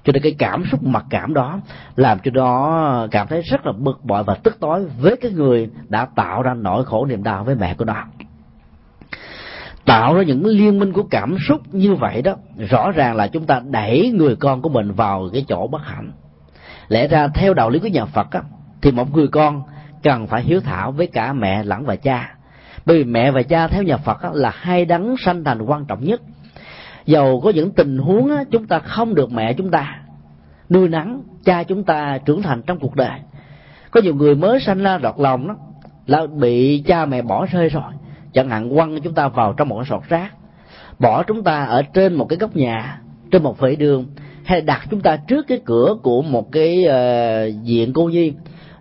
[0.04, 1.60] Cho nên cái cảm xúc mặc cảm đó
[1.96, 5.70] làm cho nó cảm thấy rất là bực bội và tức tối với cái người
[5.90, 8.06] đã tạo ra nỗi khổ niềm đau với mẹ của nó
[9.94, 12.36] tạo ra những liên minh của cảm xúc như vậy đó
[12.70, 16.12] rõ ràng là chúng ta đẩy người con của mình vào cái chỗ bất hạnh.
[16.88, 18.42] Lẽ ra theo đạo lý của nhà phật á,
[18.82, 19.62] thì một người con
[20.04, 22.36] cần phải hiếu thảo với cả mẹ lẫn và cha.
[22.86, 25.86] Bởi vì mẹ và cha theo nhà phật á, là hai đấng sanh thành quan
[25.86, 26.22] trọng nhất.
[27.06, 30.00] Dầu có những tình huống á, chúng ta không được mẹ chúng ta
[30.70, 33.20] nuôi nắng cha chúng ta trưởng thành trong cuộc đời.
[33.92, 35.56] Có nhiều người mới sanh ra đọt lòng đó
[36.06, 37.94] là bị cha mẹ bỏ rơi rồi
[38.34, 40.32] chẳng hạn quăng chúng ta vào trong một cái sọt rác
[41.00, 44.06] bỏ chúng ta ở trên một cái góc nhà trên một vệ đường
[44.44, 48.34] hay đặt chúng ta trước cái cửa của một cái ờ, uh, diện cô nhi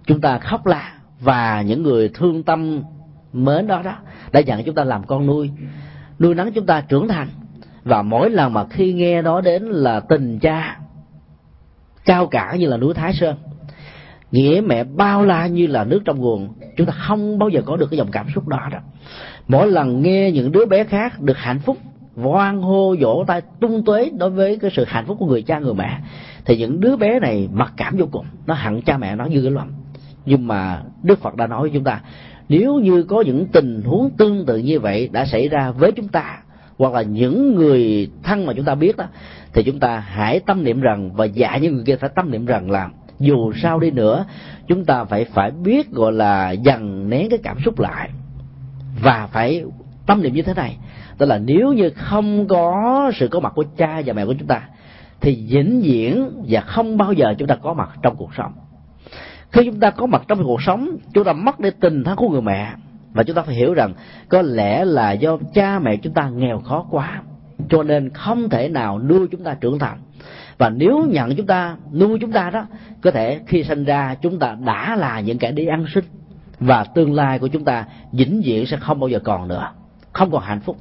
[0.06, 2.82] chúng ta khóc la và những người thương tâm
[3.32, 3.96] mến đó đó
[4.32, 5.50] đã dặn chúng ta làm con nuôi.
[6.18, 7.28] Nuôi nắng chúng ta trưởng thành
[7.84, 10.78] và mỗi lần mà khi nghe nói đến là tình cha
[12.04, 13.36] cao cả như là núi thái sơn
[14.30, 17.76] nghĩa mẹ bao la như là nước trong nguồn chúng ta không bao giờ có
[17.76, 18.78] được cái dòng cảm xúc đó đó
[19.48, 21.78] mỗi lần nghe những đứa bé khác được hạnh phúc
[22.16, 25.58] voan hô, vỗ tay, tung tuế đối với cái sự hạnh phúc của người cha,
[25.58, 25.98] người mẹ,
[26.44, 28.26] thì những đứa bé này mặc cảm vô cùng.
[28.46, 29.72] Nó hận cha mẹ nó như cái lòng.
[30.26, 32.00] Nhưng mà đức phật đã nói với chúng ta,
[32.48, 36.08] nếu như có những tình huống tương tự như vậy đã xảy ra với chúng
[36.08, 36.38] ta,
[36.78, 39.04] hoặc là những người thân mà chúng ta biết đó,
[39.52, 42.46] thì chúng ta hãy tâm niệm rằng, và dạy những người kia phải tâm niệm
[42.46, 42.88] rằng là
[43.18, 44.24] dù sao đi nữa,
[44.68, 48.10] chúng ta phải phải biết, gọi là dằn nén cái cảm xúc lại
[49.00, 49.64] và phải
[50.06, 50.76] tâm niệm như thế này.
[51.18, 54.48] Tức là nếu như không có sự có mặt của cha và mẹ của chúng
[54.48, 54.62] ta,
[55.20, 58.52] thì vĩnh viễn và không bao giờ chúng ta có mặt trong cuộc sống.
[59.50, 62.28] Khi chúng ta có mặt trong cuộc sống, chúng ta mất đi tình thân của
[62.28, 62.72] người mẹ.
[63.12, 63.94] Và chúng ta phải hiểu rằng,
[64.28, 67.22] có lẽ là do cha mẹ chúng ta nghèo khó quá,
[67.68, 69.98] cho nên không thể nào nuôi chúng ta trưởng thành.
[70.58, 72.66] Và nếu nhận chúng ta, nuôi chúng ta đó,
[73.02, 76.04] có thể khi sinh ra chúng ta đã là những kẻ đi ăn sinh
[76.62, 79.68] và tương lai của chúng ta vĩnh viễn sẽ không bao giờ còn nữa.
[80.12, 80.76] Không còn hạnh phúc.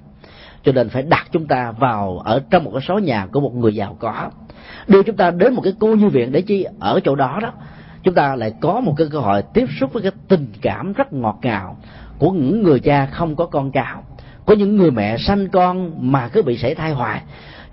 [0.64, 3.56] Cho nên phải đặt chúng ta vào ở trong một cái số nhà của một
[3.56, 4.30] người giàu có.
[4.88, 6.66] Đưa chúng ta đến một cái cô như viện để chi?
[6.80, 7.52] Ở chỗ đó đó.
[8.04, 11.14] Chúng ta lại có một cái cơ hội tiếp xúc với cái tình cảm rất
[11.14, 11.78] ngọt ngào
[12.20, 14.04] của những người cha không có con cao
[14.46, 17.22] có những người mẹ sanh con mà cứ bị sảy thai hoài.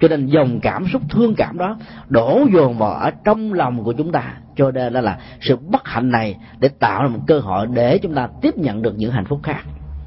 [0.00, 1.76] Cho nên dòng cảm xúc, thương cảm đó
[2.08, 5.88] đổ dồn vào ở trong lòng của chúng ta cho nên là, là sự bất
[5.88, 9.10] hạnh này để tạo ra một cơ hội để chúng ta tiếp nhận được những
[9.10, 9.62] hạnh phúc khác.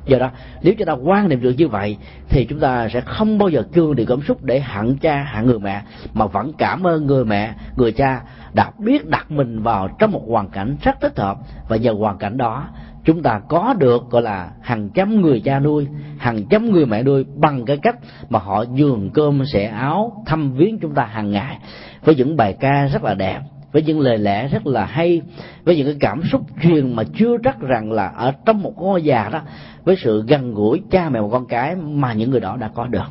[0.05, 0.29] Do đó
[0.61, 1.97] nếu chúng ta quan niệm được như vậy
[2.29, 5.45] thì chúng ta sẽ không bao giờ cương đi cảm xúc để hận cha hận
[5.45, 5.81] người mẹ
[6.13, 8.21] mà vẫn cảm ơn người mẹ người cha
[8.53, 11.37] đã biết đặt mình vào trong một hoàn cảnh rất thích hợp.
[11.67, 12.67] Và nhờ hoàn cảnh đó
[13.05, 15.87] chúng ta có được gọi là hàng trăm người cha nuôi
[16.17, 17.95] hàng trăm người mẹ nuôi bằng cái cách
[18.29, 21.57] mà họ giường cơm sẻ áo thăm viếng chúng ta hàng ngày
[22.03, 23.39] với những bài ca rất là đẹp
[23.71, 25.21] với những lời lẽ rất là hay,
[25.63, 29.01] với những cái cảm xúc truyền mà chưa chắc rằng là ở trong một ngôi
[29.01, 29.41] nhà đó,
[29.83, 32.87] với sự gần gũi cha mẹ và con cái mà những người đó đã có
[32.87, 33.07] được.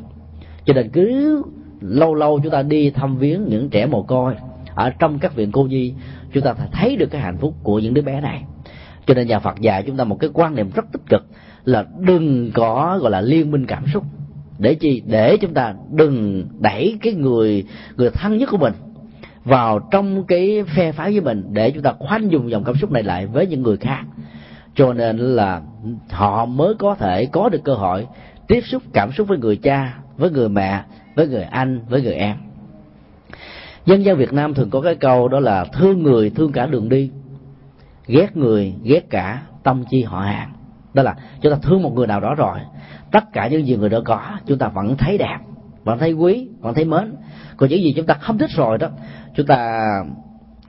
[0.65, 1.43] Cho nên cứ
[1.81, 4.35] lâu lâu chúng ta đi thăm viếng những trẻ mồ côi
[4.75, 5.95] ở trong các viện cô nhi,
[6.33, 8.43] chúng ta phải thấy được cái hạnh phúc của những đứa bé này.
[9.07, 11.27] Cho nên nhà Phật dạy chúng ta một cái quan niệm rất tích cực
[11.65, 14.05] là đừng có, gọi là, liên minh cảm xúc.
[14.59, 15.03] Để chi?
[15.07, 17.65] Để chúng ta đừng đẩy cái người
[17.97, 18.73] người thân nhất của mình
[19.45, 22.91] vào trong cái phe phái với mình để chúng ta khoanh dùng dòng cảm xúc
[22.93, 24.03] này lại với những người khác.
[24.75, 25.61] Cho nên là
[26.11, 28.07] họ mới có thể có được cơ hội
[28.47, 30.83] tiếp xúc cảm xúc với người cha, với người mẹ,
[31.15, 32.37] với người anh, với người em.
[33.87, 36.89] Dân gian việt nam thường có cái câu đó là thương người, thương cả đường
[36.89, 37.11] đi.
[38.07, 40.53] Ghét người, ghét cả tâm chi họ hàng.
[40.95, 42.59] Đó là chúng ta thương một người nào đó rồi,
[43.11, 45.39] tất cả những gì người đó có, chúng ta vẫn thấy đẹp,
[45.85, 47.15] vẫn thấy quý, vẫn thấy mến
[47.61, 48.89] còn những gì chúng ta không thích rồi đó,
[49.35, 49.89] chúng ta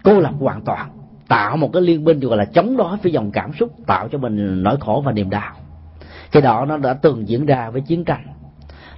[0.03, 0.89] cô lập hoàn toàn,
[1.27, 4.17] tạo một cái liên minh gọi là chống đối với dòng cảm xúc, tạo cho
[4.17, 5.55] mình nỗi khổ và niềm đau.
[6.31, 8.25] Cái đó nó đã từng diễn ra với chiến tranh.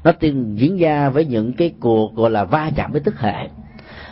[0.04, 3.50] Nó từng diễn ra với những cái cuộc gọi là va chạm với tức hệ.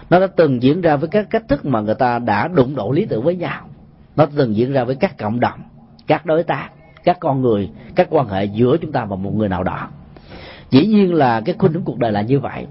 [0.09, 2.91] Nó đã từng diễn ra với các cách thức mà người ta đã đụng độ
[2.91, 3.67] lý tưởng với nhau.
[4.15, 5.59] Nó từng diễn ra với các cộng đồng,
[6.07, 6.69] các đối tác,
[7.03, 9.89] các con người, các quan hệ giữa chúng ta và một người nào đó.
[10.69, 12.67] Dĩ nhiên là cái khuynh hướng cuộc đời là như vậy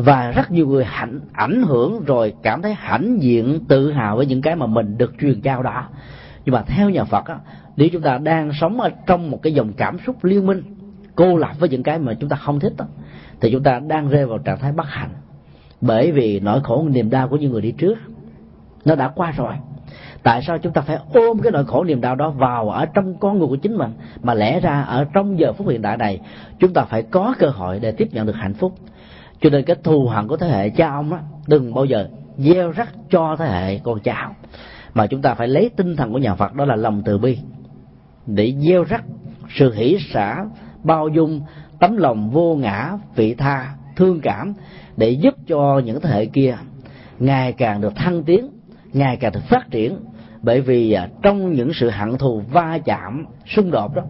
[0.00, 4.26] và rất nhiều người hạnh ảnh hưởng rồi cảm thấy hãnh diện tự hào với
[4.26, 5.88] những cái mà mình được truyền trao đó
[6.44, 7.38] nhưng mà theo nhà Phật á,
[7.76, 10.62] nếu chúng ta đang sống ở trong một cái dòng cảm xúc liên minh
[11.14, 12.84] cô lập với những cái mà chúng ta không thích đó,
[13.40, 15.10] thì chúng ta đang rơi vào trạng thái bất hạnh.
[15.80, 17.98] Bởi vì nỗi khổ niềm đau của những người đi trước
[18.84, 19.54] nó đã qua rồi.
[20.22, 23.14] Tại sao chúng ta phải ôm cái nỗi khổ niềm đau đó vào ở trong
[23.18, 23.90] con người của chính mình
[24.22, 26.20] mà lẽ ra ở trong giờ phút hiện đại này
[26.58, 28.72] chúng ta phải có cơ hội để tiếp nhận được hạnh phúc?
[29.40, 32.08] Cho nên cái thù hận của thế hệ cha ông á, đừng bao giờ
[32.38, 34.34] gieo rắc cho thế hệ con cháu
[34.94, 37.38] mà chúng ta phải lấy tinh thần của nhà Phật, đó là lòng từ bi.
[38.26, 39.04] Để gieo rắc
[39.54, 40.44] sự hỷ xả,
[40.84, 41.40] bao dung,
[41.80, 44.54] tấm lòng vô ngã, vị tha, thương cảm,
[44.96, 46.56] để giúp cho những thế hệ kia
[47.18, 48.48] ngày càng được thăng tiến,
[48.92, 49.96] ngày càng được phát triển.
[50.42, 54.02] Bởi vì à, trong những sự hận thù va chạm, xung đột đó,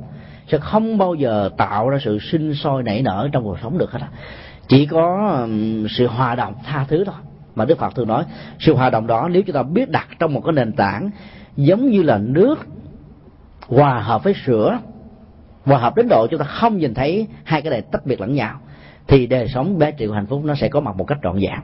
[0.48, 3.92] sẽ không bao giờ tạo ra sự sinh sôi nảy nở trong cuộc sống được
[3.92, 4.00] hết
[4.70, 5.46] chỉ có
[5.88, 7.14] sự hòa đồng tha thứ thôi.
[7.54, 8.24] Mà đức phật thường nói,
[8.58, 11.10] sự hòa đồng đó nếu chúng ta biết đặt trong một cái nền tảng
[11.56, 12.58] giống như là nước
[13.68, 14.78] hòa hợp với sữa,
[15.64, 18.34] hòa hợp đến độ chúng ta không nhìn thấy hai cái này tách biệt lẫn
[18.34, 18.60] nhau,
[19.06, 21.60] thì đời sống bé triệu hạnh phúc nó sẽ có mặt một cách trọn vẹn.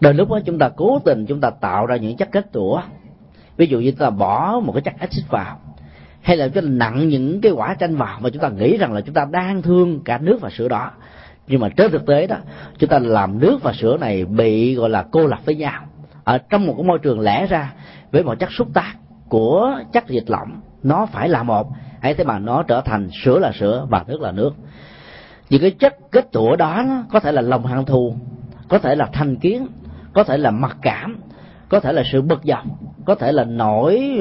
[0.00, 2.82] Đôi lúc đó chúng ta cố tình chúng ta tạo ra những chất kết tủa,
[3.56, 5.58] ví dụ như chúng ta bỏ một cái chất axit vào,
[6.20, 8.92] hay là chúng ta nặng những cái quả chanh vào mà chúng ta nghĩ rằng
[8.92, 10.90] là chúng ta đang thương cả nước và sữa đó
[11.50, 12.36] nhưng mà trên thực tế đó,
[12.78, 15.82] chúng ta làm nước và sữa này bị gọi là cô lập với nhau.
[16.24, 17.72] Ở trong một cái môi trường lẽ ra,
[18.12, 18.94] với một chất xúc tác
[19.28, 21.66] của chất dịch lỏng, nó phải là một.
[22.02, 24.50] Ấy thế mà nó trở thành sữa là sữa và nước là nước.
[25.50, 28.14] Những cái chất kết tủa đó có thể là lòng hận thù,
[28.68, 29.66] có thể là thành kiến,
[30.12, 31.20] có thể là mặc cảm,
[31.68, 32.64] có thể là sự bực dọc,
[33.04, 34.18] có thể là nỗi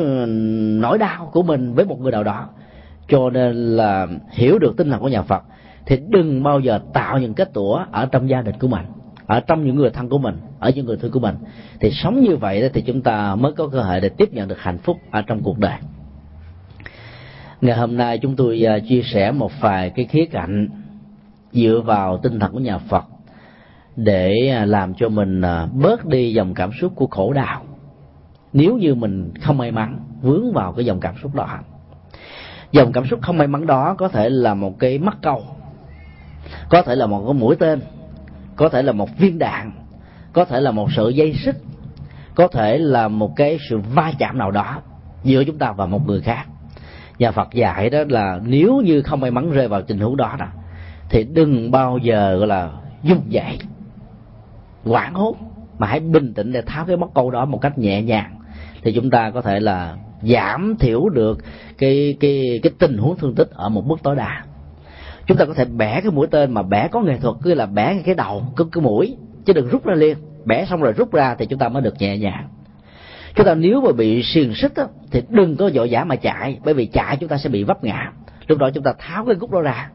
[0.82, 2.48] nỗi đau của mình với một người nào đó.
[3.08, 5.44] Cho nên là hiểu được tinh thần của nhà Phật
[5.86, 8.86] thì đừng bao giờ tạo những kết tủa ở trong gia đình của mình,
[9.26, 11.36] ở trong những người thân của mình, ở những người thương của mình.
[11.80, 14.60] Thì sống như vậy thì chúng ta mới có cơ hội để tiếp nhận được
[14.60, 15.78] hạnh phúc ở trong cuộc đời.
[17.62, 20.70] Ngày hôm nay chúng tôi à, chia sẻ một vài cái khía cạnh
[21.52, 23.04] dựa vào tinh thần của nhà Phật
[23.96, 27.64] để à, làm cho mình à, bớt đi dòng cảm xúc của khổ đau.
[28.54, 31.60] Nếu như mình không may mắn, vướng vào cái dòng cảm xúc đó
[32.72, 35.44] dòng cảm xúc không may mắn đó có thể là một cái mắc câu
[36.70, 37.82] có thể là một cái mũi tên,
[38.56, 39.72] có thể là một viên đạn,
[40.34, 41.56] có thể là một sợi dây xích,
[42.36, 44.82] có thể là một cái sự va chạm nào đó
[45.24, 46.46] giữa chúng ta và một người khác.
[47.20, 50.36] Nhà Phật dạy đó là nếu như không may mắn rơi vào tình huống đó
[50.40, 50.46] đó,
[51.10, 52.72] thì đừng bao giờ, gọi là,
[53.04, 53.60] dung dậy
[54.86, 55.36] quảng hốt,
[55.78, 58.36] mà hãy bình tĩnh để tháo cái móc câu đó một cách nhẹ nhàng,
[58.84, 61.38] thì chúng ta có thể là giảm thiểu được
[61.78, 64.44] cái cái cái tình huống thương tích ở một mức tối đa
[65.30, 67.66] chúng ta có thể bẻ cái mũi tên mà bẻ có nghệ thuật cứ là
[67.66, 70.18] bẻ cái đầu cái, cái mũi chứ đừng rút ra liền.
[70.46, 72.48] Bẻ xong rồi rút ra thì chúng ta mới được nhẹ nhàng.
[73.36, 76.60] Chúng ta nếu mà bị xiềng xích á, thì đừng có vội vã mà chạy
[76.66, 78.12] bởi vì chạy chúng ta sẽ bị vấp ngã.
[78.48, 79.90] Lúc đó chúng ta tháo cái gút đó ra.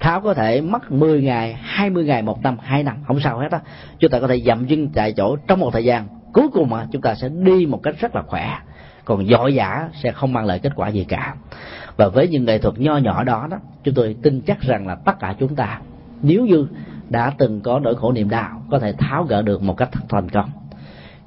[0.00, 3.52] Tháo có thể mất 10 ngày 20 ngày một năm hai năm không sao hết
[3.52, 3.60] á.
[3.98, 6.08] Chúng ta có thể dậm chân tại chỗ trong một thời gian.
[6.32, 8.58] Cuối cùng mà chúng ta sẽ đi một cách rất là khỏe.
[9.04, 11.34] Còn dội giả sẽ không mang lại kết quả gì cả
[11.96, 14.94] và với những nghệ thuật nho nhỏ đó đó, chúng tôi tin chắc rằng là
[14.94, 15.80] tất cả chúng ta,
[16.22, 16.66] nếu như
[17.08, 20.28] đã từng có nỗi khổ niềm đau, có thể tháo gỡ được một cách thành
[20.28, 20.50] công.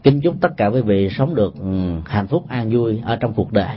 [0.03, 3.33] Kính chúc tất cả quý vị sống được ừ, hạnh phúc, an vui ở trong
[3.33, 3.75] cuộc đời.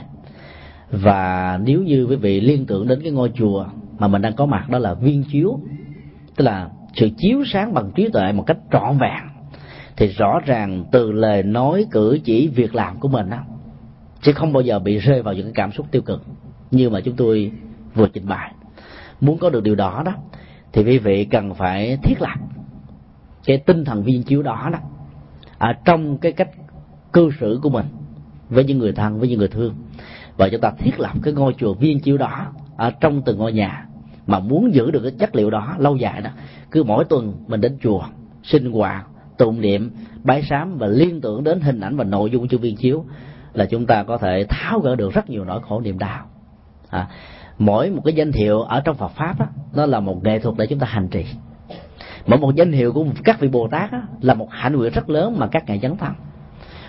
[0.91, 3.65] Và nếu như quý vị liên tưởng đến cái ngôi chùa
[3.99, 5.59] mà mình đang có mặt, đó là viên chiếu,
[6.35, 9.23] tức là sự chiếu sáng bằng trí tuệ một cách trọn vẹn,
[9.97, 13.37] thì rõ ràng từ lời nói cử chỉ việc làm của mình đó
[14.21, 16.21] sẽ không bao giờ bị rơi vào những cái cảm xúc tiêu cực
[16.73, 17.51] như mà chúng tôi
[17.93, 18.53] vừa trình bày.
[19.21, 20.13] Muốn có được điều đó đó,
[20.73, 22.39] thì quý vị cần phải thiết lập
[23.45, 24.79] cái tinh thần viên chiếu đó đó
[25.57, 26.49] ở trong cái cách
[27.13, 27.85] cư xử của mình
[28.49, 29.75] với những người thân, với những người thương.
[30.37, 32.45] Và chúng ta thiết lập cái ngôi chùa viên chiếu đó
[32.77, 33.85] ở trong từng ngôi nhà
[34.27, 36.29] mà muốn giữ được cái chất liệu đó lâu dài đó.
[36.71, 38.03] Cứ mỗi tuần mình đến chùa,
[38.43, 39.91] sinh hoạt, tụng niệm,
[40.23, 43.05] bái sám và liên tưởng đến hình ảnh và nội dung của viên chiếu
[43.53, 46.25] là chúng ta có thể tháo gỡ được rất nhiều nỗi khổ niềm đau
[46.93, 47.07] à,
[47.57, 50.55] mỗi một cái danh hiệu ở trong Phật pháp đó, nó là một nghệ thuật
[50.57, 51.25] để chúng ta hành trì.
[52.27, 55.09] Mỗi một danh hiệu của các vị Bồ Tát đó, là một hạnh nguyện rất
[55.09, 56.13] lớn mà các ngài dấn thân.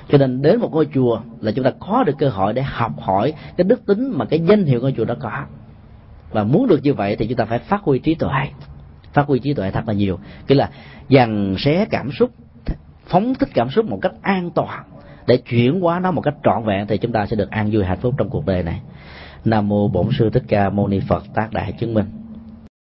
[0.09, 2.93] Cho nên đến một ngôi chùa là chúng ta có được cơ hội để học
[3.01, 5.45] hỏi cái đức tính mà cái danh hiệu ngôi chùa đó có.
[6.31, 8.49] Và muốn được như vậy thì chúng ta phải phát huy trí tuệ.
[9.13, 10.19] Phát huy trí tuệ thật là nhiều.
[10.47, 10.71] Tức là
[11.09, 12.31] dằn xé cảm xúc
[13.07, 14.85] phóng thích cảm xúc một cách an toàn
[15.27, 17.85] để chuyển hóa nó một cách trọn vẹn thì chúng ta sẽ được an vui
[17.85, 18.81] hạnh phúc trong cuộc đời này
[19.45, 22.24] nam mô bổn sư thích ca mâu ni phật tác đại chứng minh.